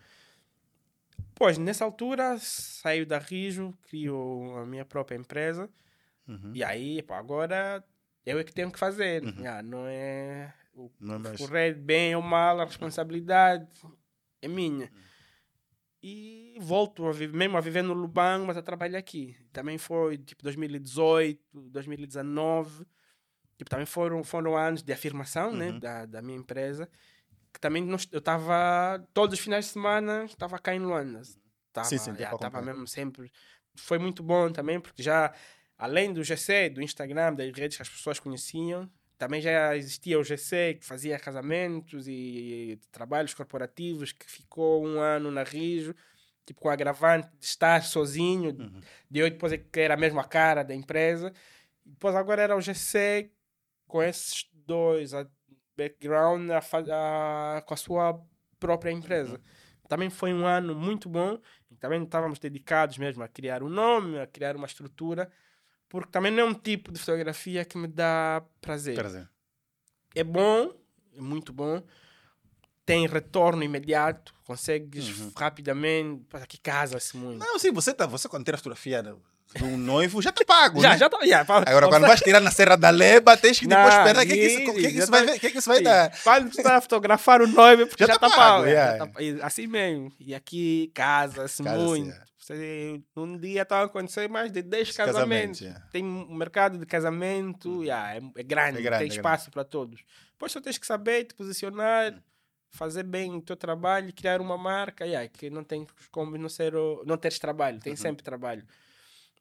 [1.33, 5.67] Pois, nessa altura, saio da Rijo, crio a minha própria empresa
[6.27, 6.51] Uhum.
[6.53, 7.83] e aí, pô, agora
[8.31, 9.23] eu é que tenho que fazer.
[9.23, 9.47] Uhum.
[9.47, 11.37] Ah, não é o Não é mais...
[11.37, 13.67] correr bem ou mal, a responsabilidade
[14.41, 14.91] é minha.
[16.01, 19.35] E volto a viver, mesmo a viver no Lubango, mas a trabalhar aqui.
[19.51, 21.41] Também foi tipo 2018,
[21.71, 22.85] 2019.
[23.57, 25.79] Tipo, também foram, foram anos de afirmação né, Uhum.
[25.79, 26.87] da, da minha empresa.
[27.51, 31.23] que também eu estava todos os finais de semana, estava cá em Luanda.
[31.73, 32.73] Tava, Sim, sim, deu já, pra tava acompanhar.
[32.75, 33.31] mesmo sempre.
[33.75, 35.33] Foi muito bom também, porque já,
[35.77, 40.23] além do GC, do Instagram, das redes que as pessoas conheciam, também já existia o
[40.23, 45.95] GC que fazia casamentos e trabalhos corporativos, que ficou um ano na Rijo,
[46.45, 48.81] tipo com o agravante de estar sozinho, Uhum.
[49.09, 51.33] de eu depois é que era mesmo a cara da empresa.
[51.85, 53.31] Depois agora era o GC
[53.87, 55.27] com esses dois a
[55.75, 56.59] background a
[57.57, 58.19] a- com a sua
[58.59, 59.39] própria empresa.
[59.87, 61.39] Também foi um ano muito bom
[61.79, 65.31] também estávamos dedicados mesmo a criar um nome, a criar uma estrutura,
[65.89, 68.95] porque também não é um tipo de fotografia que me dá prazer.
[68.95, 69.27] Prazer.
[70.15, 70.71] É bom,
[71.17, 71.81] é muito bom,
[72.85, 75.31] tem retorno imediato, consegues Uhum.
[75.37, 77.39] rapidamente, aqui casa-se muito.
[77.39, 79.21] Não, sim, você, tá, você quando tira a fotografia do
[79.57, 80.97] do noivo, já tá pago, já, né?
[80.97, 81.25] já tá.
[81.25, 84.27] já, pá, Agora, quando vais tirar na Serra da Leba, tens que depois esperar o
[84.27, 86.11] que, é que, que, é que isso vai, tá- que, é que isso vai dar.
[86.21, 88.65] Quando tu está fotografar o noivo, é porque Já já, tá está pago, pago.
[88.67, 88.97] yeah.
[88.97, 90.11] já tá- e assim mesmo.
[90.19, 92.07] E aqui casa-se Casa-se, muito.
[92.09, 92.25] yeah.
[92.47, 95.61] Você, um dia está a acontecer mais de 10 Casamentos, casamentos.
[95.61, 95.85] yeah.
[95.91, 99.65] Tem um mercado de casamento, yeah, é, é grande, É grande, tem é espaço para
[99.65, 100.01] todos.
[100.31, 102.23] Depois só tens que saber te posicionar,
[102.69, 106.73] fazer bem o teu trabalho, criar uma marca, yeah, que não tem como não, ser
[106.73, 108.65] o- não teres trabalho, tem sempre trabalho.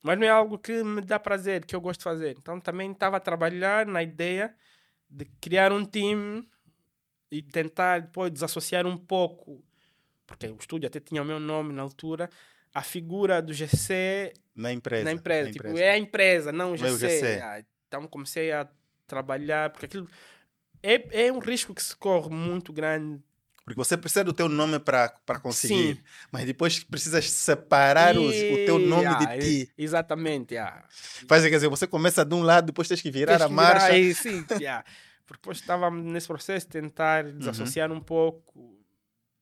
[0.03, 2.37] Mas não é algo que me dá prazer, que eu gosto de fazer.
[2.37, 4.53] Então também estava a trabalhar na ideia
[5.09, 6.49] de criar um time
[7.31, 9.65] e tentar depois desassociar um pouco,
[10.27, 12.29] porque o estúdio até tinha o meu nome na altura,
[12.79, 15.05] a figura do GC Na empresa.
[15.05, 15.47] na empresa.
[15.47, 15.85] na tipo, empresa.
[15.85, 16.99] é a empresa, não o é GC.
[17.09, 17.41] GC.
[17.43, 18.69] Ah, Então comecei a
[19.07, 20.09] trabalhar, porque aquilo
[20.83, 23.21] é, é um risco que se corre muito grande.
[23.65, 25.09] Porque você precisa do teu nome para
[25.43, 25.97] conseguir.
[25.97, 26.03] Sim.
[26.31, 29.73] Mas depois precisas separar os- o teu E, nome ah, de ti.
[29.77, 30.57] e- Exatamente.
[30.57, 30.85] ah.
[31.29, 33.55] Faz, quer dizer, você começa de um lado, depois tens que virar Tens a que
[33.55, 33.87] virar marcha.
[33.87, 34.85] aí, sim, yeah.
[35.27, 37.39] Porque depois estava nesse processo de tentar Uhum.
[37.39, 38.76] desassociar um pouco.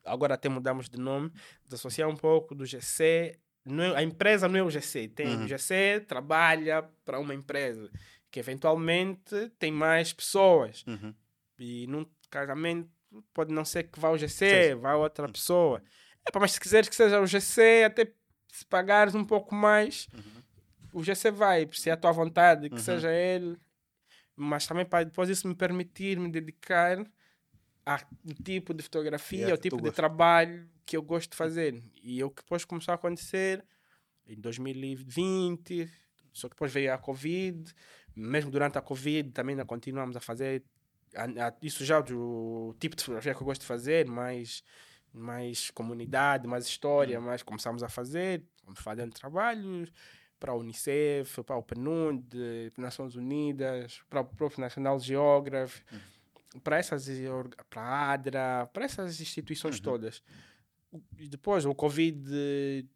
[0.04, 1.30] Agora até mudamos de nome.
[1.64, 3.38] Desassociar um pouco do GC.
[3.66, 5.08] É- a empresa não é o GC.
[5.08, 5.44] Tem Uhum.
[5.44, 7.90] o GC trabalha para uma empresa
[8.30, 10.84] que eventualmente tem mais pessoas.
[10.86, 11.14] Uhum.
[11.58, 12.90] E num casamento
[13.32, 14.74] pode não ser que vá o GC, Sim.
[14.80, 15.82] vá outra pessoa.
[16.26, 18.12] É, mas se quiseres que seja o GC, até
[18.52, 20.08] se pagares um pouco mais,
[20.92, 22.80] o GC vai, se é a tua vontade que Uhum.
[22.82, 23.56] seja ele.
[24.36, 26.98] Mas também para depois isso me permitir me dedicar
[27.86, 27.98] ao
[28.44, 29.96] tipo de fotografia, Yeah, ao que tipo de gosta.
[29.96, 31.82] trabalho que eu gosto de fazer.
[32.02, 33.64] E o que depois começou a acontecer
[34.26, 35.88] em 2020,
[36.32, 37.72] só que depois veio a Covid,
[38.16, 40.62] mesmo durante a Covid também ainda continuamos a fazer
[41.14, 44.64] a- a- isso já do tipo de fotografia que eu gosto de fazer, mais,
[45.12, 49.92] mais comunidade, mais história, mais começamos a fazer, vamos fazendo trabalhos
[50.40, 55.82] para a Unicef, para o PNUD, Nações Unidas, para o próprio National Geography,
[56.62, 57.08] para essas
[57.70, 60.22] para a ADRA, para essas instituições todas.
[60.92, 62.86] O- E depois o Covid,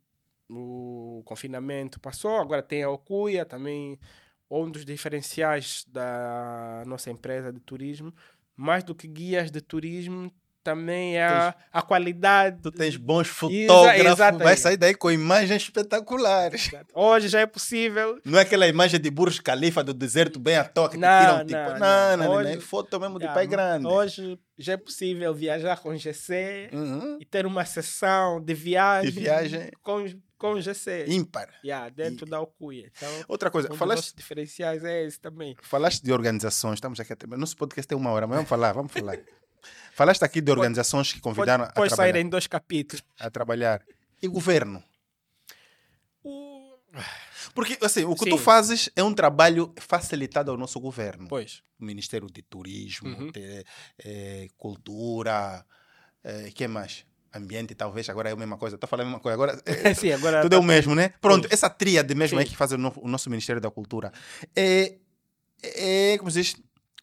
[0.51, 3.99] o confinamento passou, agora tem a Ocuia também,
[4.51, 8.15] um dos diferenciais da nossa empresa de turismo,
[8.57, 10.33] mais do que guias de turismo,
[10.63, 12.61] também é a, a qualidade.
[12.63, 16.71] Tu tens bons fotógrafos, vai sair daí com imagens espetaculares.
[16.95, 18.19] Hoje já é possível.
[18.25, 21.47] Não é aquela imagem de Burj Khalifa do deserto bem à toa que Não, tiram
[21.47, 21.53] tipo.
[21.59, 22.17] não, Não, não.
[22.17, 23.87] não, não, Hoje- é foto mesmo de Já, pai grande.
[23.87, 27.19] Hoje já é possível viajar com GC Uhum.
[27.21, 29.71] e ter uma sessão de viagem, De viagem.
[29.83, 30.05] com,
[30.37, 31.05] com GC.
[31.09, 31.49] Ímpar.
[31.65, 32.91] Yeah, dentro da Ocuia.
[32.97, 35.57] Então, Outra coisa, um falaste, diferenciais é esse também.
[35.63, 37.27] falaste de organizações, estamos aqui até.
[37.37, 39.17] Nosso podcast tem uma hora, mas vamos falar, vamos falar.
[39.95, 43.05] Falaste aqui de organizações que Pode, convidaram a, pode sair trabalhar, em dois capítulos.
[43.19, 43.83] a trabalhar.
[44.23, 44.83] E governo?
[46.23, 46.75] O-
[47.55, 48.31] Porque, assim, o que Sim.
[48.31, 51.29] tu fazes é um trabalho facilitado ao nosso governo.
[51.29, 51.63] Pois.
[51.81, 53.31] O Ministério de Turismo, Uhum.
[53.31, 53.65] de,
[54.05, 55.65] eh, Cultura,
[56.25, 57.05] eh, que mais?
[57.35, 58.77] Ambiente, talvez, agora é a mesma coisa.
[58.77, 59.35] Estou falando a mesma coisa.
[59.35, 59.63] Agora,
[59.93, 61.11] eh, Sim, agora tudo é o mesmo, né?
[61.21, 61.53] Pronto, Pois.
[61.53, 62.51] essa tríade mesmo aí Sim.
[62.53, 64.13] que faz o, no- o nosso Ministério da Cultura.
[64.57, 64.97] É,
[65.63, 66.57] é, como se diz,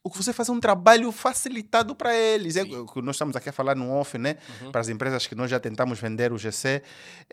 [0.06, 2.56] o que você faz é um trabalho facilitado para eles.
[2.56, 4.38] É o que nós estamos aqui a falar no off, né?
[4.61, 4.72] Uhum.
[4.72, 6.84] Para as empresas que nós já tentamos vender o GC.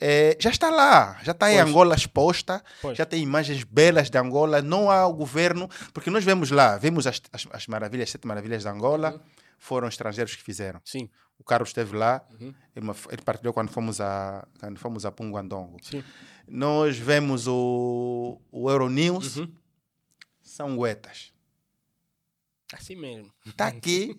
[0.00, 1.68] É, já está lá, já está em Pois.
[1.68, 2.96] Angola exposta, Pois.
[2.96, 7.06] já tem imagens belas de Angola, não há o governo, porque nós vemos lá, vemos
[7.06, 9.20] as, as, as maravilhas, sete maravilhas de Angola, Uhum.
[9.58, 10.80] foram estrangeiros que fizeram.
[10.84, 11.10] Sim.
[11.38, 12.54] O Carlos esteve lá, Uhum.
[12.74, 15.76] ele partilhou quando fomos a, quando fomos a Punguandongo.
[15.82, 16.02] Sim.
[16.48, 19.52] Nós vemos o, o Euronews, Uhum.
[20.40, 21.31] são guetas.
[22.72, 23.30] Assim mesmo.
[23.46, 24.18] Está aqui.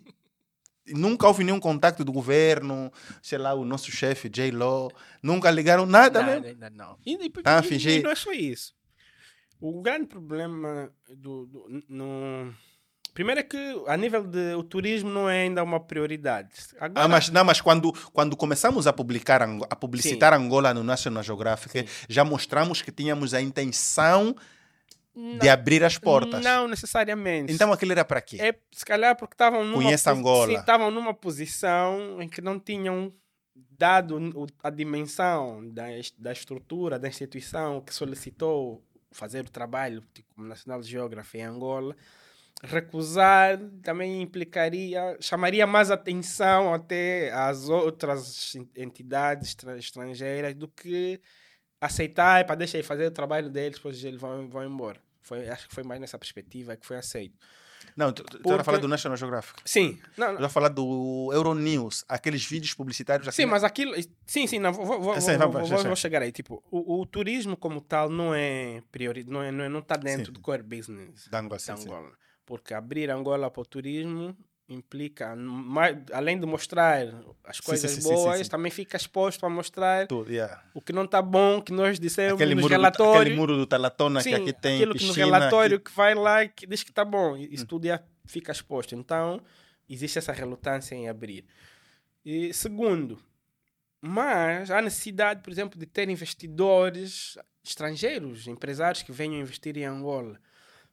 [0.88, 4.52] Nunca houve nenhum contato do governo, sei lá, o nosso chefe, J.
[4.52, 6.46] Law, nunca ligaram nada Não, mesmo.
[6.48, 6.98] ainda não.
[7.06, 8.00] E, e, Ah, e- fingir.
[8.00, 8.74] e não é só isso.
[9.62, 12.54] O grande problema do, do- no,
[13.14, 13.58] Primeiro é que
[13.88, 16.50] a nível de o turismo não é ainda uma prioridade.
[16.80, 21.22] Agora, Ah, mas, não, mas quando, quando começamos a publicar, a publicitar Angola no National
[21.24, 24.36] Geographic, já mostramos que tínhamos a intenção
[25.40, 26.44] de abrir as portas.
[26.44, 27.52] Não necessariamente.
[27.54, 28.38] Então aquilo era para quê?
[28.42, 30.54] é se calhar porque estavam numa Conhece Angola.
[30.54, 33.14] estavam numa posição em que não tinham
[33.78, 34.18] dado
[34.64, 35.84] a dimensão da,
[36.18, 41.96] da estrutura da instituição que solicitou fazer o trabalho tipo, como National Geography em Angola
[42.64, 51.20] recusar também implicaria chamaria mais atenção até às outras entidades estra- estrangeiras do que
[51.86, 55.68] aceitar para deixar eles fazer o trabalho deles depois eles vão, vão embora foi, acho
[55.70, 57.36] que foi mais nessa perspectiva que foi aceito
[57.98, 59.62] Não, tu Porque- falar do National Geographic.
[59.66, 60.40] Sim, não, não.
[60.40, 63.44] Eu a falar do Euronews, aqueles vídeos publicitários assim.
[63.44, 63.94] Sim, mas aquilo.
[64.26, 66.32] Sim, sim, não, vou, vou, vou, Sim, vou- vamos, vou- chegar aí.
[66.32, 69.96] Tipo, o, o turismo como tal não é prioridade, não, é, não, é, não está
[69.98, 70.32] dentro Sim.
[70.32, 71.72] do core business Da Angola, sim.
[71.74, 72.12] Angola.
[72.46, 74.36] Porque abrir Angola para o turismo
[74.70, 77.06] implica, mais, além de mostrar
[77.44, 78.50] as coisas sim, sim, boas, sim.
[78.50, 80.64] também fica exposto a mostrar Tudo, yeah.
[80.74, 83.22] o que não está bom, que nós dissemos Aquele, nos do, relatórios.
[83.22, 85.14] aquele muro do Talatona que aqui tem aquilo piscina.
[85.14, 87.36] que no relatório aqui- que vai lá e que diz que está bom.
[87.38, 87.50] e Hum.
[87.52, 88.96] Isso tudo já fica exposto.
[88.96, 89.42] Então,
[89.90, 91.46] existe essa relutância em abrir.
[92.26, 93.20] E, segundo,
[94.02, 100.40] mas há necessidade, por exemplo, de ter investidores estrangeiros, empresários que venham investir em Angola.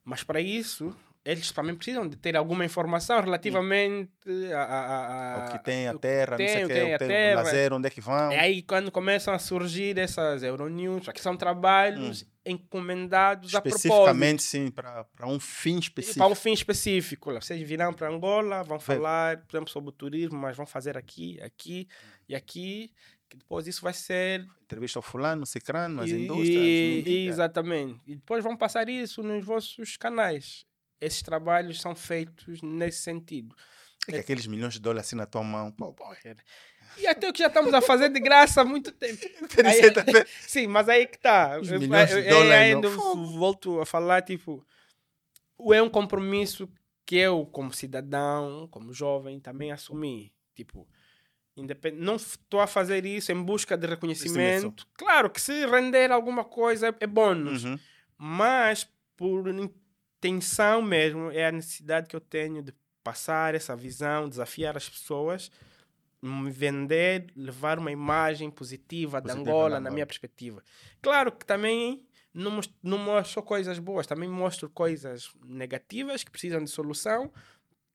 [0.04, 0.94] Mas para isso,
[1.24, 4.10] eles também precisam de ter alguma informação relativamente
[4.54, 6.98] a, a, a- o que tem a terra, tem, não sei que que, tem a
[6.98, 7.40] que terra.
[7.40, 8.32] o lazer, onde é que vão.
[8.32, 13.86] É aí quando começam a surgir essas Euronews, que são trabalhos encomendados a propósito.
[13.88, 13.90] Hum.
[13.90, 16.18] Especificamente, sim, para um fim específico.
[16.18, 17.32] Para um fim específico.
[17.34, 21.38] Vocês virão para Angola, vão falar, por exemplo, sobre o turismo, mas vão fazer aqui,
[21.42, 21.86] aqui
[22.28, 22.90] e aqui,
[23.28, 24.46] que depois isso vai ser.
[24.64, 27.06] Entrevista ao fulano, cicrano, as e- indústrias.
[27.06, 28.00] e- exatamente.
[28.06, 30.64] E depois vão passar isso nos vossos canais.
[31.00, 33.54] Esses trabalhos são feitos nesse sentido.
[34.08, 35.70] É que aqueles milhões de dólares assim na tua mão.
[35.72, 36.04] Pô, pô.
[36.98, 39.20] E até o que já estamos a fazer de graça há muito tempo.
[39.64, 40.26] Aí-?
[40.40, 41.58] Sim, mas aí que está.
[41.58, 42.12] Dólares,
[42.52, 44.66] ainda volto a falar, tipo,
[45.72, 46.68] é um compromisso
[47.06, 50.32] que eu, como cidadão, como jovem, também assumi.
[50.54, 50.86] Tipo,
[51.56, 51.96] independ...
[51.98, 54.86] não estou a fazer isso em busca de reconhecimento.
[54.94, 57.78] Claro que se render alguma coisa é- é bônus, Uhum.
[58.18, 59.44] mas por
[60.28, 62.72] intenção mesmo, é a necessidade que eu tenho de
[63.02, 65.50] passar essa visão, desafiar as pessoas,
[66.22, 70.62] me vender, levar uma imagem positiva, de Positiva Angola, na minha perspectiva.
[71.00, 76.62] Claro que também não, mos- não mostro coisas boas, também mostro coisas negativas que precisam
[76.62, 77.32] de solução,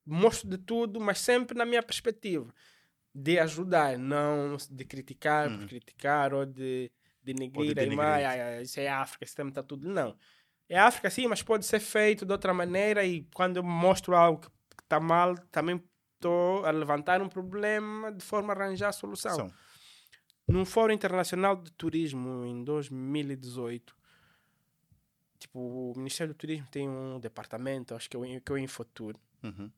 [0.04, 2.52] mostro de tudo, mas sempre na minha perspectiva
[3.14, 5.66] de ajudar, não de criticar por Uhum.
[5.68, 6.90] criticar ou de
[7.22, 8.26] denegrir a denegrir.
[8.26, 9.88] "Ah, isso é África, esse tema está tudo.
[9.88, 10.16] Não.
[10.68, 14.40] É África sim, mas pode ser feito de outra maneira e quando eu mostro algo
[14.40, 14.48] que
[14.82, 15.82] está mal, também
[16.16, 19.34] estou a levantar um problema de forma a arranjar a solução.
[19.36, 19.52] São.
[20.48, 23.94] Num Fórum Internacional de Turismo em 2018,
[25.38, 28.58] tipo, o Ministério do Turismo tem um departamento, acho que é o, que é o
[28.58, 29.70] Infotur, Uhum.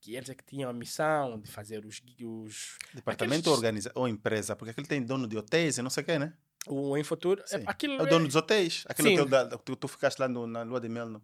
[0.00, 4.06] que eles é que tinham a missão de fazer os, os Departamento Aqueles- organiza ou
[4.06, 6.32] empresa, porque aquele tem dono de hotéis e não sei o quê, né?
[6.68, 8.84] O Infotur, é, aquilo É o dono dos hotéis.
[8.88, 9.14] Aquele Sim.
[9.20, 11.22] hotel da, tu, tu ficaste lá no- na lua de mel, no,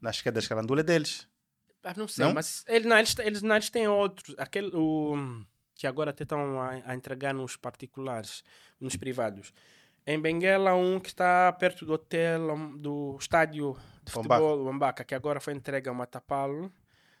[0.00, 1.28] nas quedas de Calandula é deles.
[1.82, 2.34] Ah, não sei, Não?
[2.34, 4.34] mas ele, não, eles, eles, não, eles têm outros.
[4.38, 5.14] Aquele o,
[5.74, 8.44] que agora até estão a, a entregar nos particulares,
[8.78, 9.52] nos privados.
[10.06, 15.40] Em Benguela, um que está perto do hotel, do estádio de futebol, Wambaka, que agora
[15.40, 16.72] foi entregue a Matapalo.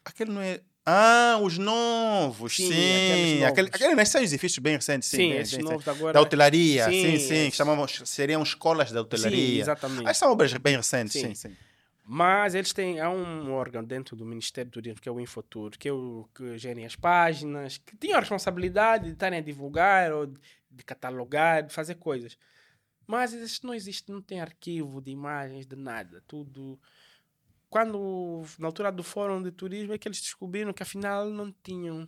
[0.04, 0.60] Aquele não é.
[0.92, 2.92] Ah, os novos, Sim, sim.
[2.96, 5.18] aqueles Aquele, aquele nasceu edifícios bem recentes, sim.
[5.18, 6.12] Sim, bem- esses bem- novos agora.
[6.14, 7.28] Da hotelaria, Sim, sim, sim.
[7.28, 9.60] que esses- chamamos, seriam escolas da Sim, hotelaria.
[9.62, 10.08] exatamente.
[10.08, 11.34] As são obras bem recentes, sim, Sim.
[11.50, 11.56] sim.
[12.04, 15.70] Mas eles têm há um órgão dentro do Ministério do Turismo, que é o Infotur,
[15.78, 20.12] que é o que gerem as páginas, que tinham a responsabilidade de estarem a divulgar
[20.12, 20.36] ou de,
[20.68, 22.36] de catalogar, de fazer coisas.
[23.06, 26.20] Mas isso não existe, não tem arquivo de imagens, de nada.
[26.26, 26.80] Tudo.
[27.70, 32.06] Quando, na altura do Fórum de Turismo, é que eles descobriram que afinal não tinham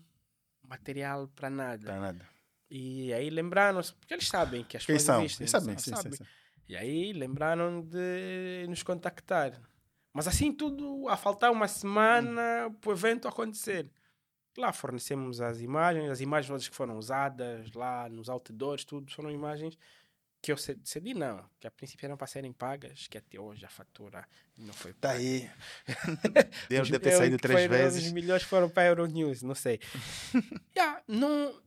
[0.63, 1.85] material para nada.
[1.85, 2.29] Para nada.
[2.69, 5.23] E aí lembraram-se, porque eles sabem que as coisas são?
[5.23, 5.45] existem.
[5.45, 6.13] Eles sabem, sa- sim, sim, sabem.
[6.19, 6.25] sim.
[6.69, 9.61] E aí lembraram de nos contactar.
[10.13, 13.89] Mas assim tudo, a faltar uma semana para o evento acontecer.
[14.59, 19.79] Lá fornecemos as imagens, as imagens que foram usadas lá nos outdoors, tudo, foram imagens
[20.43, 23.64] que eu ce- cedi, não, que a princípio eram para serem pagas, que até hoje
[23.64, 24.27] a fatura
[24.59, 25.20] não foi Tá paga.
[25.20, 25.48] aí.
[26.69, 28.06] Deve Os- deve ter saído três foram- vezes.
[28.06, 29.78] Os milhões foram para a Euronews, não sei.
[30.77, 31.60] yeah, não,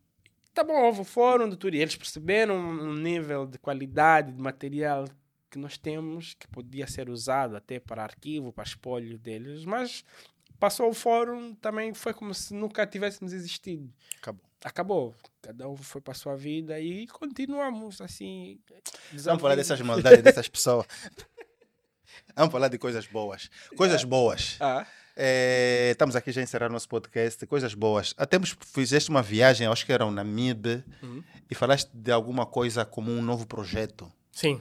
[0.53, 1.84] tá bom, houve o fórum do turismo.
[1.84, 5.06] Eles perceberam um nível de qualidade de material
[5.49, 10.03] que nós temos que podia ser usado até para arquivo, para espólio deles, mas
[10.60, 13.89] passou o fórum, também foi como se nunca tivéssemos existido.
[14.18, 14.43] Acabou.
[14.66, 15.14] Acabou.
[15.44, 18.60] Cada um foi para a sua vida e continuamos assim.
[19.14, 20.88] Vamos falar dessas maldades dessas pessoas.
[22.36, 23.50] Vamos falar de coisas boas.
[23.78, 24.58] Coisas boas.
[24.60, 24.86] Ah,
[25.16, 27.46] É, estamos aqui já a encerrar nosso podcast.
[27.46, 28.14] Coisas boas.
[28.18, 28.38] Até
[28.74, 30.66] fizeste uma viagem, acho que era um Namib,
[31.02, 31.24] Uhum.
[31.50, 34.12] e falaste de alguma coisa como um novo projeto.
[34.32, 34.60] sim.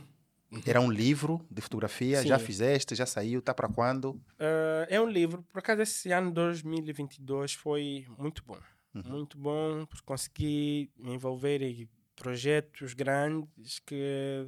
[0.64, 2.44] Era um livro de fotografia, já Sim.
[2.44, 4.20] fizeste, já saiu, está para quando?
[4.38, 8.56] Ah, é um livro, por acaso esse ano 2022 foi muito bom.
[8.94, 9.02] Uhum.
[9.06, 14.46] Muito bom, por conseguir me envolver em projetos grandes que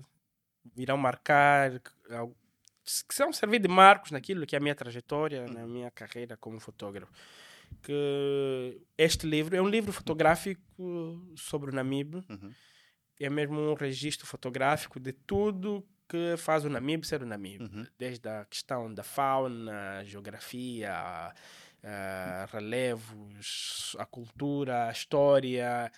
[0.76, 5.90] irão marcar, que serão servir de marcos naquilo que é a minha trajetória, na minha
[5.90, 7.12] carreira como fotógrafo.
[7.82, 10.62] Que este livro é um livro fotográfico
[11.36, 12.52] sobre o Namib, Uhum.
[13.18, 17.62] é mesmo um registro fotográfico de tudo que faz o Namib ser o Namib.
[17.62, 17.84] Uhum.
[17.98, 21.34] Desde a questão da fauna, geografia,
[21.88, 25.92] eh, relevos, a cultura, a história,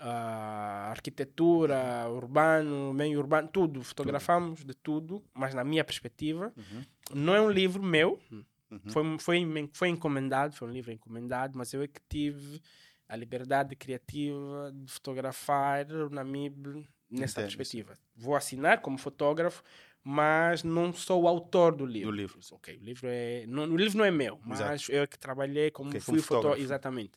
[0.00, 3.80] a arquitetura, urbano, meio urbano, tudo.
[3.82, 6.52] Fotografamos de tudo, mas na minha perspectiva.
[6.56, 6.84] Uhum.
[7.14, 8.20] Não é um livro meu,
[8.70, 8.80] Uhum.
[8.90, 12.60] foi, foi, foi encomendado, foi um livro encomendado, mas eu é que tive
[13.08, 17.44] a liberdade criativa de fotografar o Namib nessa Entendo.
[17.46, 17.94] perspectiva.
[18.14, 19.62] Vou assinar como fotógrafo,
[20.10, 22.10] mas não sou o autor do livro.
[22.10, 22.40] Do livro.
[22.52, 24.92] Ok, o livro é não, o livro não é meu, mas Exato.
[24.92, 26.42] eu é que trabalhei como Ok, fui como fotógrafo.
[26.44, 26.62] fotógrafo.
[26.64, 27.12] Exatamente.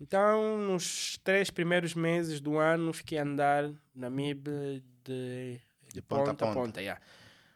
[0.00, 5.60] Então, nos três primeiros meses do ano, fiquei a andar na MIB de,
[5.92, 6.54] De ponta a ponta.
[6.54, 6.80] ponta.
[6.80, 7.00] yeah.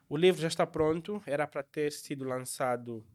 [0.09, 3.06] O livro já está pronto, era para ter sido lançado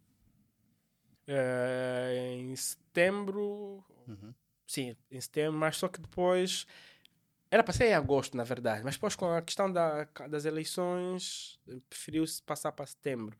[1.28, 3.84] eh, em setembro.
[4.08, 4.34] Uhum.
[4.66, 6.66] Sim, em setembro, mas só que depois.
[7.52, 11.60] Era para ser em agosto, na verdade, mas depois com a questão da, das eleições,
[11.90, 13.38] preferiu-se passar para setembro.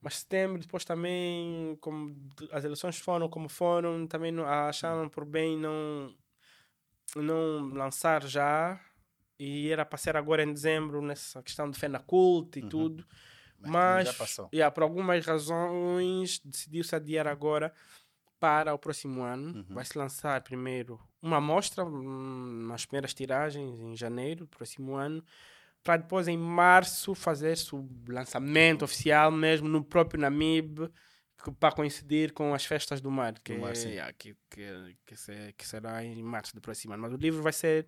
[0.00, 2.16] Mas setembro, depois também, como
[2.52, 6.14] as eleições foram como foram, também não, acharam por bem não,
[7.16, 8.80] não lançar já.
[9.38, 12.70] E era para ser agora em dezembro, nessa questão de Fenacult e Uhum.
[12.70, 13.06] tudo.
[13.58, 14.52] Mas Mas, já passou.
[14.54, 17.72] yeah, por algumas razões, decidiu-se adiar agora
[18.40, 19.58] para o próximo ano.
[19.58, 19.64] Uhum.
[19.74, 25.22] Vai se lançar primeiro uma amostra, hum, nas primeiras tiragens, em janeiro do próximo ano,
[25.82, 30.90] para depois, em março, fazer-se o lançamento oficial mesmo no próprio Namib,
[31.60, 35.66] para coincidir com as festas do mar, que, mar, é- que, que, que, se- que
[35.66, 37.02] será em março do próximo ano.
[37.04, 37.86] Mas o livro vai ser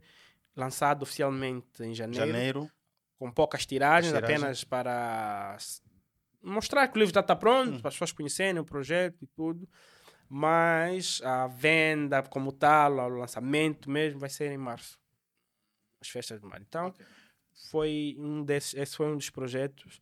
[0.57, 2.71] lançado oficialmente em Janeiro.
[3.19, 4.39] com poucas tiragens, Tiragens.
[4.41, 5.57] apenas para
[6.43, 7.81] mostrar que o livro já está pronto, Hum.
[7.81, 9.69] para as pessoas conhecerem o projeto e tudo.
[10.33, 14.97] Mas a venda como tal, o lançamento mesmo, vai ser em março.
[16.01, 16.63] As festas do mar.
[16.63, 16.95] Então,
[17.71, 20.01] foi um desses, esse foi um dos projetos.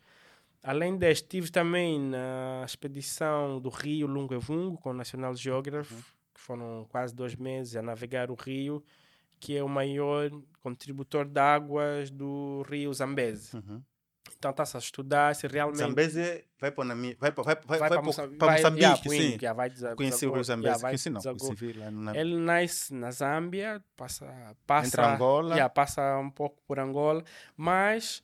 [0.62, 6.02] Além deste, estive também na expedição do Rio Lungevungo com o National Geography, Uhum.
[6.34, 8.84] que foram quase dois meses a navegar o rio,
[9.40, 10.30] que é o maior
[10.60, 13.56] contributor de águas do rio Zambeze.
[13.56, 13.82] Uhum.
[14.38, 15.78] Então está-se a estudar se realmente...
[15.78, 19.02] Zambeze vai para Nami- vai para vai, vai, vai, para para Moçambique, vai- Moçambique, yeah,
[19.02, 19.38] sim.
[19.42, 23.82] Yeah, vai Conheci o Zambeze, yeah, vai conheci não, conheci lá Ele nasce na Zâmbia,
[23.96, 25.54] passa, passa, Entre Angola.
[25.54, 27.24] yeah, passa um pouco por Angola,
[27.56, 28.22] mas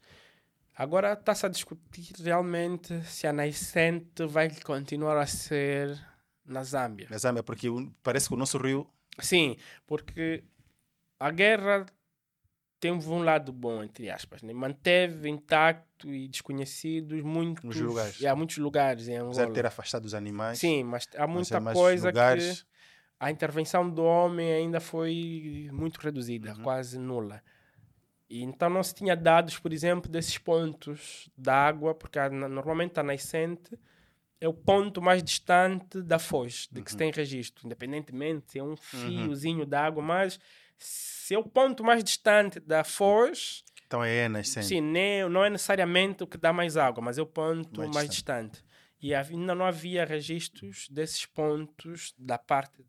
[0.77, 5.99] agora está-se a discutir realmente se a nascente vai continuar a ser
[6.47, 7.09] na Zâmbia.
[7.11, 7.67] na Zâmbia, porque
[8.05, 8.87] parece que o nosso rio
[9.19, 10.45] Sim, porque
[11.19, 11.87] a guerra
[12.93, 14.53] teve um lado bom, entre aspas, né?
[14.53, 18.19] manteve intacto e desconhecidos muitos Nos lugares.
[18.21, 19.55] yeah, muitos lugares em apesar de Angola.
[19.55, 20.59] ter afastado os animais.
[20.59, 22.63] Sim, mas há muita há mais coisa lugares.
[22.63, 22.69] que
[23.19, 26.63] a intervenção do homem ainda foi muito reduzida, Uhum.
[26.63, 27.43] quase nula.
[28.29, 33.01] E então não se tinha dados, por exemplo, desses pontos da água, porque a- normalmente
[33.01, 33.79] a nascente
[34.41, 36.99] é o ponto mais distante da foz, de que se Uhum.
[36.99, 40.39] tem registro, independentemente se é um fiozinho de água, mas
[40.79, 44.67] se é o ponto mais distante da foz, Então é nascente.
[44.67, 47.95] Sim, nem, não é necessariamente o que dá mais água, mas é o ponto Mais
[47.95, 48.65] mais, distante.
[49.01, 52.85] E hav- ainda não havia registros desses pontos da parte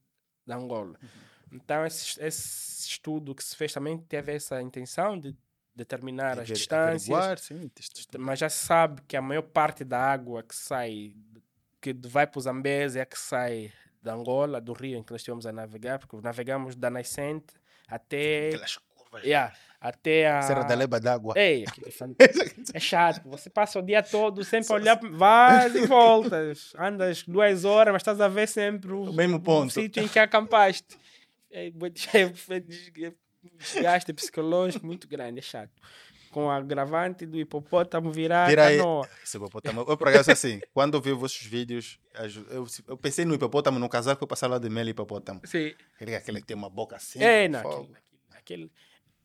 [0.45, 0.97] da Angola.
[1.01, 1.09] Uhum.
[1.51, 5.35] Então, esse, esse estudo que se fez também teve essa intenção de
[5.75, 7.69] determinar as Aver- distâncias, sim,
[8.17, 11.13] mas já se sabe que a maior parte da água que sai,
[11.81, 13.71] que vai para o Zambeze, é a que sai
[14.01, 17.53] da Angola, do rio em que nós estivemos a navegar, porque navegamos da nascente
[17.87, 19.23] até, Aquelas curvas.
[19.23, 20.41] yeah, até a...
[20.41, 21.33] Serra da Leba d'Água.
[21.37, 21.63] É
[22.73, 23.27] é chato.
[23.29, 26.73] Você passa o dia todo sempre a olhar, vais e voltas.
[26.77, 29.67] Andas duas horas, mas estás a ver sempre o, O mesmo ponto.
[29.69, 30.97] o sítio em que acampaste.
[31.51, 31.67] É,
[32.13, 33.13] é, é, é
[33.57, 35.71] desgaste psicológico muito grande, é chato.
[36.35, 38.77] Com a gravante do hipopótamo virar Vira aí.
[38.77, 39.07] canoa.
[39.23, 39.85] Esse hipopótamo.
[39.87, 41.97] Eu, por acaso, assim, quando eu vi os vossos vídeos,
[42.49, 45.39] eu, eu pensei no hipopótamo, no casaco, eu passava lá de mel e hipopótamo.
[45.45, 45.73] Sim.
[45.95, 47.23] Aquele, aquele que tem uma boca assim.
[47.23, 47.89] É, não, aquele,
[48.37, 48.71] aquele,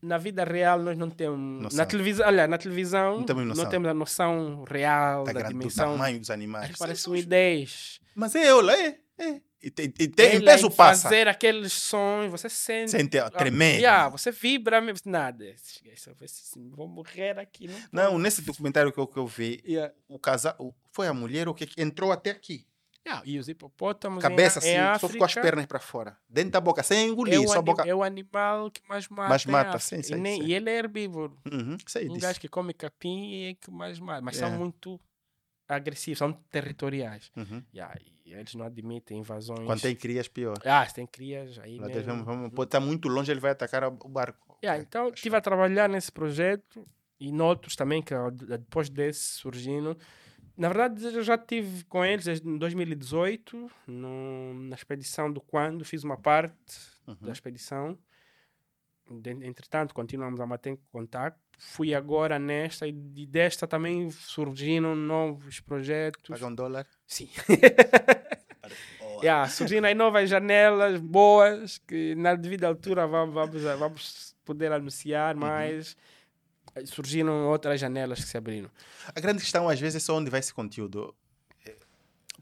[0.00, 1.64] na vida real nós não temos.
[1.64, 1.78] Noção.
[1.78, 3.68] Na televisão, olha, na televisão Não temos noção.
[3.68, 5.90] temos a noção real Tá da grande, do dimensão.
[5.90, 6.68] tamanho dos animais.
[6.68, 7.98] Mas parece um I10.
[8.14, 8.98] Mas é, olha, é.
[9.20, 9.40] É.
[9.62, 11.02] E, tem, e tem, em peso passa.
[11.02, 12.92] fazer aqueles sons, você sente.
[12.92, 13.76] Sente a Ah, tremer.
[13.78, 15.10] yeah, você vibra mesmo.
[15.10, 15.44] Nada.
[15.54, 17.68] Assim, Vou morrer aqui.
[17.92, 19.92] Não, Não, nesse documentário que eu, que eu vi, Yeah.
[20.08, 22.66] o casal, foi a mulher o que entrou até aqui.
[23.06, 26.16] Yeah, e os hipopótamos Cabeça em, em assim, só ficou as pernas para fora.
[26.28, 27.82] Dentro da boca, sem engolir, é só boca.
[27.86, 29.28] é o animal que mais mata.
[29.28, 31.38] Mais mata, sim, sei, e, nem- e ele é herbívoro.
[31.50, 32.20] Uhum, sei Um disso.
[32.26, 34.20] gajo que come capim é que mais mata.
[34.20, 34.40] Mas É.
[34.40, 35.00] são muito
[35.70, 37.30] agressivos, são territoriais.
[37.36, 37.62] Uhum.
[37.74, 37.94] Yeah,
[38.24, 39.64] e eles não admitem invasões.
[39.66, 40.56] Quando tem crias, pior.
[40.64, 42.04] Ah, se tem crias aí Lá mesmo.
[42.04, 44.58] vamos, vamos, pode estar muito longe, ele vai atacar o barco.
[44.62, 44.86] Yeah, Ok.
[44.88, 46.86] então, estive a trabalhar nesse projeto
[47.18, 48.14] e noutros também, que
[48.58, 49.96] depois desse surgindo.
[50.56, 56.04] Na verdade, eu já estive com eles desde 2018, no, na expedição do Quando, fiz
[56.04, 56.54] uma parte
[57.06, 57.16] Uhum.
[57.22, 57.98] da expedição.
[59.42, 61.38] Entretanto, continuamos a manter contato.
[61.58, 66.28] Fui agora nesta e de- desta também surgiram novos projetos.
[66.28, 66.86] Paga um dólar.
[67.06, 67.28] Sim.
[69.02, 74.70] Oh, Yeah, surgindo aí novas janelas boas que na devida altura vamos, vamos, vamos poder
[74.72, 75.40] anunciar, Uhum.
[75.40, 75.96] mas
[76.86, 78.70] surgiram outras janelas que se abriram.
[79.14, 81.14] A grande questão, às vezes, é só onde vai esse conteúdo.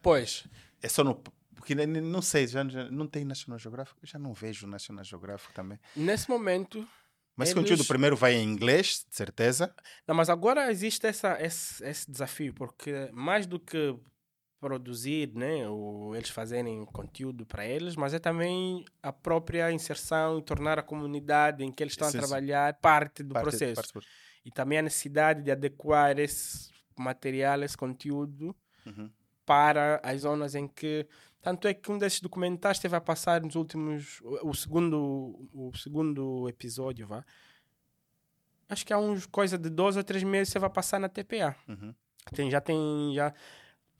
[0.02, 0.46] Pois,
[0.82, 1.20] É só no.
[1.68, 3.98] Porque ne- não sei, já, já não tem National Geographic.
[4.02, 5.78] Eu já não vejo National Geographic também.
[5.94, 6.86] nesse momento.
[7.36, 9.72] Mas esse Eles- conteúdo primeiro vai em inglês, de certeza.
[10.06, 13.94] Não, mas agora existe essa, esse, esse desafio, porque mais do que
[14.58, 20.42] produzir, né, ou eles fazerem conteúdo para eles, mas é também a própria inserção e
[20.42, 23.92] tornar a comunidade em que eles estão Sim, a trabalhar parte do parte- processo.
[23.92, 24.08] parte
[24.44, 29.08] E também a necessidade de adequar esse material, esse conteúdo Uhum.
[29.46, 31.06] para as zonas em que
[31.42, 36.48] tanto é que um desses documentários esteve a passar nos últimos o, segundo o segundo
[36.48, 37.24] episódio vá
[38.68, 41.56] acho que há uns coisa de 12 ou 3 meses você vai passar na TPA
[41.68, 41.94] Uhum.
[42.34, 43.32] tem já tem já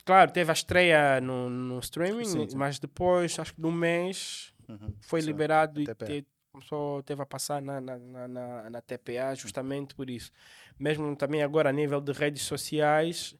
[0.05, 2.57] claro teve a estreia no, no streaming Sim, sim.
[2.57, 4.93] mas depois acho que de um mês Uhum.
[5.01, 5.29] foi Sim.
[5.29, 10.11] liberado e te, começou, teve a passar na, na, na, na, na TPA justamente por
[10.11, 10.31] isso.
[10.79, 13.35] Mesmo também agora a nível de redes sociais,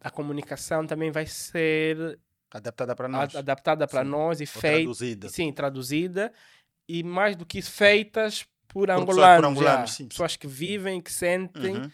[0.00, 2.18] a comunicação também vai ser
[2.52, 3.34] Adaptada para nós.
[3.36, 5.28] adaptada para nós e feita, traduzida.
[5.28, 6.32] sim, traduzida
[6.88, 9.96] e mais do que isso, feitas por pessoas- por angolanos, angolanos, já.
[9.96, 10.08] sim.
[10.08, 11.90] pessoas que vivem, que sentem Uhum.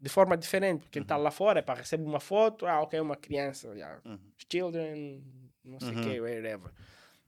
[0.00, 0.86] de forma diferente.
[0.90, 4.18] Quem está lá fora é para receber uma foto, ah, ok, uma criança, yeah, Uhum.
[4.50, 5.22] children,
[5.64, 6.00] não sei o Uhum.
[6.00, 6.70] que, whatever.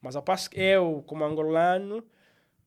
[0.00, 2.04] Mas ao passo que eu, como angolano,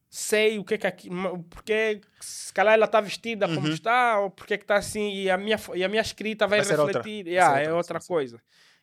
[0.09, 1.09] sei o que é que aqui,
[1.49, 3.73] porque se calhar ela está vestida como Uhum.
[3.73, 6.77] está, ou porque que está assim, e a minha, e a minha escrita vai, Vai
[6.77, 6.99] outra.
[6.99, 7.23] refletir.
[7.25, 8.37] Vai Yeah, ser é outra, outra sim, sim.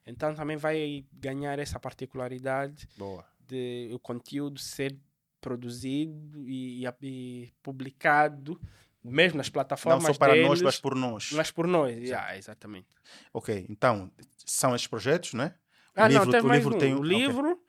[0.07, 3.25] Então também vai ganhar essa particularidade Boa.
[3.47, 4.99] de o conteúdo ser
[5.41, 8.61] produzido e, e- publicado,
[9.05, 11.31] mesmo nas Não plataformas só para deles, nós, mas por nós.
[11.33, 11.97] mas por nós.
[11.97, 12.89] Yeah, exatamente.
[13.33, 14.11] Ok, então,
[14.47, 15.55] são esses projetos, né?
[15.95, 16.79] Ah, livro- não, tem o mais livro um.
[16.79, 17.61] tem O livro,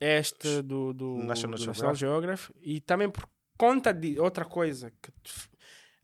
[0.00, 1.98] este do, do, National do Geographic.
[1.98, 3.28] Geographic, e também por
[3.58, 5.12] conta de outra coisa, que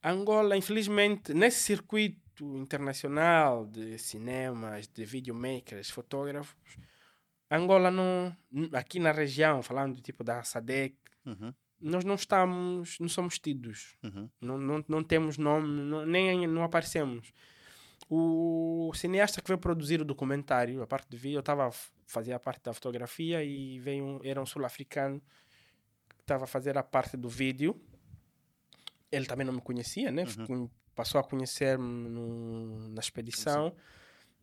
[0.02, 6.56] Angola, infelizmente, nesse circuito internacional de cinemas, de videomakers, fotógrafos,
[7.50, 8.36] Angola não,
[8.74, 13.96] aqui na região, falando tipo da SADEC, Uhum, nós não estamos, não somos tidos.
[14.02, 14.28] uhum.
[14.40, 17.32] Não, não, não temos nome, não- nem não aparecemos.
[18.10, 21.90] O cineasta que veio produzir o documentário, a parte de vídeo, eu estava a f-
[22.06, 25.20] fazer a parte da fotografia e veio um, era um sul-africano
[26.16, 27.78] que estava a fazer a parte do vídeo.
[29.12, 30.24] Ele também não me conhecia, né?
[30.26, 32.08] Ficou- Passou a conhecer-me
[32.90, 33.72] na expedição.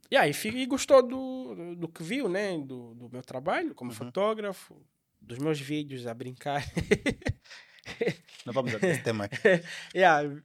[0.09, 2.57] E aí e gostou do, do que viu, né?
[2.57, 4.81] Do, do meu trabalho como fotógrafo,
[5.19, 6.63] dos meus vídeos a brincar.
[8.45, 9.35] Não vamos dar esse tema aqui.
[9.93, 10.41] Yeah,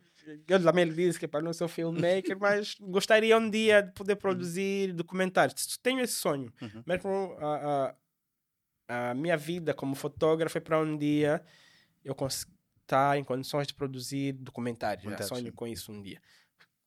[0.49, 4.16] eu também lhe disse que para não ser filmmaker, mas gostaria um dia de poder
[4.16, 5.78] produzir documentários.
[5.78, 6.53] Tenho esse sonho.
[6.61, 6.82] Uhum.
[6.85, 7.95] Mesmo a,
[8.89, 11.41] a, a minha vida como fotógrafo é para um dia
[12.05, 12.60] eu conseguir
[12.91, 15.05] estar em condições de produzir documentários.
[15.05, 15.53] Já sonho sim.
[15.53, 16.21] com isso um dia.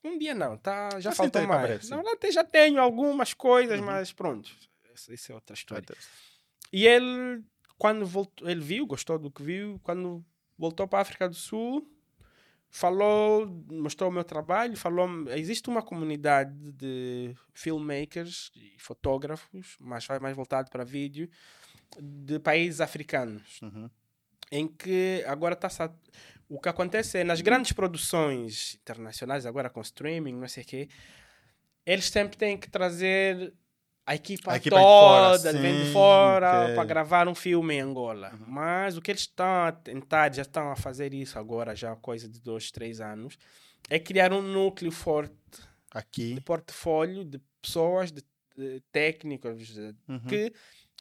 [0.04, 1.90] Um dia não, tá, já Mas sim, faltou mais.
[1.90, 3.86] verdade, já tenho algumas coisas, Uhum.
[3.86, 4.52] mas pronto.
[4.94, 5.86] Essa, essa é outra história.
[6.74, 7.42] E ele,
[7.78, 10.24] quando voltou, ele viu, gostou do que viu, quando
[10.58, 11.90] voltou para a África do Sul,
[12.70, 20.20] falou, mostrou o meu trabalho, falou, existe uma comunidade de filmmakers e fotógrafos, mas vai
[20.20, 21.30] mais voltado para vídeo,
[22.02, 23.62] de países africanos.
[23.62, 23.90] Uhum.
[24.56, 25.92] Em que agora está
[26.50, 30.88] o que acontece é nas grandes produções internacionais agora com streaming não sei o quê
[31.86, 33.54] eles sempre têm que trazer
[34.06, 36.76] a equipa, A equipa de fora, toda vem de sim, fora ok.
[36.76, 40.72] para gravar um filme em Angola mas o que eles estão a tentar já estão
[40.72, 43.38] a fazer isso agora já coisa de dois três anos
[43.90, 45.34] é criar um núcleo forte
[45.92, 46.34] Aqui.
[46.36, 48.22] de portfólio de pessoas, de,
[48.58, 49.78] de técnicos,
[50.08, 50.20] Uhum.
[50.28, 50.52] que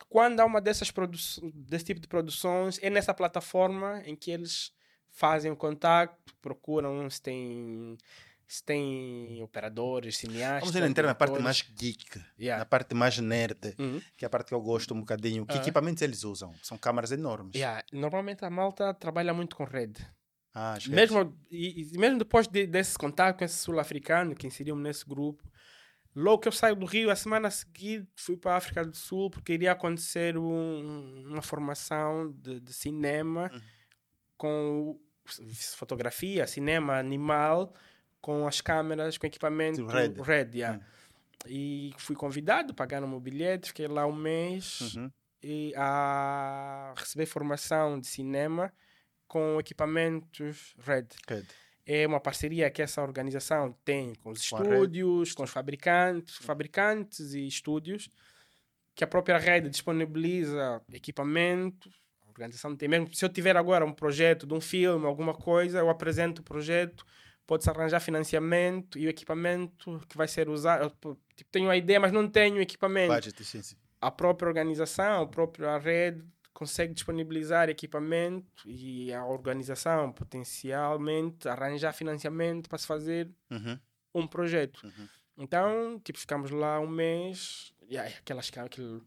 [0.08, 4.72] quando há uma dessas produções, desse tipo de produções, é nessa plataforma em que eles
[5.10, 7.98] fazem o contacto, procuram se tem,
[8.46, 10.72] se tem operadores, cineastas.
[10.72, 12.58] Vamos entrar na parte mais geek, Yeah.
[12.60, 14.00] na parte mais nerd, Uhum.
[14.16, 15.44] que é a parte que eu gosto um bocadinho.
[15.46, 15.60] Que Ah.
[15.60, 16.54] equipamentos eles usam?
[16.62, 17.54] São câmaras enormes.
[17.54, 17.84] Yeah.
[17.92, 20.04] Normalmente a malta trabalha muito com rede.
[20.54, 20.76] Ah.
[20.88, 25.42] Mesmo, e, e mesmo depois de, desse contato com esse sul-africano que inseriu nesse grupo,
[26.14, 28.96] logo que eu saio do Rio, a semana a seguir fui para a África do
[28.96, 33.60] Sul porque iria acontecer um- uma formação de, de cinema Uhum.
[34.36, 35.00] com
[35.76, 37.72] fotografia, cinema animal,
[38.20, 40.14] com as câmeras, com equipamento Tipo Red.
[40.22, 40.78] Red yeah.
[40.78, 40.84] Uhum.
[41.46, 45.10] E fui convidado, pagaram o meu bilhete, fiquei lá um mês Uhum.
[45.42, 48.72] e a receber formação de cinema
[49.26, 51.06] com equipamentos Red.
[51.28, 51.46] Red.
[51.84, 57.34] É uma parceria que essa organização tem com os Com estúdios, com os fabricantes, fabricantes
[57.34, 58.08] e estúdios,
[58.94, 61.90] que a própria rede disponibiliza equipamento.
[62.24, 63.12] A organização tem mesmo.
[63.12, 67.04] Se eu tiver agora um projeto de um filme, alguma coisa, eu apresento o projeto,
[67.46, 70.84] pode-se arranjar financiamento e o equipamento que vai ser usado.
[70.84, 70.90] Eu,
[71.34, 73.76] tipo, tenho a ideia, mas não tenho equipamento Budget, sim, sim.
[74.00, 76.24] a própria organização, a própria rede
[76.62, 83.78] consegue disponibilizar equipamento e a organização potencialmente arranjar financiamento para se fazer Uhum.
[84.14, 84.80] um projeto.
[84.84, 85.08] Uhum.
[85.38, 89.04] Então, tipo, ficamos lá um mês e aí, aquelas que aquilo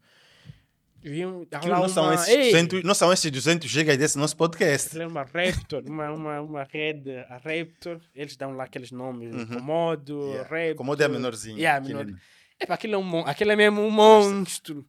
[1.00, 2.44] viam não, são uma- esses Ei!
[2.50, 5.00] 200, não são esses 200 GB desse nosso podcast.
[5.00, 9.46] É uma Raptor, uma, uma, uma rede, a Raptor, eles dão lá aqueles nomes, Uhum.
[9.46, 10.42] Comodo, Yeah.
[10.42, 10.74] Raptor.
[10.76, 11.56] Como é menorzinho.
[11.58, 12.20] Yeah, aquele- menor.
[12.58, 14.86] É, aquilo é, um, aquilo é mesmo um monstro.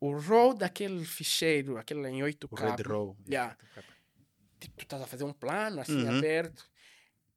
[0.00, 2.48] O RAW daquele ficheiro, aquele em 8K.
[2.50, 3.16] O Red Row.
[3.28, 3.56] Yeah.
[4.60, 6.18] Tipo, tu estás a fazer um plano assim Uhum.
[6.18, 6.64] aberto.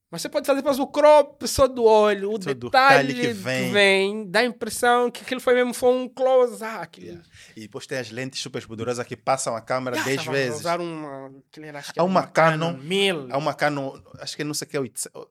[0.09, 3.33] Mas você pode fazer depois o crop só do olho, o detalhe, detalhe que que
[3.33, 3.71] vem.
[3.73, 4.31] vem.
[4.31, 6.63] dá a impressão que aquilo foi mesmo foi um close.
[6.63, 7.07] Ah, aquilo.
[7.07, 7.29] Yeah.
[7.57, 10.39] E depois tem as lentes super poderosas que passam a câmera Ah, 10 estava a
[10.39, 10.59] vezes.
[10.61, 11.29] usar uma,
[11.61, 13.27] era, acho que Há era uma Canon- 1000.
[13.29, 15.27] Há uma Canon, acho que não sei o que é, 800,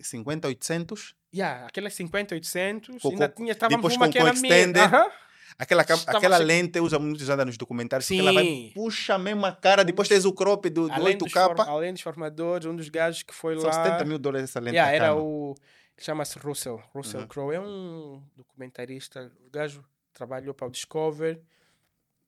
[0.00, 1.14] 50, 800.
[1.32, 3.00] Yeah, aquela 50, 800.
[3.00, 4.50] Com- ainda com- tinha, estávamos depois uma com- que com era 1000.
[4.52, 4.82] extender.
[4.82, 5.10] Aham.
[5.58, 8.06] Aquela, aquela lente usa muito usada nos documentários.
[8.06, 8.72] porque Ela vai, Sim.
[8.74, 11.56] puxa mesmo a cara, depois tens o crop do, do Além dos, 8K.
[11.56, 13.72] for- além dos formadores, um dos gajos que foi São lá.
[13.84, 14.74] 70 mil dólares essa lente.
[14.76, 15.54] Yeah, era o.
[15.98, 16.82] Chama-se Russell.
[16.94, 17.26] Russell Uhum.
[17.26, 17.54] Crowe.
[17.54, 19.32] É um documentarista.
[19.46, 21.40] O gajo trabalhou para o Discover.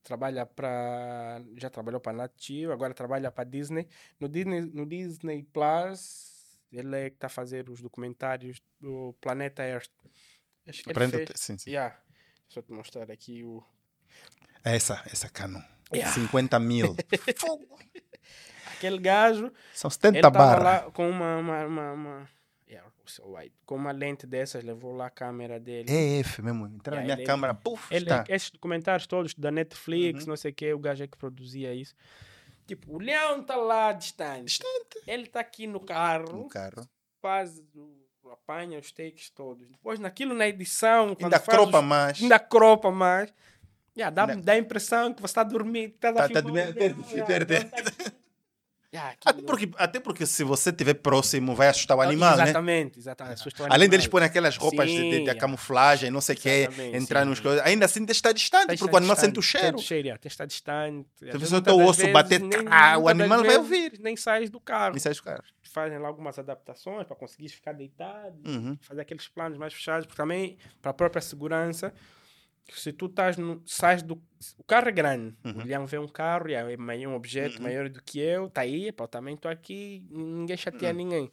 [0.02, 1.42] Trabalha para.
[1.56, 3.86] Já trabalhou para a Nat Geo, agora trabalha para a Disney.
[4.18, 9.62] No Disney, no Disney Plus, ele é que está a fazer os documentários do Planeta
[9.62, 9.90] Earth.
[10.66, 11.70] Acho que ele Aprende- fez- sim, sim.
[11.70, 11.94] Yeah.
[12.48, 13.62] Deixa eu te mostrar aqui o.
[14.64, 15.60] É Essa, essa Canon.
[15.92, 16.12] Yeah.
[16.14, 16.96] 50 mil.
[18.76, 19.52] Aquele gajo.
[19.74, 20.64] São Ele 70 estava barras.
[20.64, 21.36] lá com uma.
[21.38, 22.28] uma, uma, uma-
[22.68, 22.88] yeah,
[23.64, 25.90] com uma lente dessas, levou lá a câmera dele.
[25.90, 26.66] É F mesmo.
[26.66, 28.24] Entra na minha ele- câmera, puf, Ele, é está.
[28.34, 30.28] esses documentários todos da Netflix, Uhum.
[30.30, 31.94] não sei o que, o gajo é que produzia isso.
[32.66, 34.44] Tipo, o leão tá lá distante.
[34.44, 35.00] Distante.
[35.06, 36.86] Ele tá aqui no carro, No carro.
[37.22, 37.97] faz, o-
[38.32, 39.66] apanha os takes todos.
[39.68, 42.22] Depois, naquilo na edição, Ainda cropa os- mais.
[42.22, 43.32] ainda cropa mais.
[43.96, 46.78] Yeah, dá, Ainda- dá a impressão que você está dormindo, está Tá- tá o dormindo,
[48.94, 52.44] yeah, Até porque, até porque se você estiver próximo, vai assustar o animal, né?
[52.44, 53.34] Exatamente, exatamente.
[53.34, 55.38] As pessoas estão Além deles põem aquelas roupas de, de- de Sim, yeah.
[55.40, 57.28] camuflagem, não sei o que, Exatamente, entrar sim.
[57.28, 57.66] nos coisas.
[57.66, 59.66] Ainda assim, tem estar distante, porque o animal distante, sente o cheiro.
[59.66, 61.06] Sente o cheiro, tem que estar distante.
[61.18, 62.66] Se você o osso vezes, bater, nem-
[63.02, 63.98] o animal vai ouvir.
[64.00, 64.94] Nem sais do carro.
[64.94, 65.44] Me sai os caras.
[65.72, 68.76] Fazem lá algumas adaptações para conseguir ficar deitado, Uhum.
[68.80, 71.92] fazer aqueles planos mais fechados, porque também, para a própria segurança,
[72.70, 74.22] se tu estás no, sais do.
[74.56, 75.36] O carro é grande.
[75.44, 75.62] Uhum.
[75.62, 77.62] O Leão vê um carro, yeah, é um objeto Uhum.
[77.64, 80.96] maior do que eu, está aí, pá, também estou aqui, ninguém chateia Uhum.
[80.96, 81.32] ninguém.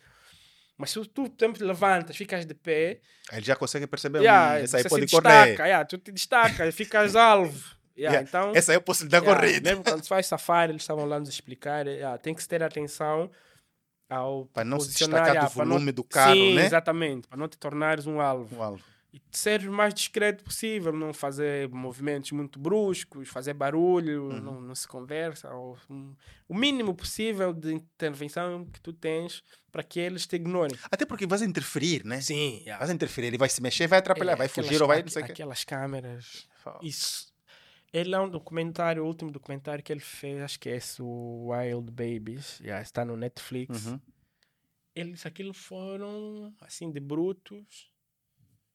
[0.78, 3.00] Mas se tu sempre levantas, ficas de pé,
[3.32, 4.20] ele já consegue perceber.
[4.20, 5.46] yeah, hum, essa aí pode correr.
[5.46, 7.76] destaca, yeah, tu te destacas, ficas alvo.
[7.98, 9.70] Yeah, Então, Essa é a possibilidade Yeah, corrida.
[9.70, 11.86] Mesmo quando se faz safari, eles estavam lá nos explicar.
[12.22, 13.32] tem que se ter atenção
[14.10, 16.66] ao Para não se destacar do para não- volume do carro, Sim, né?
[16.66, 17.28] exatamente.
[17.28, 18.56] Para não te tornares um alvo.
[18.58, 18.84] Um alvo.
[19.14, 20.92] E seres o mais discreto possível.
[20.92, 24.42] Não fazer movimentos muito bruscos, fazer barulho, Uhum.
[24.42, 25.50] não, não se conversa.
[25.54, 26.14] Ou, um,
[26.50, 29.42] o mínimo possível de intervenção que tu tens
[29.72, 30.78] para que eles te ignorem.
[30.92, 32.20] Até porque vais interferir, né?
[32.20, 32.78] Sim, yeah.
[32.78, 35.02] Vais interferir, ele vai se mexer, vai atrapalhar, É, vai fugir ou vai.
[35.02, 35.32] Não sei o quê.
[35.32, 36.48] Aquelas câmeras.
[36.82, 37.28] Isso
[37.98, 41.48] Ele é um documentário, o último documentário que ele fez, acho que é esse, o
[41.52, 43.86] Wild Babies, já está no Netflix.
[43.86, 44.00] Uhum.
[44.94, 47.90] Ele disse aquilo foram, assim, de brutos.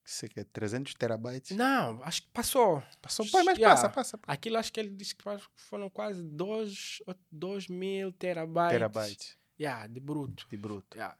[0.02, 1.54] Isso aqui é 300 terabytes.
[1.54, 2.82] Não, acho que passou.
[3.02, 3.74] Passou, pai, mas Yeah.
[3.76, 4.16] passa, passa.
[4.18, 4.32] passa.
[4.32, 5.22] Aquilo acho que ele disse que
[5.54, 8.72] foram quase 2 mil terabytes.
[8.72, 10.46] Terabytes Yeah, de bruto.
[10.48, 10.96] de bruto.
[10.96, 11.16] Yeah.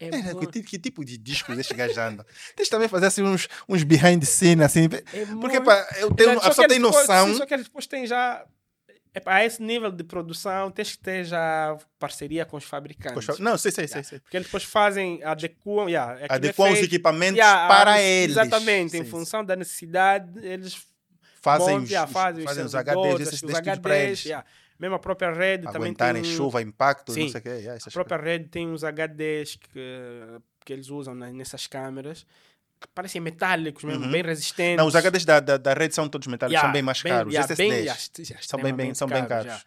[0.00, 2.24] É É, que, tipo, que tipo de discos estes gajos andam?
[2.56, 4.88] Tens também fazer assim uns, uns behind the scene, assim.
[5.12, 7.28] é Porque pá, eu tenho, a pessoa tem depois- noção.
[7.28, 8.44] sim, só que depois têm já.
[9.12, 13.38] Epá, a esse nível de produção, tens que ter já parceria com os fabricantes.
[13.40, 13.96] Não, sei, sei, sei.
[13.96, 14.08] Yeah.
[14.08, 14.20] sei.
[14.20, 18.30] Porque eles depois fazem, adequam, yeah, é Adequam os feito- equipamentos yeah, para ah, eles.
[18.36, 20.76] Exatamente, em Sim, função da necessidade, eles
[21.42, 24.24] Fazem, montam, os, yeah, os- fazem, fazem os HDs, esses destes para eles.
[24.80, 27.28] Mesmo a própria rede também Aguentarem tem, chuva, impacto, não Sim.
[27.28, 27.48] sei o quê.
[27.50, 32.24] yeah, A própria rede tem uns HDs que, que eles usam na- nessas câmeras
[32.80, 34.10] que parecem metálicos mesmo, Uhum.
[34.10, 34.78] bem resistentes.
[34.78, 37.30] Não, os HDs da, da, da rede são todos metálicos, Yeah, são bem mais caros.
[37.32, 39.46] yeah, SSDs bem- yeah, são bem, bem, são bem caros, caros.
[39.46, 39.64] yeah.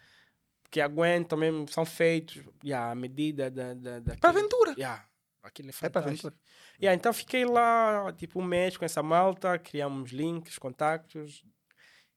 [0.72, 3.76] Que aguentam mesmo, são feitos yeah, à medida da.
[3.76, 4.72] da, da Para aventura.
[4.76, 5.06] Yeah,
[5.44, 6.34] aquilo é É para aventura.
[6.82, 11.44] Yeah, então fiquei lá tipo um mês com essa malta, criamos links, contactos.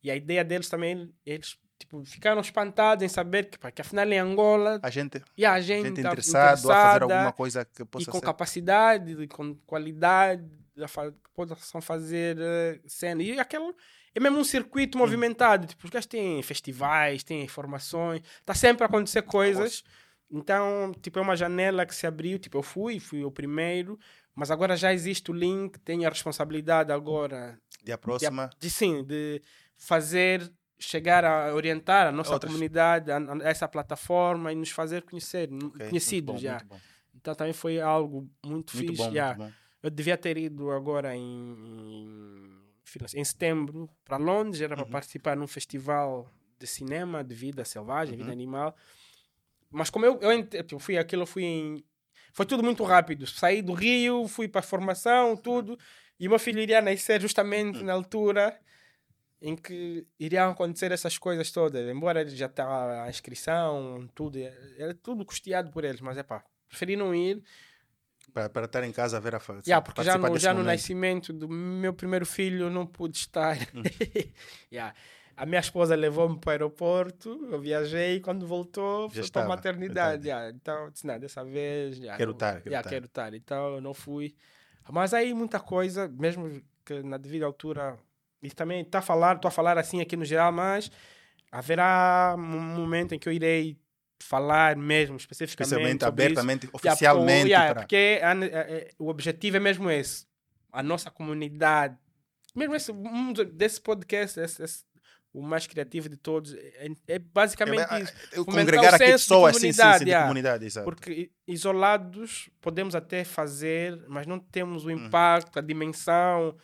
[0.03, 4.07] E a ideia deles também, eles tipo, ficaram espantados em saber que, pá, que afinal
[4.09, 7.65] em Angola A gente, e a gente, gente tá interessado a fazer interessada alguma coisa
[7.65, 8.25] que e possa com ser.
[8.27, 10.49] capacidade, e com qualidade,
[10.81, 13.23] a fa- que possam fazer eh, cena.
[13.23, 13.75] E aquele
[14.15, 14.45] é mesmo um Hum.
[14.45, 15.67] circuito movimentado.
[15.67, 19.83] Tipo, os gajos têm festivais, têm informações, está sempre a acontecer coisas.
[20.31, 22.39] Então, tipo, é uma janela que se abriu.
[22.39, 23.99] Tipo, eu fui, fui o primeiro,
[24.35, 28.51] mas agora já existe o link, tenho a responsabilidade agora E a próxima.
[28.59, 29.41] de sim, de
[29.77, 32.51] fazer chegar a orientar a nossa Outras.
[32.53, 36.63] comunidade a, a essa plataforma e nos fazer conhecer, Ok, conhecidos bom, já.
[37.15, 38.97] Então também foi algo muito, Muito fixe.
[38.97, 39.35] bom, já.
[39.35, 39.55] muito.
[39.83, 42.61] Eu devia ter ido agora em, em,
[43.15, 44.91] em setembro para Londres, era para Uhum.
[44.91, 48.33] participar num festival de cinema, de vida selvagem, vida Uhum.
[48.33, 48.77] animal.
[49.71, 51.85] Mas como eu, eu, eu fui aquilo, eu fui em.
[52.33, 53.27] Foi tudo muito rápido.
[53.27, 55.79] Saí do Rio, fui para a formação, tudo.
[56.19, 58.59] E o meu filho iria nascer justamente na altura
[59.41, 61.89] em que iriam acontecer essas coisas todas.
[61.89, 64.39] Embora ele já estava a inscrição, tudo,
[64.79, 67.43] era tudo custeado por eles, mas é pá, preferi não ir.
[68.33, 69.63] Para, para estar em casa a ver a fase.
[69.67, 73.57] Yeah, porque já no, já no nascimento do meu primeiro filho não pude estar.
[73.75, 73.83] Hum.
[74.71, 74.95] Yeah.
[75.37, 79.45] A minha esposa levou-me para o aeroporto, eu viajei e quando voltou Já foi para
[79.45, 80.27] a maternidade.
[80.27, 80.49] yeah.
[80.51, 81.99] Então, disse, não, dessa vez.
[81.99, 83.05] yeah, Quero estar, quero yeah, estar.
[83.05, 83.35] estar.
[83.35, 84.35] Então eu não fui.
[84.91, 87.99] Mas aí muita coisa, mesmo que na devida altura,
[88.47, 90.91] e também está a falar, estou a falar assim aqui no geral, mas
[91.51, 92.41] haverá um
[92.77, 93.79] momento em que eu irei
[94.23, 95.65] falar mesmo, especificamente.
[95.73, 96.09] Especialmente, isso.
[96.09, 97.49] abertamente, Yeah, porque o- oficialmente.
[97.49, 97.75] yeah.
[97.75, 100.27] Porque a- a- o objetivo é mesmo esse.
[100.73, 101.97] A nossa comunidade.
[102.55, 104.85] Mesmo esse, um desse podcast, esse- esse-
[105.33, 108.13] o mais criativo de todos, é, é basicamente isso.
[108.33, 110.23] eu congregar aqui pessoas, sim, sim, sim, de yeah.
[110.27, 110.85] comunidade, exato.
[110.87, 114.89] Porque isolados podemos até fazer, mas não temos Hum.
[114.89, 116.57] o impacto, a dimensão,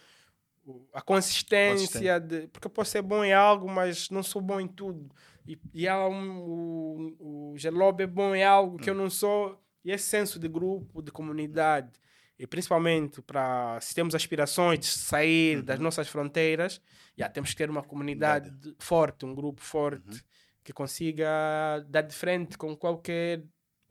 [0.92, 2.20] a consistência.
[2.20, 5.10] De, porque eu posso ser bom em algo, mas não sou bom em tudo.
[5.46, 8.78] E, e há um, o, o Gelob é bom em algo Hum.
[8.78, 9.58] que eu não sou.
[9.84, 11.90] E esse senso de grupo, de comunidade,
[12.38, 15.64] e principalmente para se temos aspirações de sair Uhum.
[15.64, 16.80] das nossas fronteiras,
[17.16, 20.20] já temos que ter uma comunidade forte, um grupo forte Uhum.
[20.64, 21.26] que consiga
[21.88, 23.42] dar de frente com qualquer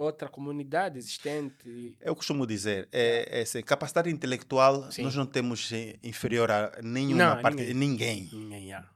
[0.01, 1.95] outra comunidade existente.
[2.01, 5.03] Eu costumo dizer, é, é assim, capacidade intelectual Sim.
[5.03, 7.73] nós não temos eh, inferior a nenhuma Não, parte, ninguém.
[7.73, 8.29] ninguém.
[8.33, 8.89] Ninguém, já.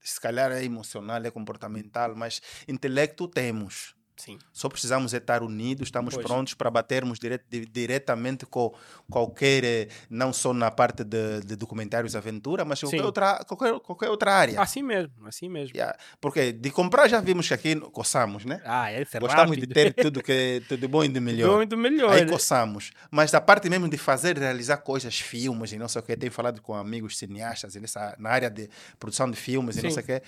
[0.00, 3.94] Se calhar é emocional, é comportamental, mas intelecto temos.
[4.20, 4.38] Sim.
[4.52, 6.26] Só precisamos é estar unidos, estamos Pois.
[6.26, 8.74] prontos para batermos dire- di- diretamente com
[9.10, 13.02] qualquer, eh, não só na parte de, de documentários aventura, mas qualquer Sim.
[13.04, 14.60] outra, qualquer, qualquer outra área.
[14.60, 15.74] Assim mesmo, assim mesmo.
[15.74, 15.96] Yeah.
[16.20, 18.60] Porque de comprar já vimos que aqui coçamos, né?
[18.64, 19.66] Ah, é Gostamos rápido.
[19.66, 21.56] de ter tudo que tudo bom e de melhor.
[21.56, 22.12] Muito melhor.
[22.12, 22.90] Aí coçamos.
[23.10, 26.32] Mas da parte mesmo de fazer, realizar coisas, filmes e não sei o que, tenho
[26.32, 28.68] falado com amigos cineastas e nessa, na área de
[28.98, 29.94] produção de filmes e não Sim.
[29.94, 30.26] sei o que.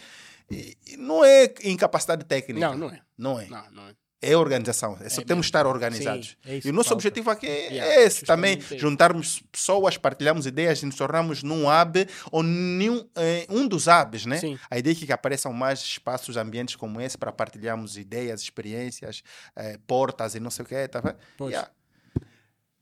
[0.99, 2.69] Não é incapacidade técnica.
[2.69, 3.01] Não, não é.
[3.17, 3.47] Não é.
[3.47, 3.95] Não, não é.
[4.25, 4.97] É organização.
[5.01, 6.37] É só É temos de estar organizados.
[6.45, 6.95] Sim, é isso e o que nosso falta.
[7.01, 8.79] objetivo aqui é Yeah, esse também: isso.
[8.79, 14.25] juntarmos pessoas, partilharmos ideias e nos tornarmos num hub ou nenhum, eh, um dos hubs,
[14.25, 14.39] né?
[14.39, 14.57] Sim.
[14.71, 19.25] A ideia é que apareçam mais espaços, ambientes como esse para partilharmos ideias, experiências,
[19.57, 20.87] eh, portas e não sei o que.
[20.87, 21.19] Tá vendo?
[21.51, 21.69] Yeah.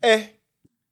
[0.02, 0.34] É.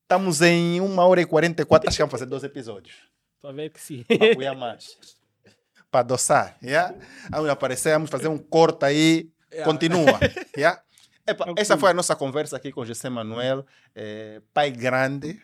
[0.05, 2.97] Estamos em uma hora e 44, acho que vamos fazer dois episódios.
[3.43, 4.03] Só ver que sim.
[4.33, 4.97] Apoiar mais.
[5.91, 6.57] Para adoçar.
[6.63, 6.95] Yeah?
[7.31, 9.31] Vamos aparecer, vamos fazer um corte aí.
[9.53, 9.71] Yeah.
[9.71, 10.19] Continua.
[10.57, 10.81] Yeah?
[11.27, 11.55] Epa, Ok.
[11.63, 15.39] essa foi a nossa conversa aqui com o José Manuel, eh, pai grande,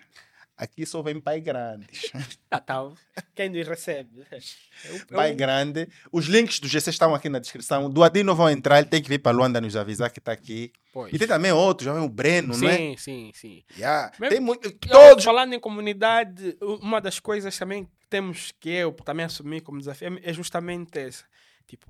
[0.57, 2.12] Aqui só vem pai grandes.
[2.49, 2.89] Ah, tá.
[3.35, 4.25] Quem nos recebe?
[4.31, 5.89] Eu, eu, Pai grande.
[6.12, 7.91] Os links do GC estão aqui na descrição.
[7.91, 10.71] Do Adino vão entrar, ele tem que vir para Luanda nos avisar que está aqui.
[10.93, 11.12] pois.
[11.12, 12.77] E tem também outros, já vem o Breno, não é?
[12.77, 13.65] Sim, sim, sim.
[13.77, 14.12] Yeah.
[14.21, 14.71] Mesmo- Tem muito.
[14.79, 15.25] Todos.
[15.25, 20.33] Falando em comunidade, uma das coisas também temos que eu também assumir como desafio é
[20.33, 21.25] justamente essa.
[21.67, 21.87] Tipo,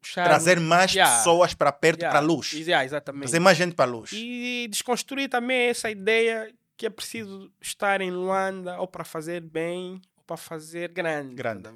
[0.00, 1.16] puxar- Trazer mais Yeah.
[1.18, 2.52] pessoas para perto, Yeah, para a luz.
[2.52, 3.22] yeah, exatamente.
[3.22, 4.10] Trazer mais gente para a luz.
[4.14, 10.00] E desconstruir também essa ideia que é preciso estar em Luanda ou para fazer bem
[10.16, 11.34] ou para fazer grande.
[11.34, 11.62] Grande.
[11.62, 11.72] tá?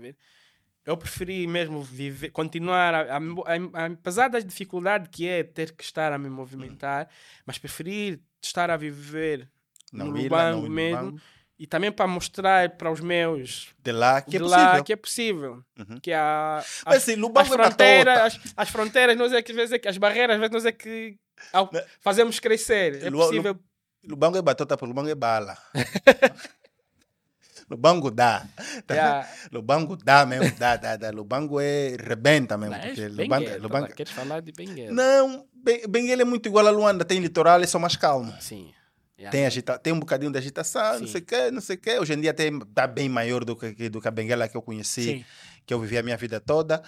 [0.85, 5.83] Eu preferi mesmo viver, continuar, a, a, a- apesar das dificuldades que é ter que
[5.85, 7.09] estar a me movimentar,
[7.47, 9.49] mas preferir estar a viver
[9.93, 11.21] Na no Lubango mesmo Lubango.
[11.63, 14.65] E também para mostrar para os meus De lá, que é de possível.
[14.67, 15.65] lá que é possível.
[15.79, 16.01] Uhum.
[16.03, 19.57] Que a, Mas as, assim, as é fronteiras, as, as fronteiras, nós é que às
[19.57, 21.17] vezes é que as barreiras, às vezes nós é que
[21.53, 21.71] ao-
[22.01, 23.03] fazemos crescer.
[23.05, 23.57] É Lu- possível.
[24.05, 25.57] Lubango é batota, porque Lubango é bala.
[27.71, 28.45] Lubango dá.
[28.87, 29.29] Tá Yeah.
[29.53, 31.11] Lubango dá mesmo, dá, dá, dá.
[31.11, 32.75] Lubango é rebenta mesmo.
[32.75, 33.87] Mas Porque Benguela, Lubango, tá Lubango...
[33.89, 34.93] lá, Queres falar de Benguela?
[34.93, 37.05] Não, Ben- Benguela é muito igual a Luanda.
[37.05, 38.35] Tem litoral, é só mais calmo.
[38.41, 38.75] Sim.
[39.23, 39.31] Yeah.
[39.31, 39.79] Tem, agita...
[39.79, 41.13] tem um bocadinho de agitação, não Sim.
[41.13, 41.99] sei o quê, não sei o quê.
[42.01, 44.63] Hoje em dia tem, tá bem maior do que, do que a Benguela que eu
[44.63, 45.25] conheci, Sim.
[45.65, 46.83] que eu vivi a minha vida toda.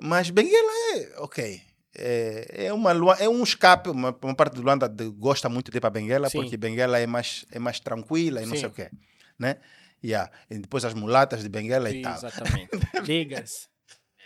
[0.00, 1.62] Mas Benguela é, ok.
[1.94, 3.88] É, é, uma, é um escape.
[3.88, 6.42] Uma, uma parte do Luanda de- gosta muito de ir para Benguela, Sim.
[6.42, 8.60] porque Benguela é mais, é mais tranquila e não Sim.
[8.60, 8.90] sei o quê.
[9.38, 9.56] Né?
[10.04, 10.30] Yeah.
[10.50, 12.16] E depois as mulatas de Benguela e Sim, tal.
[12.16, 12.70] Exatamente.
[13.06, 13.71] Liga-se.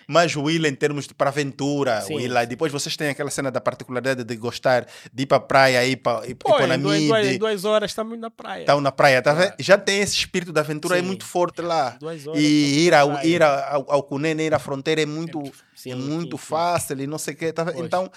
[0.09, 2.15] Mas o Willa, em termos de para aventura, Sim.
[2.17, 5.41] o e depois vocês têm aquela cena da particularidade de gostar de ir para a
[5.41, 8.61] praia, ir para ir Pô, para em, duas, em duas- horas estamos na praia.
[8.61, 9.35] estão na praia, tá?
[9.35, 9.55] Claro.
[9.59, 11.03] Já tem esse espírito de aventura Sim.
[11.03, 11.97] muito forte lá.
[11.99, 15.43] Duas horas E ir, ao, ir ao, ao Cunene, ir à fronteira é muito,
[15.75, 16.45] Sim, é muito sim.
[16.45, 17.53] fácil e não sei o quê.
[17.53, 17.67] Tá.
[17.77, 18.11] Então,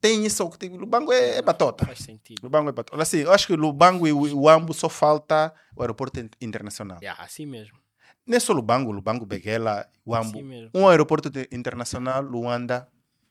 [0.00, 0.48] tem isso.
[0.50, 1.84] que tem- Lubango é, é batota.
[1.86, 2.40] Faz sentido.
[2.42, 3.02] Lubango é batota.
[3.02, 6.98] Assim, eu acho que Lubango e o o Ambo só falta o aeroporto in- internacional.
[7.02, 7.76] Yeah, assim mesmo.
[8.26, 10.38] Não é só Lubango, Lubango, Beguela, o Ambo.
[10.38, 10.70] Assim mesmo.
[10.74, 12.88] Um aeroporto de- internacional, Luanda,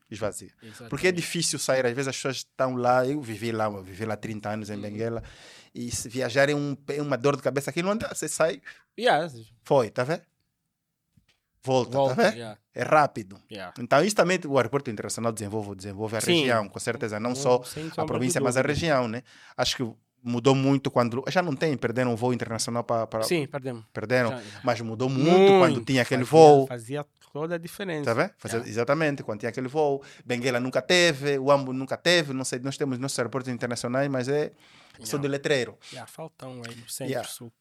[0.09, 0.51] esvazia.
[0.61, 0.89] Exatamente.
[0.89, 4.05] Porque é difícil sair, às vezes as pessoas estão lá, eu vivi lá, eu vivi
[4.05, 5.23] lá 30 anos em Benguela,
[5.73, 8.61] e se viajar é, um, é uma dor de cabeça aqui, não anda, você sai,
[8.99, 9.27] Yeah,
[9.63, 10.21] foi, tá vendo?
[11.65, 12.15] Volta, volta.
[12.15, 12.33] tá vendo?
[12.35, 13.39] yeah, É rápido.
[13.49, 13.73] yeah.
[13.79, 16.39] Então isso também o aeroporto internacional desenvolve, desenvolve a Sim.
[16.41, 17.63] região, com certeza, não só
[17.97, 19.23] a província, mas a região, né?
[19.55, 23.83] Acho que mudou muito quando, já não tem, perderam um voo internacional para, Sim, perdemos.
[23.91, 24.61] perderam, Já- já.
[24.63, 26.67] mas mudou muito, quando tinha aquele Fazia- voo.
[26.67, 28.05] Fazia toda a diferença.
[28.05, 28.31] Tá vendo?
[28.37, 28.59] Fazia-.
[28.65, 30.01] Exatamente, quando tinha aquele voo.
[30.25, 34.27] Benguela nunca teve, o Ambo nunca teve, não sei, nós temos nossos aeroportos internacionais, mas
[34.29, 34.51] é
[35.01, 35.77] só de letreiro.
[35.91, 37.23] Yeah, falta um aí no Yeah.
[37.27, 37.51] centro-sul.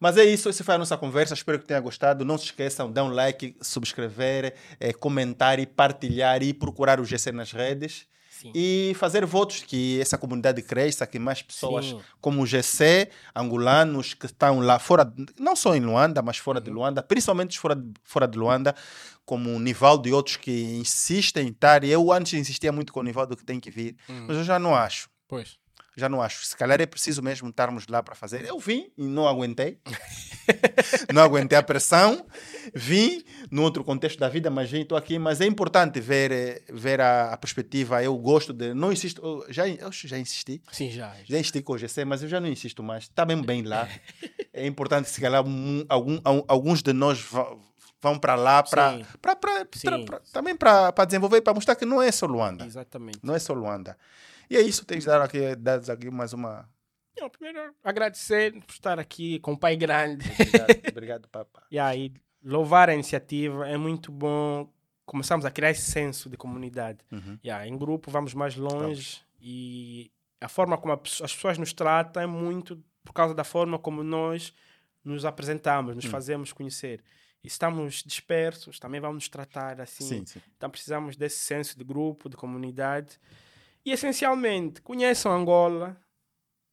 [0.00, 2.24] Mas é isso, essa foi a nossa conversa, espero que tenha gostado.
[2.24, 7.30] Não se esqueçam, dê um like, subscrever, eh, comentar e partilhar e procurar o GC
[7.32, 8.06] nas redes.
[8.44, 8.52] Sim.
[8.54, 12.00] E fazer votos que essa comunidade cresça, que mais pessoas Sim.
[12.20, 15.10] como o GC, angolanos que estão lá fora,
[15.40, 18.74] não só em Luanda, mas fora de Luanda, principalmente fora de, fora de Luanda,
[19.24, 21.82] como o Nivaldo e outros que insistem em estar.
[21.84, 24.26] Eu antes insistia muito com o Nivaldo que tem que vir, Hum.
[24.28, 25.08] mas eu já não acho.
[25.26, 25.56] Pois.
[25.96, 26.44] Já não acho.
[26.44, 28.44] Se calhar é preciso mesmo estarmos lá para fazer.
[28.44, 29.78] Eu vim e não aguentei.
[31.12, 32.26] não aguentei a pressão.
[32.74, 35.18] Vim num outro contexto da vida, mas estou aqui.
[35.18, 38.02] Mas é importante ver, eh, ver a, a perspectiva.
[38.02, 38.74] Eu gosto de.
[38.74, 39.20] Não insisto.
[39.22, 40.60] eu já, eu já insisti.
[40.72, 41.14] Sim, já.
[41.24, 43.04] Já insisti com o GC, mas eu já não insisto mais.
[43.04, 43.88] Está bem bem lá.
[44.56, 47.56] É importante, se calhar, um- algum, al- alguns de nós va-
[48.00, 49.00] vão para lá para
[50.32, 52.64] também para desenvolver, para mostrar que não é só Luanda.
[52.64, 53.18] Exatamente.
[53.20, 53.96] Não é só Luanda.
[54.50, 56.68] E é isso, tens dar aqui, dar aqui mais uma.
[57.18, 60.26] Não, primeiro, agradecer por estar aqui com o Pai Grande.
[60.30, 61.62] Obrigado, obrigado Papa.
[61.70, 62.12] E aí,
[62.42, 63.68] louvar a iniciativa.
[63.68, 64.68] É muito bom.
[65.06, 66.98] Começamos a criar esse senso de comunidade.
[67.12, 67.38] Uhum.
[67.44, 70.10] Yeah, em grupo vamos mais longe e
[70.40, 74.52] a forma como as pessoas nos tratam é muito por causa da forma como nós
[75.04, 75.96] nos apresentamos, Hum.
[75.96, 77.02] nos fazemos conhecer.
[77.42, 80.04] E estamos dispersos, também vamos nos tratar assim.
[80.04, 80.40] Sim, sim.
[80.56, 83.20] Então precisamos desse senso de grupo, de comunidade.
[83.84, 85.96] E essencialmente, conheçam Angola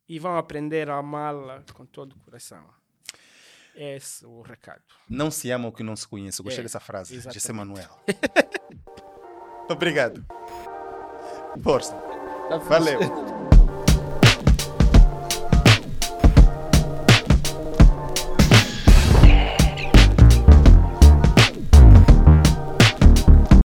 [0.08, 2.64] e vão aprender a amá-la com todo o coração.
[3.76, 4.84] Esse é o recado.
[5.10, 6.42] Não se ama o que não se conhece.
[6.44, 7.16] Gostei É, dessa frase.
[7.16, 7.40] exatamente.
[7.42, 7.90] José Manuel.
[9.70, 10.26] obrigado.
[11.64, 11.94] Força.
[12.50, 13.00] Tá Valeu.